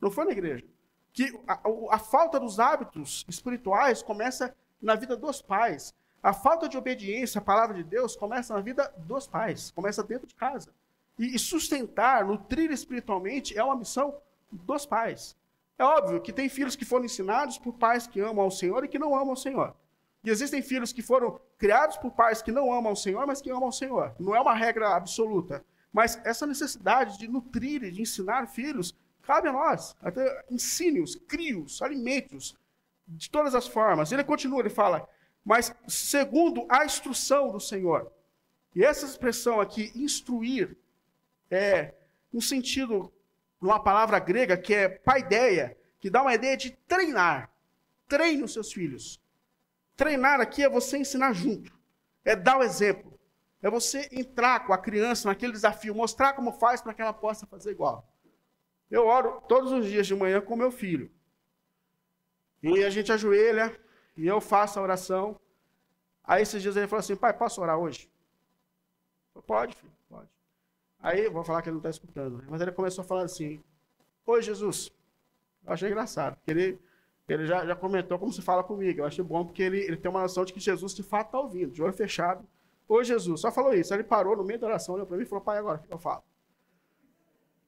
Não 0.00 0.10
foi 0.10 0.24
na 0.24 0.32
igreja. 0.32 0.64
Que 1.12 1.40
a, 1.46 1.60
a 1.92 1.98
falta 2.00 2.40
dos 2.40 2.58
hábitos 2.58 3.24
espirituais 3.28 4.02
começa 4.02 4.52
na 4.82 4.96
vida 4.96 5.16
dos 5.16 5.40
pais. 5.40 5.94
A 6.20 6.32
falta 6.32 6.68
de 6.68 6.76
obediência 6.76 7.38
à 7.38 7.42
palavra 7.42 7.76
de 7.76 7.84
Deus 7.84 8.16
começa 8.16 8.52
na 8.52 8.60
vida 8.60 8.92
dos 8.98 9.28
pais, 9.28 9.70
começa 9.70 10.02
dentro 10.02 10.26
de 10.26 10.34
casa. 10.34 10.68
E, 11.16 11.36
e 11.36 11.38
sustentar, 11.38 12.24
nutrir 12.24 12.72
espiritualmente 12.72 13.56
é 13.56 13.62
uma 13.62 13.76
missão 13.76 14.16
dos 14.50 14.84
pais. 14.84 15.36
É 15.78 15.84
óbvio 15.84 16.20
que 16.20 16.32
tem 16.32 16.48
filhos 16.48 16.74
que 16.74 16.84
foram 16.84 17.04
ensinados 17.04 17.56
por 17.56 17.74
pais 17.74 18.04
que 18.04 18.18
amam 18.18 18.42
ao 18.42 18.50
Senhor 18.50 18.82
e 18.84 18.88
que 18.88 18.98
não 18.98 19.14
amam 19.14 19.30
ao 19.30 19.36
Senhor. 19.36 19.76
E 20.24 20.30
existem 20.30 20.62
filhos 20.62 20.92
que 20.92 21.02
foram 21.02 21.40
criados 21.58 21.96
por 21.96 22.12
pais 22.12 22.40
que 22.40 22.52
não 22.52 22.72
amam 22.72 22.92
o 22.92 22.96
Senhor, 22.96 23.26
mas 23.26 23.40
que 23.40 23.50
amam 23.50 23.68
o 23.68 23.72
Senhor. 23.72 24.14
Não 24.20 24.34
é 24.34 24.40
uma 24.40 24.54
regra 24.54 24.94
absoluta. 24.94 25.64
Mas 25.92 26.20
essa 26.24 26.46
necessidade 26.46 27.18
de 27.18 27.28
nutrir 27.28 27.82
e 27.82 27.90
de 27.90 28.02
ensinar 28.02 28.46
filhos 28.46 28.96
cabe 29.22 29.48
a 29.48 29.52
nós. 29.52 29.96
Até 30.00 30.44
ensine-os, 30.50 31.16
crie-os, 31.16 31.82
alimente-os, 31.82 32.56
de 33.06 33.30
todas 33.30 33.54
as 33.54 33.66
formas. 33.66 34.12
Ele 34.12 34.24
continua, 34.24 34.60
ele 34.60 34.70
fala, 34.70 35.08
mas 35.44 35.74
segundo 35.88 36.66
a 36.68 36.84
instrução 36.84 37.50
do 37.50 37.60
Senhor. 37.60 38.10
E 38.74 38.84
essa 38.84 39.04
expressão 39.04 39.60
aqui, 39.60 39.92
instruir, 39.94 40.76
é 41.50 41.94
um 42.32 42.40
sentido, 42.40 43.12
numa 43.60 43.82
palavra 43.82 44.18
grega 44.18 44.56
que 44.56 44.72
é 44.72 44.88
paideia, 44.88 45.76
que 46.00 46.08
dá 46.08 46.22
uma 46.22 46.34
ideia 46.34 46.56
de 46.56 46.70
treinar. 46.88 47.50
Treine 48.08 48.42
os 48.42 48.52
seus 48.52 48.72
filhos. 48.72 49.20
Treinar 49.96 50.40
aqui 50.40 50.62
é 50.62 50.68
você 50.68 50.98
ensinar 50.98 51.32
junto, 51.32 51.72
é 52.24 52.34
dar 52.34 52.58
o 52.58 52.62
exemplo, 52.62 53.18
é 53.60 53.70
você 53.70 54.08
entrar 54.10 54.66
com 54.66 54.72
a 54.72 54.78
criança 54.78 55.28
naquele 55.28 55.52
desafio, 55.52 55.94
mostrar 55.94 56.32
como 56.32 56.52
faz 56.52 56.80
para 56.80 56.94
que 56.94 57.02
ela 57.02 57.12
possa 57.12 57.46
fazer 57.46 57.70
igual. 57.70 58.08
Eu 58.90 59.06
oro 59.06 59.40
todos 59.48 59.72
os 59.72 59.86
dias 59.86 60.06
de 60.06 60.14
manhã 60.14 60.40
com 60.40 60.56
meu 60.56 60.70
filho. 60.70 61.10
E 62.62 62.84
a 62.84 62.90
gente 62.90 63.10
ajoelha 63.10 63.78
e 64.16 64.26
eu 64.26 64.40
faço 64.40 64.78
a 64.78 64.82
oração. 64.82 65.40
Aí 66.22 66.42
esses 66.42 66.62
dias 66.62 66.76
ele 66.76 66.86
falou 66.86 67.00
assim: 67.00 67.16
pai, 67.16 67.32
posso 67.32 67.60
orar 67.60 67.78
hoje? 67.78 68.10
Pode, 69.46 69.74
filho, 69.74 69.92
pode. 70.08 70.28
Aí, 71.00 71.28
vou 71.28 71.42
falar 71.42 71.62
que 71.62 71.68
ele 71.68 71.74
não 71.74 71.80
está 71.80 71.90
escutando, 71.90 72.38
né? 72.38 72.44
mas 72.48 72.60
ele 72.60 72.70
começou 72.70 73.02
a 73.02 73.06
falar 73.06 73.24
assim: 73.24 73.62
Oi, 74.24 74.42
Jesus. 74.42 74.92
Eu 75.64 75.72
achei 75.72 75.88
engraçado, 75.88 76.36
porque 76.36 76.50
ele, 76.50 76.80
ele 77.28 77.46
já, 77.46 77.64
já 77.64 77.76
comentou 77.76 78.18
como 78.18 78.32
se 78.32 78.42
fala 78.42 78.62
comigo. 78.62 79.00
Eu 79.00 79.04
achei 79.04 79.24
bom 79.24 79.44
porque 79.44 79.62
ele, 79.62 79.78
ele 79.78 79.96
tem 79.96 80.10
uma 80.10 80.22
noção 80.22 80.44
de 80.44 80.52
que 80.52 80.60
Jesus 80.60 80.94
de 80.94 81.02
fato 81.02 81.26
está 81.26 81.40
ouvindo, 81.40 81.72
de 81.72 81.82
olho 81.82 81.92
fechado. 81.92 82.44
Oi, 82.88 83.04
Jesus. 83.04 83.40
Só 83.40 83.50
falou 83.50 83.72
isso. 83.74 83.92
Aí 83.92 84.00
ele 84.00 84.08
parou 84.08 84.36
no 84.36 84.44
meio 84.44 84.58
da 84.58 84.66
oração, 84.66 84.94
olhou 84.94 85.06
para 85.06 85.16
mim 85.16 85.22
e 85.22 85.26
falou, 85.26 85.42
pai, 85.42 85.58
agora, 85.58 85.78
o 85.78 85.82
que 85.82 85.92
eu 85.92 85.98
falo? 85.98 86.22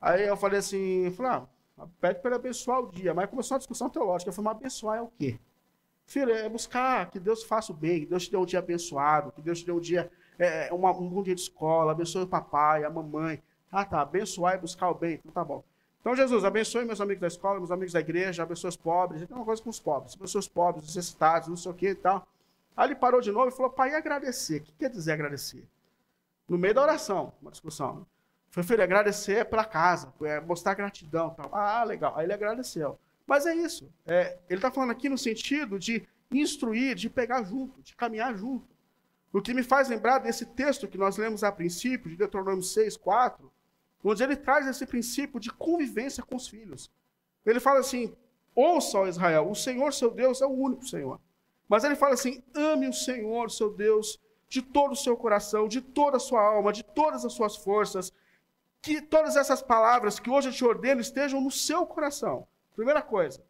Aí 0.00 0.26
eu 0.26 0.36
falei 0.36 0.58
assim, 0.58 1.10
falei, 1.12 1.32
ah, 1.32 1.46
pede 2.00 2.20
para 2.20 2.30
ele 2.30 2.36
abençoar 2.36 2.80
o 2.80 2.90
dia. 2.90 3.14
Mas 3.14 3.30
começou 3.30 3.54
uma 3.54 3.58
discussão 3.58 3.88
teológica. 3.88 4.28
Eu 4.28 4.34
falei, 4.34 4.50
mas 4.50 4.56
abençoar 4.58 4.98
é 4.98 5.02
o 5.02 5.08
quê? 5.08 5.38
Filho, 6.06 6.32
é 6.32 6.48
buscar 6.48 7.10
que 7.10 7.18
Deus 7.18 7.42
faça 7.42 7.72
o 7.72 7.74
bem, 7.74 8.00
que 8.00 8.06
Deus 8.06 8.24
te 8.24 8.30
dê 8.30 8.36
um 8.36 8.44
dia 8.44 8.58
abençoado, 8.58 9.32
que 9.32 9.40
Deus 9.40 9.60
te 9.60 9.66
dê 9.66 9.72
um 9.72 9.80
dia, 9.80 10.10
é, 10.38 10.70
uma, 10.72 10.90
um 10.90 11.08
bom 11.08 11.22
dia 11.22 11.34
de 11.34 11.40
escola, 11.40 11.92
abençoe 11.92 12.24
o 12.24 12.26
papai, 12.26 12.84
a 12.84 12.90
mamãe. 12.90 13.42
Ah, 13.72 13.84
tá, 13.84 14.02
abençoar 14.02 14.54
e 14.54 14.58
buscar 14.58 14.90
o 14.90 14.94
bem, 14.94 15.14
então 15.14 15.32
tá 15.32 15.42
bom. 15.42 15.64
Então, 16.04 16.14
Jesus, 16.14 16.44
abençoe 16.44 16.84
meus 16.84 17.00
amigos 17.00 17.22
da 17.22 17.28
escola, 17.28 17.58
meus 17.58 17.70
amigos 17.70 17.94
da 17.94 18.00
igreja, 18.00 18.42
abençoe 18.42 18.68
os 18.68 18.76
pobres. 18.76 19.26
Tem 19.26 19.34
uma 19.34 19.42
coisa 19.46 19.62
com 19.62 19.70
os 19.70 19.80
pobres, 19.80 20.14
os 20.20 20.46
pobres, 20.46 20.84
necessitados, 20.84 21.48
não 21.48 21.56
sei 21.56 21.72
o 21.72 21.74
que 21.74 21.88
e 21.88 21.94
tal. 21.94 22.28
Aí 22.76 22.88
ele 22.88 22.94
parou 22.94 23.22
de 23.22 23.32
novo 23.32 23.48
e 23.48 23.50
falou, 23.50 23.72
pai, 23.72 23.92
e 23.92 23.94
agradecer? 23.94 24.60
O 24.60 24.64
que 24.64 24.72
quer 24.72 24.90
dizer 24.90 25.12
agradecer? 25.12 25.66
No 26.46 26.58
meio 26.58 26.74
da 26.74 26.82
oração, 26.82 27.32
uma 27.40 27.50
discussão. 27.50 28.06
Foi, 28.50 28.62
filho, 28.62 28.82
agradecer 28.82 29.46
pela 29.46 29.64
casa, 29.64 30.12
é, 30.20 30.40
mostrar 30.40 30.74
gratidão. 30.74 31.30
Tal. 31.30 31.48
Ah, 31.50 31.82
legal. 31.84 32.12
Aí 32.18 32.26
ele 32.26 32.34
agradeceu. 32.34 32.98
Mas 33.26 33.46
é 33.46 33.54
isso. 33.54 33.90
É, 34.04 34.38
ele 34.50 34.58
está 34.58 34.70
falando 34.70 34.90
aqui 34.90 35.08
no 35.08 35.16
sentido 35.16 35.78
de 35.78 36.06
instruir, 36.30 36.96
de 36.96 37.08
pegar 37.08 37.44
junto, 37.44 37.82
de 37.82 37.96
caminhar 37.96 38.36
junto. 38.36 38.68
O 39.32 39.40
que 39.40 39.54
me 39.54 39.62
faz 39.62 39.88
lembrar 39.88 40.18
desse 40.18 40.44
texto 40.44 40.86
que 40.86 40.98
nós 40.98 41.16
lemos 41.16 41.42
a 41.42 41.50
princípio, 41.50 42.10
de 42.10 42.16
Deuteronômio 42.18 42.62
6, 42.62 42.98
4, 42.98 43.50
onde 44.04 44.22
ele 44.22 44.36
traz 44.36 44.66
esse 44.66 44.84
princípio 44.86 45.40
de 45.40 45.50
convivência 45.50 46.22
com 46.22 46.36
os 46.36 46.46
filhos. 46.46 46.90
Ele 47.44 47.58
fala 47.58 47.80
assim: 47.80 48.14
ouça, 48.54 48.98
ó 48.98 49.06
Israel, 49.06 49.50
o 49.50 49.54
Senhor 49.54 49.92
seu 49.92 50.10
Deus 50.10 50.42
é 50.42 50.46
o 50.46 50.50
único 50.50 50.86
Senhor. 50.86 51.20
Mas 51.68 51.84
ele 51.84 51.96
fala 51.96 52.14
assim: 52.14 52.42
ame 52.54 52.86
o 52.88 52.92
Senhor 52.92 53.50
seu 53.50 53.72
Deus 53.72 54.20
de 54.48 54.60
todo 54.60 54.92
o 54.92 54.96
seu 54.96 55.16
coração, 55.16 55.66
de 55.66 55.80
toda 55.80 56.18
a 56.18 56.20
sua 56.20 56.42
alma, 56.42 56.72
de 56.72 56.82
todas 56.82 57.24
as 57.24 57.32
suas 57.32 57.56
forças. 57.56 58.12
Que 58.82 59.00
todas 59.00 59.34
essas 59.34 59.62
palavras 59.62 60.20
que 60.20 60.28
hoje 60.28 60.50
eu 60.50 60.52
te 60.52 60.64
ordeno 60.64 61.00
estejam 61.00 61.40
no 61.40 61.50
seu 61.50 61.86
coração. 61.86 62.46
Primeira 62.74 63.00
coisa, 63.00 63.42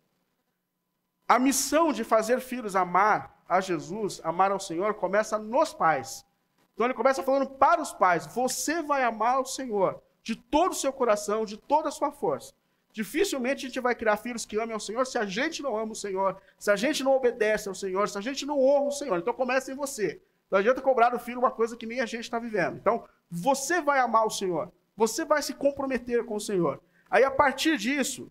a 1.27 1.41
missão 1.41 1.93
de 1.93 2.05
fazer 2.05 2.41
filhos 2.41 2.77
amar 2.77 3.43
a 3.49 3.61
Jesus, 3.61 4.21
amar 4.23 4.53
ao 4.53 4.61
Senhor, 4.61 4.95
começa 4.95 5.37
nos 5.37 5.75
pais. 5.75 6.25
Então 6.73 6.87
ele 6.87 6.95
começa 6.95 7.23
falando 7.23 7.51
para 7.51 7.83
os 7.83 7.93
pais: 7.93 8.27
você 8.27 8.81
vai 8.83 9.03
amar 9.03 9.41
o 9.41 9.45
Senhor 9.45 10.01
de 10.25 10.35
todo 10.35 10.73
o 10.73 10.75
seu 10.75 10.93
coração, 10.93 11.45
de 11.45 11.57
toda 11.57 11.91
a 11.91 11.93
sua 11.93 12.11
força. 12.11 12.53
Dificilmente 12.93 13.67
a 13.67 13.69
gente 13.69 13.81
vai 13.81 13.95
criar 13.95 14.17
filhos 14.17 14.47
que 14.47 14.57
amem 14.57 14.73
ao 14.73 14.81
Senhor 14.81 15.05
se 15.07 15.19
a 15.19 15.27
gente 15.27 15.63
não 15.63 15.77
ama 15.77 15.93
o 15.93 15.97
Senhor, 15.97 16.41
se 16.59 16.71
a 16.71 16.77
gente 16.77 17.05
não 17.05 17.13
obedece 17.15 17.69
ao 17.69 17.75
Senhor, 17.75 18.09
se 18.09 18.17
a 18.17 18.21
gente 18.21 18.47
não 18.47 18.59
honra 18.59 18.89
o 18.89 18.93
Senhor. 18.93 19.19
Então 19.19 19.35
começa 19.35 19.71
em 19.71 19.75
você. 19.75 20.21
Não 20.51 20.59
adianta 20.59 20.81
cobrar 20.81 21.11
do 21.11 21.19
filho 21.19 21.39
uma 21.39 21.51
coisa 21.51 21.77
que 21.77 21.87
nem 21.87 22.01
a 22.01 22.07
gente 22.07 22.25
está 22.25 22.39
vivendo. 22.39 22.77
Então, 22.77 23.05
você 23.31 23.81
vai 23.81 23.99
amar 23.99 24.25
o 24.27 24.31
Senhor. 24.31 24.73
Você 24.97 25.25
vai 25.25 25.43
se 25.43 25.53
comprometer 25.55 26.25
com 26.25 26.37
o 26.37 26.41
Senhor. 26.41 26.81
Aí, 27.11 27.25
a 27.25 27.31
partir 27.31 27.77
disso, 27.77 28.31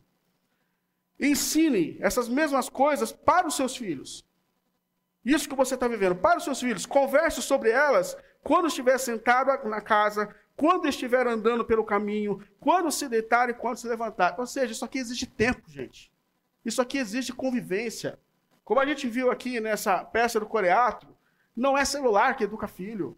ensine 1.19 1.97
essas 1.99 2.29
mesmas 2.29 2.69
coisas 2.69 3.11
para 3.11 3.47
os 3.47 3.55
seus 3.55 3.75
filhos. 3.75 4.25
Isso 5.25 5.49
que 5.49 5.55
você 5.55 5.75
está 5.75 5.87
vivendo, 5.87 6.15
para 6.15 6.37
os 6.37 6.43
seus 6.43 6.59
filhos. 6.59 6.85
Converse 6.85 7.41
sobre 7.41 7.69
elas 7.69 8.15
quando 8.41 8.67
estiver 8.67 8.97
sentado 8.97 9.67
na 9.67 9.81
casa, 9.81 10.33
quando 10.55 10.87
estiver 10.87 11.27
andando 11.27 11.65
pelo 11.65 11.83
caminho, 11.83 12.39
quando 12.59 12.91
se 12.91 13.07
deitar 13.09 13.49
e 13.49 13.53
quando 13.53 13.77
se 13.77 13.87
levantar. 13.87 14.35
Ou 14.37 14.45
seja, 14.45 14.71
isso 14.71 14.85
aqui 14.85 14.99
exige 14.99 15.25
tempo, 15.25 15.61
gente. 15.67 16.11
Isso 16.63 16.81
aqui 16.81 16.97
exige 16.97 17.33
convivência. 17.33 18.19
Como 18.63 18.79
a 18.79 18.85
gente 18.85 19.07
viu 19.07 19.31
aqui 19.31 19.59
nessa 19.59 20.03
peça 20.03 20.39
do 20.39 20.45
Coreato, 20.45 21.07
não 21.55 21.77
é 21.77 21.83
celular 21.83 22.35
que 22.35 22.43
educa 22.43 22.67
filho. 22.67 23.17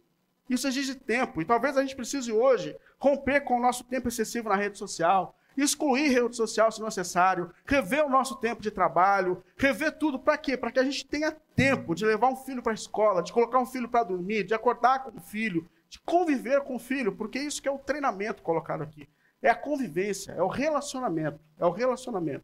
Isso 0.50 0.68
exige 0.68 0.96
tempo. 0.96 1.42
E 1.42 1.46
talvez 1.46 1.78
a 1.78 1.82
gente 1.82 1.96
precise 1.96 2.32
hoje 2.32 2.76
romper 2.98 3.42
com 3.42 3.58
o 3.58 3.62
nosso 3.62 3.84
tempo 3.84 4.08
excessivo 4.08 4.50
na 4.50 4.56
rede 4.56 4.78
social, 4.78 5.36
excluir 5.58 6.10
rede 6.10 6.36
social 6.36 6.72
se 6.72 6.82
necessário, 6.82 7.52
rever 7.66 8.06
o 8.06 8.10
nosso 8.10 8.36
tempo 8.38 8.62
de 8.62 8.72
trabalho, 8.72 9.44
rever 9.58 9.98
tudo. 9.98 10.20
Para 10.20 10.38
quê? 10.38 10.58
Para 10.58 10.72
que 10.72 10.80
a 10.80 10.84
gente 10.84 11.06
tenha 11.06 11.36
tempo 11.56 11.96
de 11.96 12.06
levar 12.06 12.28
um 12.28 12.36
filho 12.36 12.62
para 12.62 12.74
a 12.74 12.76
escola, 12.76 13.24
de 13.24 13.34
colocar 13.34 13.60
um 13.60 13.66
filho 13.66 13.90
para 13.90 14.04
dormir, 14.04 14.44
de 14.44 14.54
acordar 14.54 15.04
com 15.04 15.18
o 15.18 15.22
filho, 15.22 15.70
de 15.96 16.00
conviver 16.02 16.62
com 16.62 16.76
o 16.76 16.80
filho, 16.80 17.16
porque 17.16 17.40
isso 17.40 17.62
que 17.62 17.70
é 17.70 17.72
o 17.72 17.80
treinamento 17.80 18.42
colocado 18.42 18.84
aqui. 18.84 19.08
É 19.42 19.50
a 19.50 19.56
convivência, 19.56 20.34
é 20.34 20.42
o 20.42 20.48
relacionamento, 20.48 21.40
é 21.58 21.66
o 21.66 21.72
relacionamento. 21.72 22.44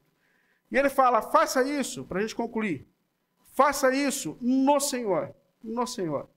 E 0.71 0.77
ele 0.77 0.89
fala: 0.89 1.21
faça 1.21 1.61
isso, 1.63 2.05
para 2.05 2.19
a 2.19 2.21
gente 2.21 2.35
concluir. 2.35 2.87
Faça 3.53 3.93
isso 3.93 4.37
no 4.39 4.79
Senhor, 4.79 5.35
no 5.61 5.85
Senhor. 5.85 6.29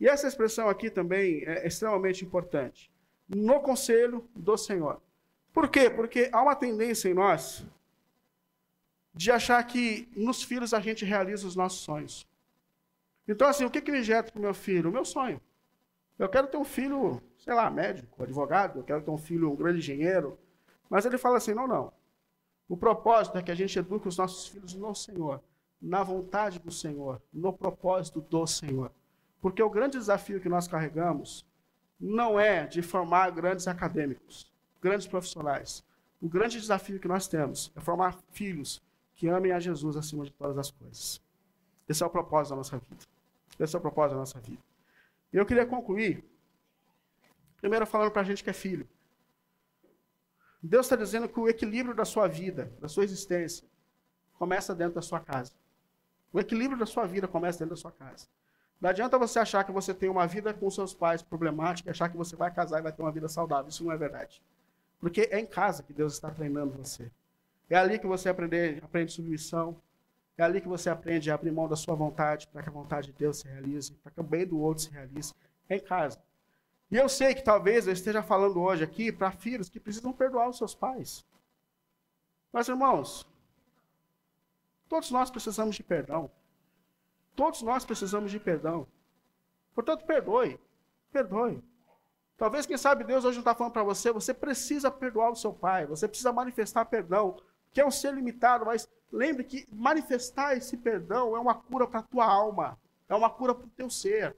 E 0.00 0.08
essa 0.08 0.26
expressão 0.26 0.68
aqui 0.68 0.90
também 0.90 1.44
é 1.44 1.66
extremamente 1.66 2.24
importante. 2.24 2.90
No 3.28 3.60
conselho 3.60 4.28
do 4.34 4.56
Senhor. 4.56 5.00
Por 5.52 5.68
quê? 5.68 5.88
Porque 5.88 6.28
há 6.32 6.42
uma 6.42 6.56
tendência 6.56 7.08
em 7.08 7.14
nós 7.14 7.64
de 9.14 9.30
achar 9.30 9.62
que 9.64 10.08
nos 10.16 10.42
filhos 10.42 10.74
a 10.74 10.80
gente 10.80 11.04
realiza 11.04 11.46
os 11.46 11.54
nossos 11.54 11.80
sonhos. 11.80 12.26
Então, 13.26 13.48
assim, 13.48 13.64
o 13.64 13.70
que, 13.70 13.80
que 13.80 13.90
eu 13.90 13.96
injeto 13.96 14.32
para 14.32 14.38
o 14.38 14.42
meu 14.42 14.54
filho? 14.54 14.90
O 14.90 14.92
meu 14.92 15.04
sonho. 15.04 15.40
Eu 16.18 16.28
quero 16.28 16.46
ter 16.46 16.56
um 16.56 16.64
filho, 16.64 17.20
sei 17.38 17.54
lá, 17.54 17.70
médico, 17.70 18.22
advogado, 18.22 18.78
eu 18.78 18.84
quero 18.84 19.02
ter 19.02 19.10
um 19.10 19.18
filho, 19.18 19.52
um 19.52 19.56
grande 19.56 19.78
engenheiro. 19.78 20.38
Mas 20.88 21.04
ele 21.04 21.18
fala 21.18 21.36
assim: 21.36 21.54
não, 21.54 21.66
não. 21.66 21.92
O 22.68 22.76
propósito 22.76 23.38
é 23.38 23.42
que 23.42 23.50
a 23.50 23.54
gente 23.54 23.78
eduque 23.78 24.08
os 24.08 24.16
nossos 24.16 24.48
filhos 24.48 24.74
no 24.74 24.94
Senhor, 24.94 25.40
na 25.80 26.02
vontade 26.02 26.58
do 26.58 26.70
Senhor, 26.70 27.20
no 27.32 27.52
propósito 27.52 28.20
do 28.20 28.46
Senhor. 28.46 28.90
Porque 29.40 29.62
o 29.62 29.70
grande 29.70 29.98
desafio 29.98 30.40
que 30.40 30.48
nós 30.48 30.66
carregamos 30.66 31.46
não 32.00 32.40
é 32.40 32.66
de 32.66 32.82
formar 32.82 33.30
grandes 33.30 33.68
acadêmicos, 33.68 34.50
grandes 34.80 35.06
profissionais. 35.06 35.84
O 36.20 36.28
grande 36.28 36.58
desafio 36.58 36.98
que 36.98 37.06
nós 37.06 37.28
temos 37.28 37.70
é 37.76 37.80
formar 37.80 38.18
filhos 38.30 38.82
que 39.14 39.28
amem 39.28 39.52
a 39.52 39.60
Jesus 39.60 39.96
acima 39.96 40.24
de 40.24 40.32
todas 40.32 40.58
as 40.58 40.70
coisas. 40.70 41.20
Esse 41.88 42.02
é 42.02 42.06
o 42.06 42.10
propósito 42.10 42.50
da 42.50 42.56
nossa 42.56 42.78
vida. 42.78 43.04
Esse 43.60 43.76
é 43.76 43.78
o 43.78 43.82
propósito 43.82 44.12
da 44.14 44.20
nossa 44.20 44.40
vida. 44.40 44.65
E 45.32 45.36
eu 45.36 45.46
queria 45.46 45.66
concluir, 45.66 46.24
primeiro 47.60 47.86
falando 47.86 48.10
para 48.10 48.22
a 48.22 48.24
gente 48.24 48.42
que 48.42 48.50
é 48.50 48.52
filho. 48.52 48.88
Deus 50.62 50.86
está 50.86 50.96
dizendo 50.96 51.28
que 51.28 51.38
o 51.38 51.48
equilíbrio 51.48 51.94
da 51.94 52.04
sua 52.04 52.26
vida, 52.26 52.72
da 52.80 52.88
sua 52.88 53.04
existência, 53.04 53.68
começa 54.34 54.74
dentro 54.74 54.94
da 54.94 55.02
sua 55.02 55.20
casa. 55.20 55.52
O 56.32 56.40
equilíbrio 56.40 56.78
da 56.78 56.86
sua 56.86 57.06
vida 57.06 57.28
começa 57.28 57.58
dentro 57.58 57.74
da 57.74 57.80
sua 57.80 57.92
casa. 57.92 58.26
Não 58.80 58.90
adianta 58.90 59.18
você 59.18 59.38
achar 59.38 59.64
que 59.64 59.72
você 59.72 59.94
tem 59.94 60.08
uma 60.08 60.26
vida 60.26 60.52
com 60.52 60.70
seus 60.70 60.92
pais 60.92 61.22
problemática 61.22 61.88
e 61.88 61.90
achar 61.90 62.08
que 62.08 62.16
você 62.16 62.36
vai 62.36 62.52
casar 62.52 62.78
e 62.78 62.82
vai 62.82 62.92
ter 62.92 63.02
uma 63.02 63.12
vida 63.12 63.28
saudável. 63.28 63.68
Isso 63.68 63.84
não 63.84 63.92
é 63.92 63.96
verdade. 63.96 64.42
Porque 64.98 65.28
é 65.30 65.38
em 65.38 65.46
casa 65.46 65.82
que 65.82 65.92
Deus 65.92 66.14
está 66.14 66.30
treinando 66.30 66.76
você. 66.76 67.10
É 67.70 67.76
ali 67.76 67.98
que 67.98 68.06
você 68.06 68.28
aprende, 68.28 68.80
aprende 68.82 69.12
submissão, 69.12 69.80
é 70.38 70.42
ali 70.42 70.60
que 70.60 70.68
você 70.68 70.90
aprende 70.90 71.30
a 71.30 71.34
abrir 71.34 71.50
mão 71.50 71.68
da 71.68 71.76
sua 71.76 71.94
vontade 71.94 72.46
para 72.48 72.62
que 72.62 72.68
a 72.68 72.72
vontade 72.72 73.08
de 73.08 73.12
Deus 73.14 73.38
se 73.38 73.48
realize, 73.48 73.92
para 73.94 74.12
que 74.12 74.20
o 74.20 74.24
bem 74.24 74.46
do 74.46 74.58
outro 74.60 74.84
se 74.84 74.90
realize. 74.90 75.34
É 75.68 75.76
em 75.76 75.80
casa. 75.80 76.22
E 76.90 76.96
eu 76.96 77.08
sei 77.08 77.34
que 77.34 77.42
talvez 77.42 77.86
eu 77.86 77.92
esteja 77.92 78.22
falando 78.22 78.60
hoje 78.60 78.84
aqui 78.84 79.10
para 79.10 79.32
filhos 79.32 79.68
que 79.68 79.80
precisam 79.80 80.12
perdoar 80.12 80.48
os 80.48 80.58
seus 80.58 80.74
pais. 80.74 81.24
Mas, 82.52 82.68
irmãos, 82.68 83.26
todos 84.88 85.10
nós 85.10 85.30
precisamos 85.30 85.74
de 85.74 85.82
perdão. 85.82 86.30
Todos 87.34 87.62
nós 87.62 87.84
precisamos 87.84 88.30
de 88.30 88.38
perdão. 88.38 88.86
Portanto, 89.74 90.04
perdoe. 90.04 90.60
Perdoe. 91.10 91.62
Talvez, 92.36 92.66
quem 92.66 92.76
sabe, 92.76 93.04
Deus 93.04 93.24
hoje 93.24 93.36
não 93.36 93.40
está 93.40 93.54
falando 93.54 93.72
para 93.72 93.82
você, 93.82 94.12
você 94.12 94.34
precisa 94.34 94.90
perdoar 94.90 95.30
o 95.30 95.36
seu 95.36 95.52
pai, 95.52 95.86
você 95.86 96.06
precisa 96.06 96.32
manifestar 96.32 96.84
perdão, 96.84 97.40
que 97.72 97.80
é 97.80 97.86
um 97.86 97.90
ser 97.90 98.12
limitado, 98.14 98.66
mas 98.66 98.88
Lembre 99.12 99.44
que 99.44 99.66
manifestar 99.70 100.56
esse 100.56 100.76
perdão 100.76 101.36
é 101.36 101.40
uma 101.40 101.54
cura 101.54 101.86
para 101.86 102.00
a 102.00 102.02
tua 102.02 102.26
alma, 102.26 102.78
é 103.08 103.14
uma 103.14 103.30
cura 103.30 103.54
para 103.54 103.66
o 103.66 103.70
teu 103.70 103.88
ser. 103.88 104.36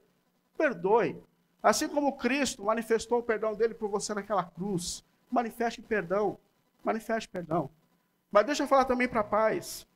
Perdoe. 0.57 1.21
Assim 1.61 1.89
como 1.89 2.17
Cristo 2.17 2.63
manifestou 2.63 3.19
o 3.19 3.23
perdão 3.23 3.53
dele 3.53 3.73
por 3.73 3.89
você 3.89 4.13
naquela 4.13 4.43
cruz, 4.43 5.03
manifeste 5.29 5.81
perdão. 5.81 6.39
Manifeste 6.83 7.27
perdão. 7.27 7.69
Mas 8.31 8.45
deixa 8.45 8.63
eu 8.63 8.67
falar 8.67 8.85
também 8.85 9.07
para 9.07 9.23
paz. 9.23 9.87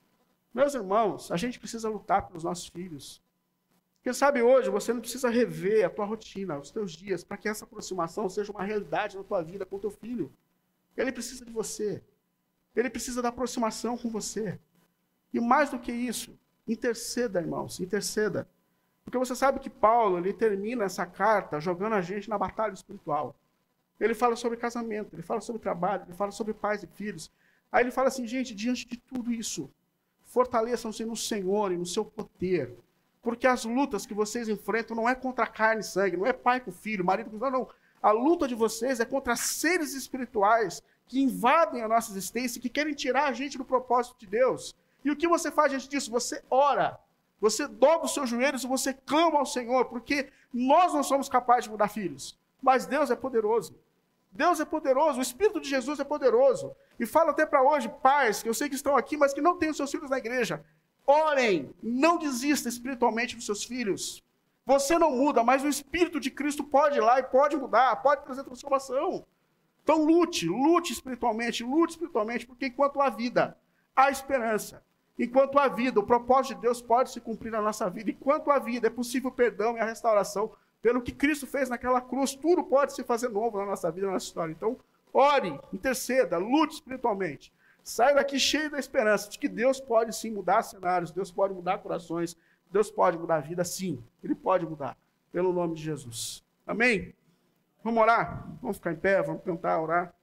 Meus 0.54 0.74
irmãos, 0.74 1.32
a 1.32 1.38
gente 1.38 1.60
precisa 1.60 1.90
lutar 1.90 2.28
pelos 2.28 2.44
nossos 2.44 2.68
filhos. 2.68 3.22
Quem 4.04 4.12
sabe 4.12 4.42
hoje 4.42 4.70
você 4.70 4.92
não 4.92 5.00
precisa 5.00 5.30
rever 5.30 5.86
a 5.86 5.90
tua 5.90 6.06
rotina, 6.06 6.60
os 6.60 6.70
teus 6.72 6.92
dias, 6.92 7.24
para 7.24 7.38
que 7.38 7.48
essa 7.48 7.64
aproximação 7.64 8.30
seja 8.30 8.52
uma 8.52 8.64
realidade 8.64 9.16
na 9.16 9.24
tua 9.24 9.42
vida 9.42 9.66
com 9.66 9.78
o 9.78 9.80
teu 9.80 9.92
filho. 9.92 10.32
Ele 10.98 11.12
precisa 11.12 11.46
de 11.46 11.52
você. 11.52 12.04
Ele 12.76 12.90
precisa 12.90 13.22
da 13.22 13.30
aproximação 13.30 13.98
com 13.98 14.10
você. 14.10 14.60
E 15.34 15.40
mais 15.40 15.70
do 15.70 15.80
que 15.80 15.92
isso, 15.92 16.38
interceda, 16.68 17.40
irmãos, 17.40 17.80
interceda. 17.80 18.48
Porque 19.04 19.18
você 19.18 19.36
sabe 19.36 19.60
que 19.60 19.70
Paulo, 19.70 20.18
ele 20.18 20.34
termina 20.34 20.86
essa 20.86 21.06
carta 21.06 21.60
jogando 21.60 21.94
a 21.94 22.02
gente 22.02 22.30
na 22.30 22.38
batalha 22.38 22.74
espiritual. 22.74 23.36
Ele 24.00 24.14
fala 24.14 24.36
sobre 24.36 24.58
casamento, 24.58 25.14
ele 25.14 25.22
fala 25.22 25.42
sobre 25.42 25.62
trabalho, 25.62 26.04
ele 26.04 26.14
fala 26.14 26.32
sobre 26.32 26.54
pais 26.54 26.84
e 26.84 26.88
filhos. 26.88 27.32
Aí 27.72 27.84
ele 27.84 27.92
fala 27.92 28.08
assim, 28.08 28.26
gente, 28.26 28.54
diante 28.54 28.88
de 28.88 28.98
tudo 28.98 29.32
isso, 29.32 29.70
fortaleçam-se 30.26 31.06
no 31.06 31.16
Senhor 31.16 31.72
e 31.72 31.78
no 31.78 31.86
seu 31.86 32.06
poder. 32.06 32.74
Porque 33.22 33.48
as 33.48 33.64
lutas 33.64 34.06
que 34.06 34.14
vocês 34.14 34.50
enfrentam 34.50 34.96
não 34.96 35.08
é 35.08 35.16
contra 35.16 35.48
carne 35.48 35.82
e 35.82 35.86
sangue, 35.86 36.18
não 36.18 36.26
é 36.26 36.34
pai 36.34 36.60
com 36.60 36.72
filho, 36.72 37.06
marido 37.06 37.30
com 37.30 37.40
filho, 37.40 37.52
não. 37.52 37.70
A 38.02 38.12
luta 38.12 38.48
de 38.48 38.56
vocês 38.56 39.00
é 39.00 39.06
contra 39.06 39.36
seres 39.36 39.94
espirituais 39.94 40.84
que 41.14 41.22
invadem 41.22 41.84
a 41.84 41.88
nossa 41.88 42.12
existência, 42.12 42.60
que 42.60 42.68
querem 42.68 42.96
tirar 42.96 43.26
a 43.26 43.34
gente 43.34 43.56
do 43.56 43.64
propósito 43.64 44.16
de 44.18 44.26
Deus. 44.26 44.76
E 45.06 45.12
o 45.12 45.16
que 45.16 45.28
você 45.28 45.52
faz 45.52 45.70
diante 45.70 45.88
disso? 45.88 46.10
Você 46.10 46.44
ora. 46.50 47.00
Você 47.40 47.68
dobra 47.68 48.08
os 48.08 48.16
seus 48.16 48.28
joelhos 48.28 48.64
e 48.64 48.68
você 48.68 48.96
clama 48.96 49.38
ao 49.38 49.46
Senhor, 49.46 49.86
porque 49.86 50.32
nós 50.52 50.92
não 50.92 51.04
somos 51.04 51.30
capazes 51.30 51.66
de 51.66 51.70
mudar 51.70 51.88
filhos. 51.88 52.36
Mas 52.60 52.88
Deus 52.88 53.12
é 53.12 53.16
poderoso. 53.16 53.76
Deus 54.32 54.60
é 54.60 54.66
poderoso, 54.66 55.20
o 55.20 55.22
Espírito 55.22 55.62
de 55.62 55.70
Jesus 55.70 56.00
é 56.00 56.04
poderoso. 56.04 56.76
E 57.00 57.06
falo 57.06 57.30
até 57.30 57.46
para 57.46 57.62
hoje, 57.62 57.94
pais, 58.02 58.42
que 58.42 58.50
eu 58.50 58.54
sei 58.56 58.68
que 58.68 58.74
estão 58.76 58.98
aqui, 58.98 59.16
mas 59.16 59.36
que 59.36 59.42
não 59.42 59.56
têm 59.56 59.70
os 59.70 59.78
seus 59.78 59.92
filhos 59.92 60.10
na 60.10 60.18
igreja. 60.18 60.66
Orem, 61.06 61.76
não 61.84 62.18
desista 62.18 62.68
espiritualmente 62.68 63.36
dos 63.36 63.46
seus 63.46 63.64
filhos. 63.64 64.24
Você 64.66 64.98
não 64.98 65.12
muda, 65.12 65.44
mas 65.44 65.64
o 65.64 65.68
Espírito 65.68 66.20
de 66.20 66.32
Cristo 66.32 66.64
pode 66.64 66.98
ir 66.98 67.02
lá 67.02 67.20
e 67.20 67.24
pode 67.24 67.56
mudar, 67.56 67.98
pode 67.98 68.24
trazer 68.24 68.44
transformação. 68.44 69.24
Então 69.84 70.04
lute, 70.04 70.48
lute 70.48 70.94
espiritualmente, 70.94 71.64
lute 71.64 71.92
espiritualmente, 71.92 72.48
porque 72.48 72.68
enquanto 72.68 73.02
há 73.02 73.10
vida, 73.10 73.58
há 73.96 74.10
esperança. 74.10 74.82
Enquanto 75.20 75.60
há 75.60 75.68
vida, 75.68 76.00
o 76.00 76.04
propósito 76.06 76.56
de 76.56 76.62
Deus 76.62 76.82
pode 76.82 77.12
se 77.12 77.22
cumprir 77.22 77.52
na 77.52 77.62
nossa 77.62 77.90
vida. 77.90 78.10
Enquanto 78.10 78.50
há 78.50 78.58
vida, 78.58 78.88
é 78.88 78.90
possível 78.90 79.30
o 79.30 79.34
perdão 79.34 79.78
e 79.78 79.80
a 79.80 79.86
restauração 79.86 80.52
pelo 80.82 81.02
que 81.02 81.12
Cristo 81.12 81.46
fez 81.46 81.70
naquela 81.70 82.02
cruz. 82.02 82.34
Tudo 82.34 82.64
pode 82.64 82.94
se 82.94 83.04
fazer 83.04 83.30
novo 83.30 83.58
na 83.58 83.66
nossa 83.66 83.92
vida, 83.92 84.08
na 84.08 84.14
nossa 84.14 84.26
história. 84.26 84.52
Então, 84.52 84.78
ore, 85.14 85.60
interceda, 85.72 86.38
lute 86.38 86.76
espiritualmente. 86.76 87.54
Saia 87.84 88.16
daqui 88.16 88.40
cheio 88.40 88.72
da 88.72 88.80
esperança 88.80 89.30
de 89.30 89.38
que 89.38 89.50
Deus 89.50 89.80
pode 89.80 90.16
sim 90.16 90.32
mudar 90.32 90.64
cenários, 90.64 91.12
Deus 91.12 91.32
pode 91.32 91.54
mudar 91.54 91.80
corações, 91.80 92.38
Deus 92.72 92.90
pode 92.90 93.18
mudar 93.18 93.36
a 93.36 93.42
vida, 93.42 93.64
sim. 93.64 94.02
Ele 94.24 94.34
pode 94.34 94.66
mudar, 94.66 94.98
pelo 95.32 95.52
nome 95.52 95.76
de 95.76 95.84
Jesus. 95.84 96.44
Amém? 96.66 97.14
Vamos 97.84 98.02
orar? 98.02 98.48
Vamos 98.62 98.78
ficar 98.78 98.94
em 98.94 98.96
pé, 98.96 99.22
vamos 99.22 99.44
tentar 99.44 99.80
orar. 99.82 100.16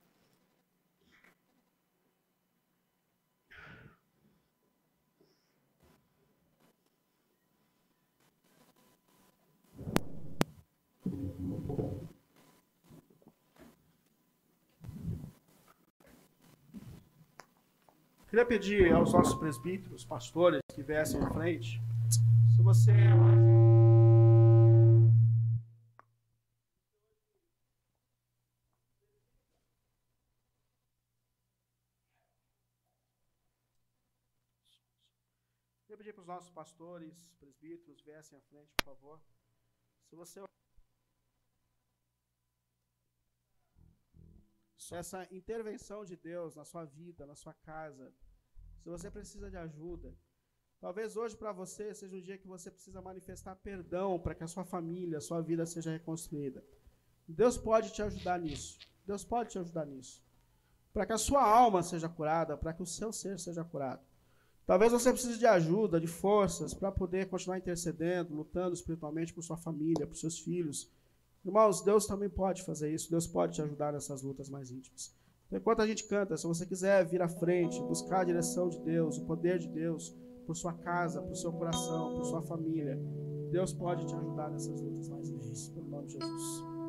Queria 18.31 18.47
pedir 18.47 18.93
aos 18.93 19.13
nossos 19.13 19.35
presbíteros, 19.35 20.05
pastores 20.05 20.61
que 20.73 20.83
viessem 20.83 21.21
à 21.21 21.29
frente, 21.31 21.83
se 22.09 22.63
você 22.63 22.93
nossos 36.31 36.51
pastores, 36.51 37.15
presbíteros, 37.41 38.03
viessem 38.03 38.39
à 38.39 38.41
frente, 38.43 38.73
por 38.77 38.85
favor. 38.85 39.21
Se 40.09 40.15
você 40.17 40.41
essa 44.93 45.21
intervenção 45.31 46.05
de 46.05 46.17
Deus 46.17 46.57
na 46.57 46.65
sua 46.65 46.85
vida, 46.85 47.25
na 47.25 47.37
sua 47.37 47.55
casa, 47.55 48.13
se 48.83 48.89
você 48.89 49.09
precisa 49.09 49.49
de 49.49 49.57
ajuda, 49.57 50.13
talvez 50.81 51.17
hoje 51.17 51.37
para 51.37 51.53
você 51.53 51.95
seja 51.95 52.17
um 52.17 52.21
dia 52.21 52.37
que 52.37 52.49
você 52.49 52.73
precisa 52.73 53.01
manifestar 53.01 53.55
perdão 53.55 54.19
para 54.19 54.35
que 54.35 54.43
a 54.43 54.49
sua 54.49 54.65
família, 54.65 55.19
a 55.19 55.21
sua 55.21 55.41
vida 55.41 55.65
seja 55.65 55.93
reconstruída. 55.93 56.65
Deus 57.29 57.57
pode 57.57 57.93
te 57.93 58.03
ajudar 58.03 58.41
nisso. 58.41 58.81
Deus 59.07 59.25
pode 59.25 59.51
te 59.51 59.59
ajudar 59.61 59.87
nisso. 59.87 60.25
Para 60.93 61.07
que 61.07 61.13
a 61.13 61.19
sua 61.19 61.43
alma 61.43 61.85
seja 61.85 62.09
curada, 62.09 62.57
para 62.57 62.73
que 62.73 62.83
o 62.83 62.87
seu 62.87 63.13
ser 63.13 63.39
seja 63.39 63.65
curado. 63.65 64.05
Talvez 64.71 64.93
você 64.93 65.11
precise 65.11 65.37
de 65.37 65.47
ajuda, 65.47 66.01
de 66.01 66.07
forças, 66.07 66.73
para 66.73 66.93
poder 66.93 67.29
continuar 67.29 67.59
intercedendo, 67.59 68.37
lutando 68.37 68.73
espiritualmente 68.73 69.35
por 69.35 69.43
sua 69.43 69.57
família, 69.57 70.07
por 70.07 70.15
seus 70.15 70.39
filhos, 70.39 70.89
Irmãos, 71.45 71.81
Deus 71.81 72.07
também 72.07 72.29
pode 72.29 72.63
fazer 72.63 72.93
isso, 72.93 73.11
Deus 73.11 73.27
pode 73.27 73.55
te 73.55 73.63
ajudar 73.63 73.95
nessas 73.95 74.23
lutas 74.23 74.51
mais 74.51 74.71
íntimas. 74.71 75.17
Então, 75.47 75.59
enquanto 75.59 75.81
a 75.81 75.87
gente 75.87 76.07
canta, 76.07 76.37
se 76.37 76.47
você 76.47 76.67
quiser 76.67 77.05
vir 77.07 77.23
à 77.23 77.29
frente, 77.29 77.81
buscar 77.81 78.21
a 78.21 78.25
direção 78.25 78.69
de 78.69 78.79
Deus, 78.81 79.17
o 79.17 79.25
poder 79.25 79.59
de 79.59 79.69
Deus, 79.69 80.15
por 80.47 80.55
sua 80.55 80.75
casa, 80.75 81.23
por 81.23 81.35
seu 81.35 81.53
coração, 81.53 82.15
por 82.15 82.25
sua 82.27 82.43
família, 82.43 83.01
Deus 83.51 83.73
pode 83.73 84.07
te 84.07 84.15
ajudar 84.15 84.51
nessas 84.51 84.81
lutas 84.81 85.09
mais 85.09 85.31
íntimas, 85.31 85.69
pelo 85.71 85.89
nome 85.89 86.07
de 86.09 86.13
Jesus. 86.13 86.80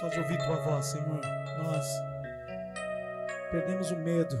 Só 0.00 0.08
de 0.08 0.20
ouvir 0.20 0.38
tua 0.38 0.56
voz, 0.56 0.86
Senhor, 0.86 1.20
nós 1.62 1.86
Perdemos 3.50 3.92
o 3.92 3.96
medo, 3.96 4.38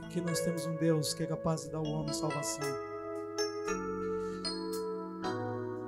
porque 0.00 0.20
nós 0.20 0.40
temos 0.40 0.64
um 0.64 0.74
Deus 0.76 1.12
que 1.12 1.22
é 1.22 1.26
capaz 1.26 1.62
de 1.62 1.70
dar 1.70 1.78
ao 1.78 1.84
homem 1.84 2.12
salvação. 2.12 2.64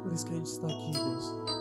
Por 0.02 0.12
isso 0.12 0.26
que 0.26 0.32
a 0.32 0.36
gente 0.36 0.46
está 0.46 0.66
aqui, 0.66 0.92
Deus. 0.92 1.57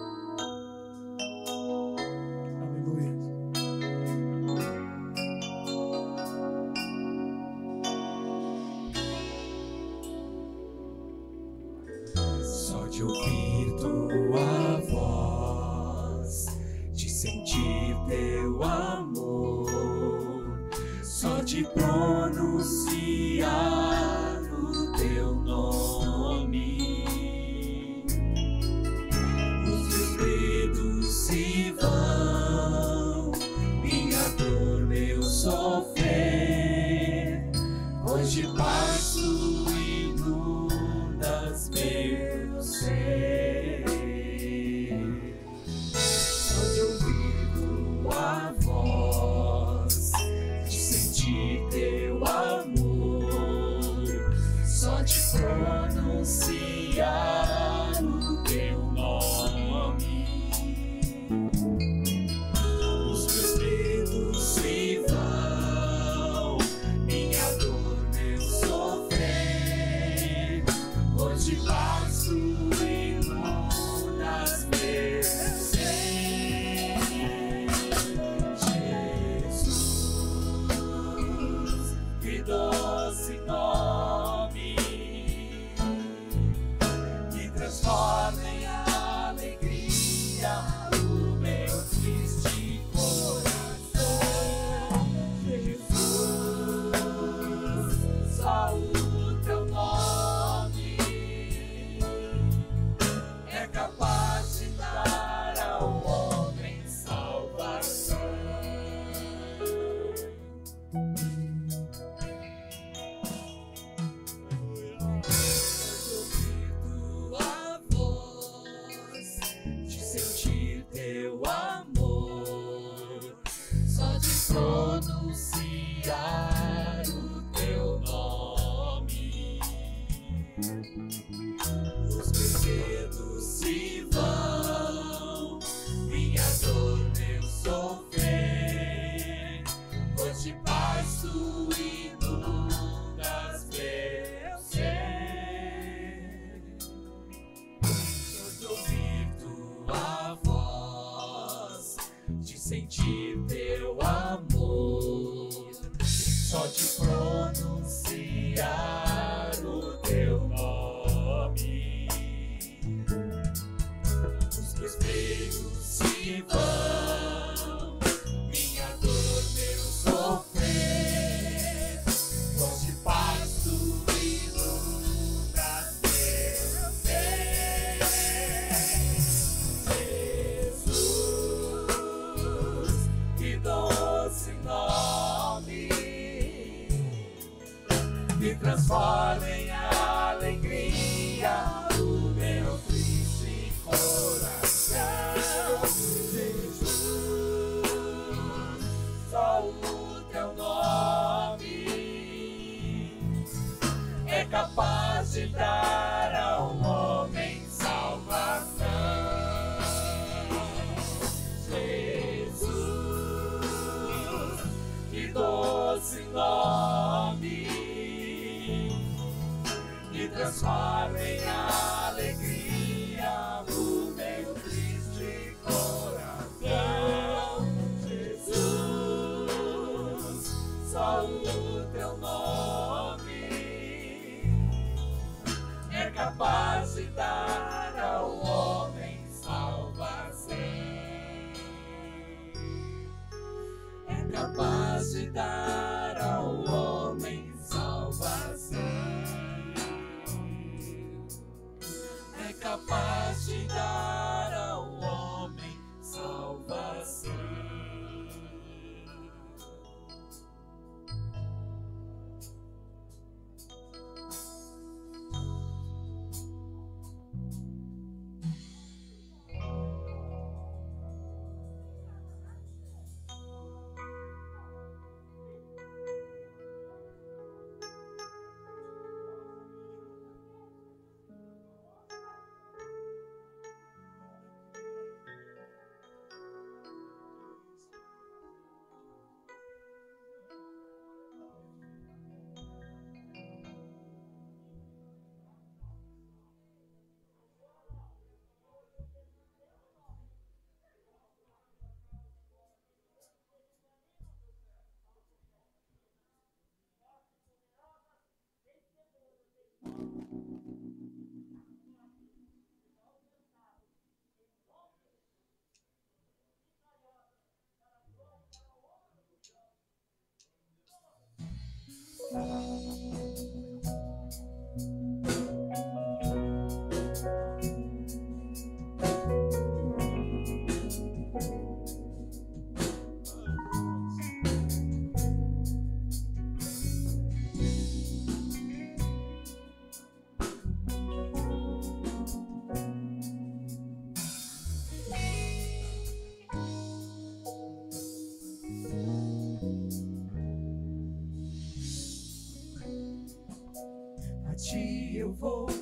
Direção, 355.37 355.76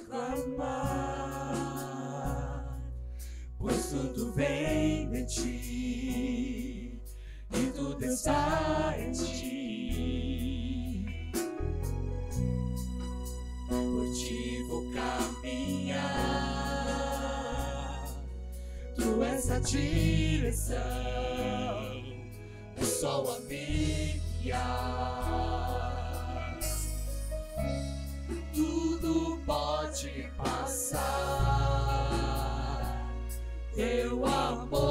teu 34.71 34.84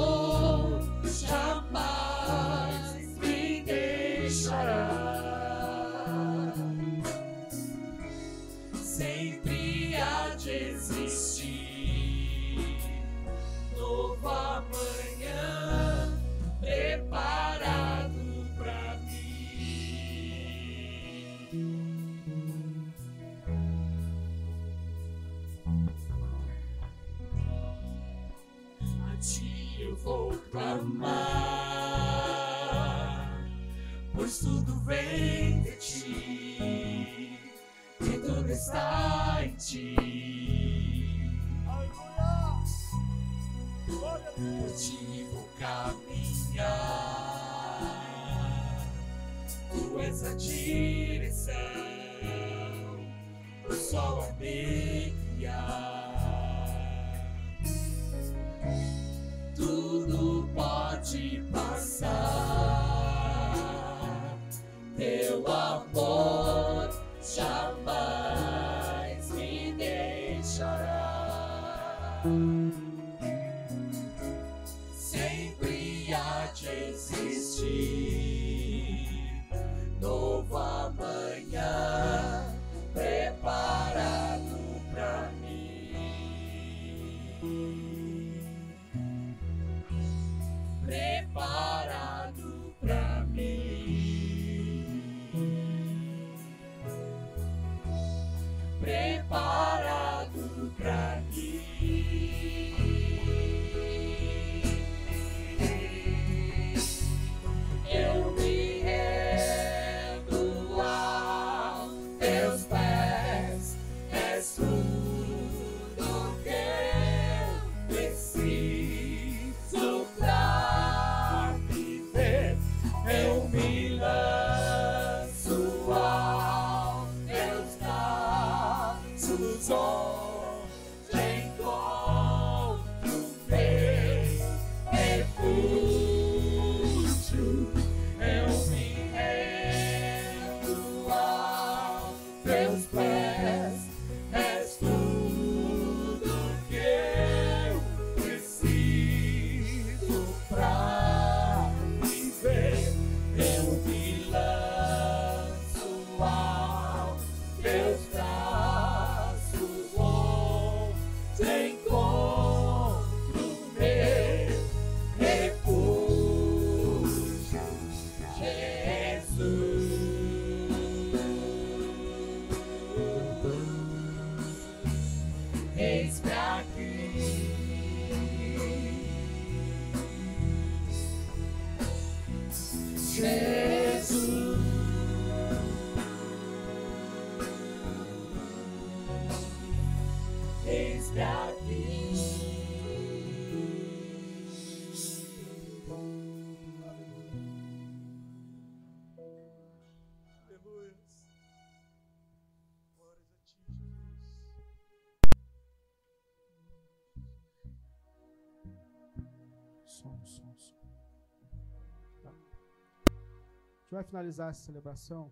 vai 213.95 214.03
finalizar 214.03 214.49
essa 214.49 214.61
celebração. 214.61 215.31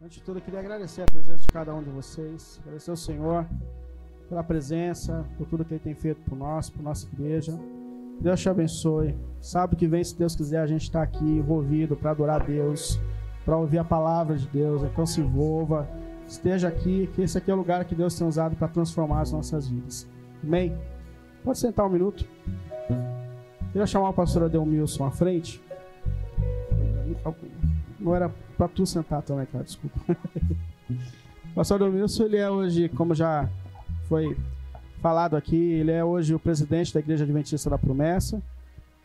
Antes 0.00 0.18
de 0.18 0.22
tudo, 0.22 0.38
eu 0.38 0.42
queria 0.42 0.60
agradecer 0.60 1.02
a 1.02 1.06
presença 1.06 1.42
de 1.42 1.48
cada 1.48 1.74
um 1.74 1.82
de 1.82 1.90
vocês. 1.90 2.60
Agradecer 2.62 2.90
ao 2.90 2.96
Senhor 2.96 3.46
pela 4.28 4.44
presença, 4.44 5.26
por 5.36 5.48
tudo 5.48 5.64
que 5.64 5.74
Ele 5.74 5.80
tem 5.80 5.94
feito 5.96 6.20
por 6.22 6.36
nós, 6.36 6.70
por 6.70 6.80
nossa 6.80 7.08
igreja. 7.08 7.58
Deus 8.20 8.40
te 8.40 8.48
abençoe. 8.48 9.18
Sabe 9.40 9.74
que 9.74 9.88
vem, 9.88 10.04
se 10.04 10.16
Deus 10.16 10.36
quiser, 10.36 10.60
a 10.60 10.66
gente 10.66 10.82
está 10.82 11.02
aqui 11.02 11.24
envolvido 11.24 11.96
para 11.96 12.12
adorar 12.12 12.40
a 12.40 12.44
Deus, 12.44 13.00
para 13.44 13.56
ouvir 13.56 13.78
a 13.78 13.84
palavra 13.84 14.36
de 14.36 14.46
Deus. 14.46 14.84
Então 14.84 15.04
se 15.04 15.20
envolva, 15.20 15.88
esteja 16.24 16.68
aqui, 16.68 17.08
que 17.14 17.22
esse 17.22 17.36
aqui 17.36 17.50
é 17.50 17.54
o 17.54 17.56
lugar 17.56 17.84
que 17.84 17.96
Deus 17.96 18.16
tem 18.16 18.28
usado 18.28 18.54
para 18.54 18.68
transformar 18.68 19.22
as 19.22 19.32
nossas 19.32 19.66
vidas. 19.66 20.06
Amém? 20.40 20.72
Pode 21.42 21.58
sentar 21.58 21.84
um 21.84 21.90
minuto. 21.90 22.24
Queria 23.72 23.88
chamar 23.88 24.10
o 24.10 24.14
pastor 24.14 24.44
Adelmilson 24.44 25.04
à 25.04 25.10
frente. 25.10 25.60
Não 28.04 28.14
era 28.14 28.28
para 28.58 28.68
tu 28.68 28.84
sentar 28.84 29.22
também, 29.22 29.46
cara, 29.46 29.64
desculpa. 29.64 29.98
pastor 31.54 31.76
Adelmilson, 31.76 32.24
ele 32.24 32.36
é 32.36 32.50
hoje, 32.50 32.90
como 32.90 33.14
já 33.14 33.48
foi 34.06 34.36
falado 35.00 35.36
aqui, 35.36 35.56
ele 35.56 35.90
é 35.90 36.04
hoje 36.04 36.34
o 36.34 36.38
presidente 36.38 36.92
da 36.92 37.00
Igreja 37.00 37.24
Adventista 37.24 37.70
da 37.70 37.78
Promessa. 37.78 38.42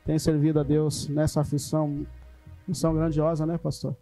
Tem 0.05 0.19
servido 0.19 0.59
a 0.59 0.63
Deus 0.63 1.07
nessa 1.07 1.39
aflição, 1.39 2.05
missão 2.67 2.93
grandiosa, 2.93 3.45
né, 3.45 3.57
pastor? 3.57 3.95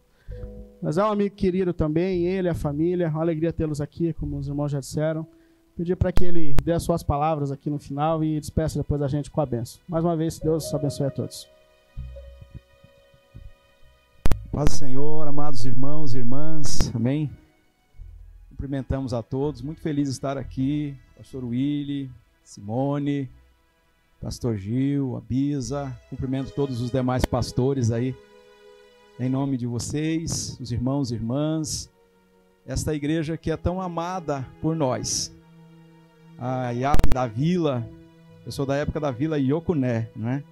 Mas 0.82 0.98
é 0.98 1.04
um 1.04 1.12
amigo 1.12 1.36
querido 1.36 1.74
também, 1.74 2.26
ele, 2.26 2.50
a 2.50 2.56
família. 2.56 3.08
Uma 3.08 3.22
alegria 3.22 3.54
tê-los 3.54 3.80
aqui, 3.80 4.14
como 4.14 4.36
os 4.38 4.48
irmãos 4.48 4.72
já 4.72 4.80
disseram. 4.80 5.28
Pedir 5.76 5.96
para 5.96 6.12
que 6.12 6.26
ele 6.26 6.56
dê 6.64 6.72
as 6.72 6.82
suas 6.82 7.04
palavras 7.04 7.52
aqui 7.52 7.70
no 7.70 7.78
final 7.78 8.24
e 8.24 8.40
despeça 8.40 8.80
depois 8.80 9.00
a 9.04 9.08
gente 9.08 9.30
com 9.30 9.42
a 9.42 9.46
benção. 9.46 9.80
Mais 9.88 10.04
uma 10.04 10.18
vez, 10.18 10.40
Deus 10.40 10.74
abençoe 10.74 11.06
a 11.06 11.12
todos. 11.12 11.48
Paz 14.58 14.70
do 14.70 14.76
Senhor, 14.76 15.28
amados 15.28 15.66
irmãos 15.66 16.16
e 16.16 16.18
irmãs, 16.18 16.92
amém? 16.96 17.30
Cumprimentamos 18.50 19.14
a 19.14 19.22
todos, 19.22 19.62
muito 19.62 19.80
feliz 19.82 20.08
de 20.08 20.16
estar 20.16 20.36
aqui, 20.36 20.98
pastor 21.16 21.44
Willy, 21.44 22.10
Simone, 22.44 23.30
pastor 24.20 24.58
Gil, 24.58 25.16
a 25.16 25.22
Bisa, 25.22 25.96
cumprimento 26.10 26.56
todos 26.56 26.82
os 26.82 26.90
demais 26.90 27.24
pastores 27.24 27.92
aí, 27.92 28.16
em 29.20 29.30
nome 29.30 29.58
de 29.58 29.68
vocês, 29.68 30.58
os 30.60 30.72
irmãos 30.72 31.12
e 31.12 31.14
irmãs, 31.14 31.88
esta 32.66 32.96
igreja 32.96 33.38
que 33.38 33.52
é 33.52 33.58
tão 33.58 33.80
amada 33.80 34.44
por 34.60 34.76
nós, 34.76 35.32
a 36.36 36.72
IAP 36.72 37.12
da 37.14 37.28
Vila, 37.28 37.88
eu 38.44 38.52
sou 38.52 38.66
da 38.66 38.76
época 38.76 39.00
da 39.00 39.12
Vila 39.12 39.38
Iocuné, 39.38 40.10
né? 40.16 40.44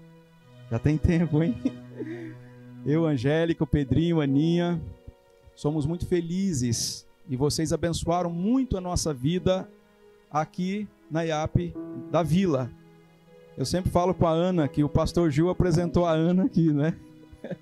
Já 0.70 0.78
tem 0.78 0.96
tempo, 0.96 1.42
hein? 1.42 1.56
Eu, 2.86 3.04
Angélica, 3.08 3.64
o 3.64 3.68
Pedrinho, 3.68 4.22
Aninha, 4.22 4.80
somos 5.56 5.88
muito 5.88 6.06
felizes 6.06 7.04
e 7.28 7.36
vocês 7.36 7.74
abençoaram 7.74 8.30
muito 8.30 8.78
a 8.78 8.82
nossa 8.82 9.12
vida 9.12 9.68
aqui 10.30 10.88
na 11.10 11.24
IAP 11.24 11.74
da 12.12 12.22
Vila. 12.22 12.70
Eu 13.58 13.66
sempre 13.66 13.90
falo 13.90 14.14
com 14.14 14.28
a 14.28 14.32
Ana 14.32 14.68
que 14.68 14.84
o 14.84 14.90
pastor 14.90 15.32
Gil 15.32 15.50
apresentou 15.50 16.06
a 16.06 16.12
Ana 16.12 16.44
aqui, 16.44 16.72
né? 16.72 16.96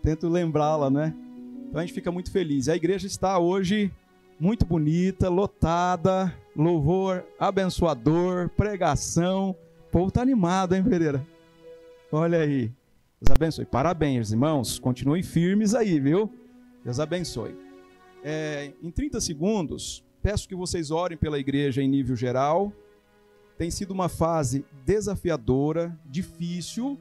Tento 0.00 0.28
lembrá-la, 0.28 0.88
né? 0.88 1.12
Então 1.68 1.80
a 1.80 1.84
gente 1.84 1.94
fica 1.94 2.12
muito 2.12 2.30
feliz. 2.30 2.68
A 2.68 2.76
igreja 2.76 3.08
está 3.08 3.36
hoje 3.36 3.90
muito 4.38 4.64
bonita, 4.64 5.28
lotada, 5.28 6.32
louvor 6.54 7.24
abençoador, 7.36 8.48
pregação. 8.50 9.50
O 9.88 9.90
povo 9.90 10.12
tá 10.12 10.22
animado, 10.22 10.76
hein, 10.76 10.84
Pereira? 10.84 11.26
Olha 12.12 12.38
aí. 12.38 12.70
Deus 13.20 13.34
abençoe. 13.34 13.64
Parabéns, 13.64 14.30
irmãos. 14.30 14.78
Continuem 14.78 15.24
firmes 15.24 15.74
aí, 15.74 15.98
viu? 15.98 16.32
Deus 16.84 17.00
abençoe. 17.00 17.56
É, 18.22 18.72
em 18.80 18.92
30 18.92 19.20
segundos, 19.20 20.04
peço 20.22 20.48
que 20.48 20.54
vocês 20.54 20.92
orem 20.92 21.18
pela 21.18 21.38
igreja 21.38 21.82
em 21.82 21.88
nível 21.88 22.14
geral. 22.14 22.72
Tem 23.56 23.72
sido 23.72 23.90
uma 23.90 24.08
fase 24.08 24.64
desafiadora, 24.86 25.98
difícil, 26.06 26.96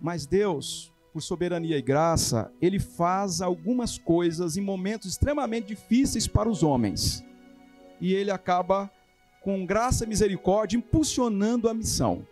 mas 0.00 0.26
Deus, 0.26 0.92
por 1.12 1.22
soberania 1.22 1.78
e 1.78 1.82
graça, 1.82 2.52
Ele 2.60 2.80
faz 2.80 3.40
algumas 3.40 3.96
coisas 3.96 4.56
em 4.56 4.60
momentos 4.60 5.10
extremamente 5.10 5.68
difíceis 5.68 6.26
para 6.26 6.48
os 6.48 6.64
homens. 6.64 7.24
E 8.00 8.12
Ele 8.14 8.32
acaba, 8.32 8.90
com 9.42 9.64
graça 9.64 10.02
e 10.02 10.08
misericórdia, 10.08 10.76
impulsionando 10.76 11.68
a 11.68 11.74
missão. 11.74 12.26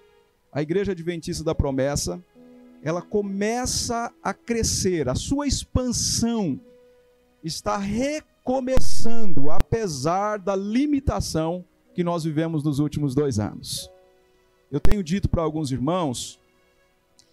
A 0.53 0.61
Igreja 0.61 0.91
Adventista 0.91 1.45
da 1.45 1.55
Promessa 1.55 2.21
ela 2.83 3.03
começa 3.03 4.13
a 4.23 4.33
crescer, 4.33 5.09
a 5.09 5.15
sua 5.15 5.47
expansão 5.47 6.61
está 7.45 7.77
recomeçando, 7.77 9.51
apesar 9.51 10.39
da 10.39 10.57
limitação 10.57 11.65
que 11.95 12.03
nós 12.03 12.25
vivemos 12.25 12.63
nos 12.63 12.79
últimos 12.79 13.15
dois 13.15 13.39
anos. 13.39 13.91
eu 14.71 14.79
tenho 14.79 15.03
dito 15.03 15.29
para 15.29 15.43
alguns 15.43 15.73
irmãos 15.73 16.39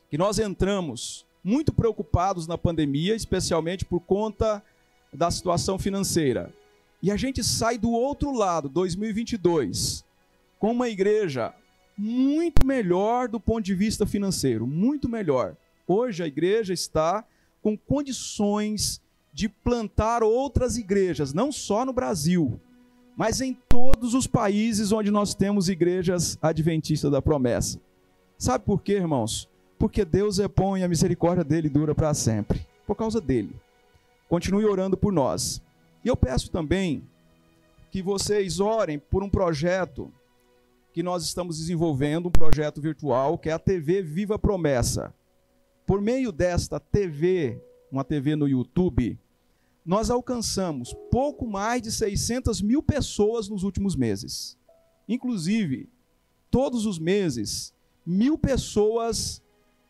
que 0.09 0.17
nós 0.17 0.39
entramos 0.39 1.25
muito 1.43 1.71
preocupados 1.71 2.47
na 2.47 2.57
pandemia, 2.57 3.15
especialmente 3.15 3.85
por 3.85 3.99
conta 3.99 4.61
da 5.13 5.29
situação 5.29 5.77
financeira. 5.77 6.51
E 7.01 7.11
a 7.11 7.15
gente 7.15 7.43
sai 7.43 7.77
do 7.77 7.91
outro 7.91 8.31
lado, 8.33 8.67
2022, 8.67 10.03
com 10.57 10.71
uma 10.71 10.89
igreja 10.89 11.53
muito 11.97 12.65
melhor 12.65 13.27
do 13.27 13.39
ponto 13.39 13.63
de 13.63 13.73
vista 13.73 14.05
financeiro, 14.05 14.67
muito 14.67 15.09
melhor. 15.09 15.55
Hoje 15.87 16.21
a 16.21 16.27
igreja 16.27 16.73
está 16.73 17.25
com 17.61 17.77
condições 17.77 19.01
de 19.33 19.49
plantar 19.49 20.21
outras 20.21 20.77
igrejas, 20.77 21.33
não 21.33 21.51
só 21.51 21.85
no 21.85 21.93
Brasil, 21.93 22.59
mas 23.15 23.41
em 23.41 23.53
todos 23.67 24.13
os 24.13 24.27
países 24.27 24.91
onde 24.91 25.09
nós 25.09 25.33
temos 25.33 25.69
igrejas 25.69 26.37
adventistas 26.41 27.11
da 27.11 27.21
promessa. 27.21 27.79
Sabe 28.37 28.63
por 28.63 28.81
quê, 28.81 28.93
irmãos? 28.93 29.49
Porque 29.79 30.05
Deus 30.05 30.39
é 30.39 30.47
bom 30.47 30.77
e 30.77 30.83
a 30.83 30.87
misericórdia 30.87 31.43
dele 31.43 31.69
dura 31.69 31.95
para 31.95 32.13
sempre. 32.13 32.61
Por 32.85 32.95
causa 32.95 33.19
dele. 33.19 33.55
Continue 34.29 34.65
orando 34.65 34.95
por 34.95 35.11
nós. 35.11 35.61
E 36.05 36.07
eu 36.07 36.15
peço 36.15 36.51
também 36.51 37.03
que 37.91 38.01
vocês 38.01 38.59
orem 38.59 38.99
por 38.99 39.23
um 39.23 39.29
projeto 39.29 40.11
que 40.97 41.03
nós 41.03 41.23
estamos 41.23 41.59
desenvolvendo, 41.59 42.25
um 42.25 42.31
projeto 42.31 42.81
virtual, 42.81 43.37
que 43.37 43.49
é 43.49 43.51
a 43.51 43.59
TV 43.59 44.01
Viva 44.01 44.39
Promessa. 44.39 45.13
Por 45.85 46.01
meio 46.01 46.31
desta 46.31 46.79
TV, 46.79 47.61
uma 47.91 48.03
TV 48.03 48.35
no 48.35 48.47
YouTube, 48.47 49.15
nós 49.85 50.09
alcançamos 50.09 50.95
pouco 51.11 51.45
mais 51.45 51.83
de 51.83 51.91
600 51.91 52.63
mil 52.63 52.81
pessoas 52.81 53.47
nos 53.47 53.61
últimos 53.61 53.95
meses. 53.95 54.57
Inclusive, 55.07 55.87
todos 56.49 56.87
os 56.87 56.97
meses, 56.97 57.75
mil 58.03 58.35
pessoas 58.35 59.39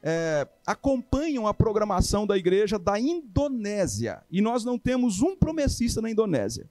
é, 0.04 0.46
acompanham 0.66 1.48
a 1.48 1.54
programação 1.54 2.28
da 2.28 2.38
igreja 2.38 2.78
da 2.78 3.00
Indonésia. 3.00 4.26
E 4.30 4.42
nós 4.42 4.66
não 4.66 4.78
temos 4.78 5.22
um 5.22 5.38
promessista 5.38 6.02
na 6.02 6.12
Indonésia. 6.12 6.70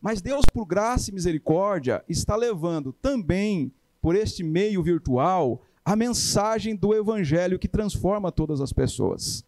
Mas 0.00 0.20
Deus, 0.20 0.44
por 0.52 0.64
graça 0.64 1.10
e 1.10 1.14
misericórdia, 1.14 2.04
está 2.08 2.36
levando 2.36 2.92
também, 2.92 3.72
por 4.00 4.14
este 4.14 4.42
meio 4.44 4.82
virtual, 4.82 5.62
a 5.84 5.96
mensagem 5.96 6.76
do 6.76 6.94
Evangelho 6.94 7.58
que 7.58 7.66
transforma 7.66 8.30
todas 8.30 8.60
as 8.60 8.72
pessoas. 8.72 9.44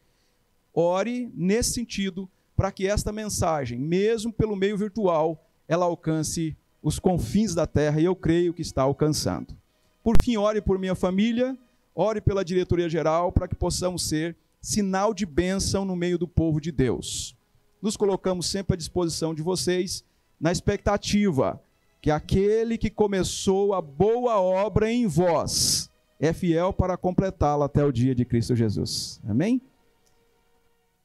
Ore 0.75 1.31
nesse 1.35 1.75
sentido 1.75 2.29
para 2.57 2.73
que 2.73 2.87
esta 2.87 3.13
mensagem, 3.13 3.79
mesmo 3.79 4.33
pelo 4.33 4.57
meio 4.57 4.77
virtual, 4.77 5.47
ela 5.69 5.87
alcance 5.87 6.57
os 6.83 6.99
confins 6.99 7.55
da 7.55 7.67
terra 7.67 8.01
e 8.01 8.05
eu 8.05 8.17
creio 8.17 8.53
que 8.53 8.63
está 8.63 8.83
alcançando. 8.83 9.57
Por 10.03 10.17
fim, 10.23 10.37
ore 10.37 10.61
por 10.61 10.79
minha 10.79 10.95
família, 10.95 11.57
ore 11.95 12.21
pela 12.21 12.45
diretoria 12.45 12.89
geral 12.89 13.31
para 13.31 13.47
que 13.47 13.55
possamos 13.55 14.09
ser 14.09 14.37
sinal 14.61 15.15
de 15.15 15.25
bênção 15.25 15.85
no 15.85 15.95
meio 15.95 16.19
do 16.19 16.27
povo 16.27 16.61
de 16.61 16.73
Deus. 16.73 17.37
Nos 17.81 17.97
colocamos 17.97 18.47
sempre 18.47 18.75
à 18.75 18.77
disposição 18.77 19.35
de 19.35 19.43
vocês, 19.43 20.05
na 20.41 20.51
expectativa 20.51 21.61
que 22.01 22.11
aquele 22.11 22.79
que 22.79 22.89
começou 22.89 23.75
a 23.75 23.83
boa 23.83 24.41
obra 24.41 24.91
em 24.91 25.07
vós 25.07 25.91
é 26.19 26.33
fiel 26.33 26.73
para 26.73 26.97
completá-la 26.97 27.67
até 27.67 27.85
o 27.85 27.93
dia 27.93 28.15
de 28.15 28.25
Cristo 28.25 28.57
Jesus. 28.57 29.21
Amém? 29.29 29.61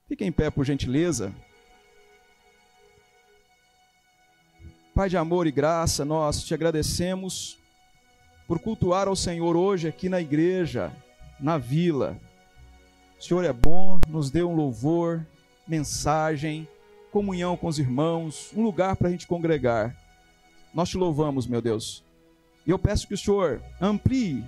Fique 0.07 0.23
em 0.23 0.31
pé, 0.31 0.49
por 0.49 0.63
gentileza. 0.63 1.33
Pai 4.93 5.09
de 5.09 5.17
amor 5.17 5.47
e 5.47 5.51
graça, 5.51 6.05
nós 6.05 6.43
te 6.43 6.53
agradecemos 6.53 7.57
por 8.47 8.59
cultuar 8.59 9.07
ao 9.07 9.15
Senhor 9.15 9.57
hoje 9.57 9.87
aqui 9.87 10.07
na 10.07 10.21
igreja, 10.21 10.91
na 11.39 11.57
vila. 11.57 12.17
O 13.19 13.23
Senhor 13.23 13.43
é 13.43 13.51
bom, 13.51 13.99
nos 14.07 14.29
deu 14.29 14.49
um 14.49 14.55
louvor, 14.55 15.25
mensagem, 15.67 16.67
comunhão 17.15 17.55
com 17.55 17.67
os 17.67 17.79
irmãos, 17.79 18.51
um 18.53 18.61
lugar 18.61 18.97
para 18.97 19.07
a 19.07 19.11
gente 19.11 19.25
congregar. 19.25 19.95
Nós 20.73 20.89
te 20.89 20.97
louvamos, 20.97 21.47
meu 21.47 21.61
Deus. 21.61 22.03
E 22.67 22.71
eu 22.71 22.77
peço 22.77 23.07
que 23.07 23.13
o 23.13 23.17
Senhor 23.17 23.61
amplie 23.79 24.43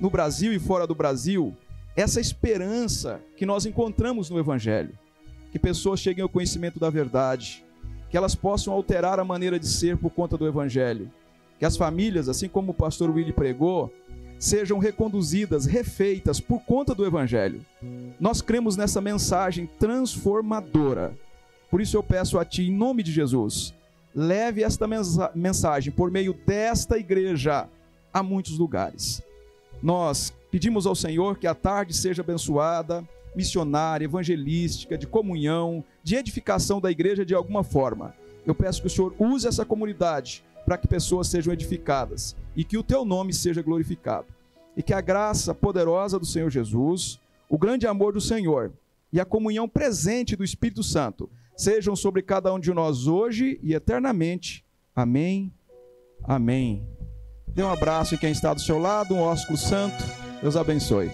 no 0.00 0.10
Brasil 0.10 0.52
e 0.52 0.58
fora 0.58 0.84
do 0.84 0.96
Brasil 0.96 1.56
essa 1.94 2.20
esperança 2.20 3.20
que 3.36 3.46
nós 3.46 3.66
encontramos 3.66 4.28
no 4.28 4.36
Evangelho. 4.36 4.98
Que 5.52 5.60
pessoas 5.60 6.00
cheguem 6.00 6.24
ao 6.24 6.28
conhecimento 6.28 6.80
da 6.80 6.90
verdade, 6.90 7.64
que 8.10 8.16
elas 8.16 8.34
possam 8.34 8.74
alterar 8.74 9.20
a 9.20 9.24
maneira 9.24 9.56
de 9.56 9.68
ser 9.68 9.96
por 9.96 10.10
conta 10.10 10.36
do 10.36 10.48
Evangelho. 10.48 11.08
Que 11.56 11.64
as 11.64 11.76
famílias, 11.76 12.28
assim 12.28 12.48
como 12.48 12.72
o 12.72 12.74
pastor 12.74 13.10
Willy 13.10 13.32
pregou, 13.32 13.94
sejam 14.40 14.80
reconduzidas, 14.80 15.66
refeitas 15.66 16.40
por 16.40 16.64
conta 16.64 16.96
do 16.96 17.06
Evangelho. 17.06 17.64
Nós 18.18 18.42
cremos 18.42 18.76
nessa 18.76 19.00
mensagem 19.00 19.70
transformadora. 19.78 21.16
Por 21.72 21.80
isso 21.80 21.96
eu 21.96 22.04
peço 22.04 22.38
a 22.38 22.44
Ti, 22.44 22.68
em 22.68 22.72
nome 22.72 23.02
de 23.02 23.10
Jesus, 23.10 23.74
leve 24.14 24.62
esta 24.62 24.86
mensagem 25.34 25.92
por 25.92 26.08
meio 26.08 26.32
desta 26.46 26.96
igreja 26.96 27.68
a 28.14 28.22
muitos 28.22 28.56
lugares. 28.56 29.20
Nós 29.82 30.32
Pedimos 30.52 30.86
ao 30.86 30.94
Senhor 30.94 31.38
que 31.38 31.46
a 31.46 31.54
tarde 31.54 31.94
seja 31.94 32.20
abençoada, 32.20 33.02
missionária, 33.34 34.04
evangelística, 34.04 34.98
de 34.98 35.06
comunhão, 35.06 35.82
de 36.04 36.14
edificação 36.14 36.78
da 36.78 36.90
igreja 36.90 37.24
de 37.24 37.34
alguma 37.34 37.64
forma. 37.64 38.14
Eu 38.46 38.54
peço 38.54 38.82
que 38.82 38.86
o 38.86 38.90
Senhor 38.90 39.14
use 39.18 39.48
essa 39.48 39.64
comunidade 39.64 40.44
para 40.66 40.76
que 40.76 40.86
pessoas 40.86 41.28
sejam 41.28 41.54
edificadas 41.54 42.36
e 42.54 42.64
que 42.64 42.76
o 42.76 42.82
teu 42.82 43.02
nome 43.02 43.32
seja 43.32 43.62
glorificado. 43.62 44.26
E 44.76 44.82
que 44.82 44.92
a 44.92 45.00
graça 45.00 45.54
poderosa 45.54 46.18
do 46.18 46.26
Senhor 46.26 46.50
Jesus, 46.50 47.18
o 47.48 47.56
grande 47.56 47.86
amor 47.86 48.12
do 48.12 48.20
Senhor 48.20 48.74
e 49.10 49.18
a 49.18 49.24
comunhão 49.24 49.66
presente 49.66 50.36
do 50.36 50.44
Espírito 50.44 50.82
Santo 50.82 51.30
sejam 51.56 51.94
sobre 51.94 52.22
cada 52.22 52.52
um 52.52 52.58
de 52.58 52.72
nós 52.72 53.06
hoje 53.06 53.58
e 53.62 53.74
eternamente. 53.74 54.64
Amém. 54.94 55.52
Amém. 56.24 56.86
Dê 57.48 57.62
um 57.62 57.70
abraço 57.70 58.14
em 58.14 58.18
quem 58.18 58.32
está 58.32 58.54
do 58.54 58.60
seu 58.60 58.78
lado, 58.78 59.14
um 59.14 59.20
ósculo 59.20 59.58
santo. 59.58 60.04
Deus 60.40 60.56
abençoe. 60.56 61.10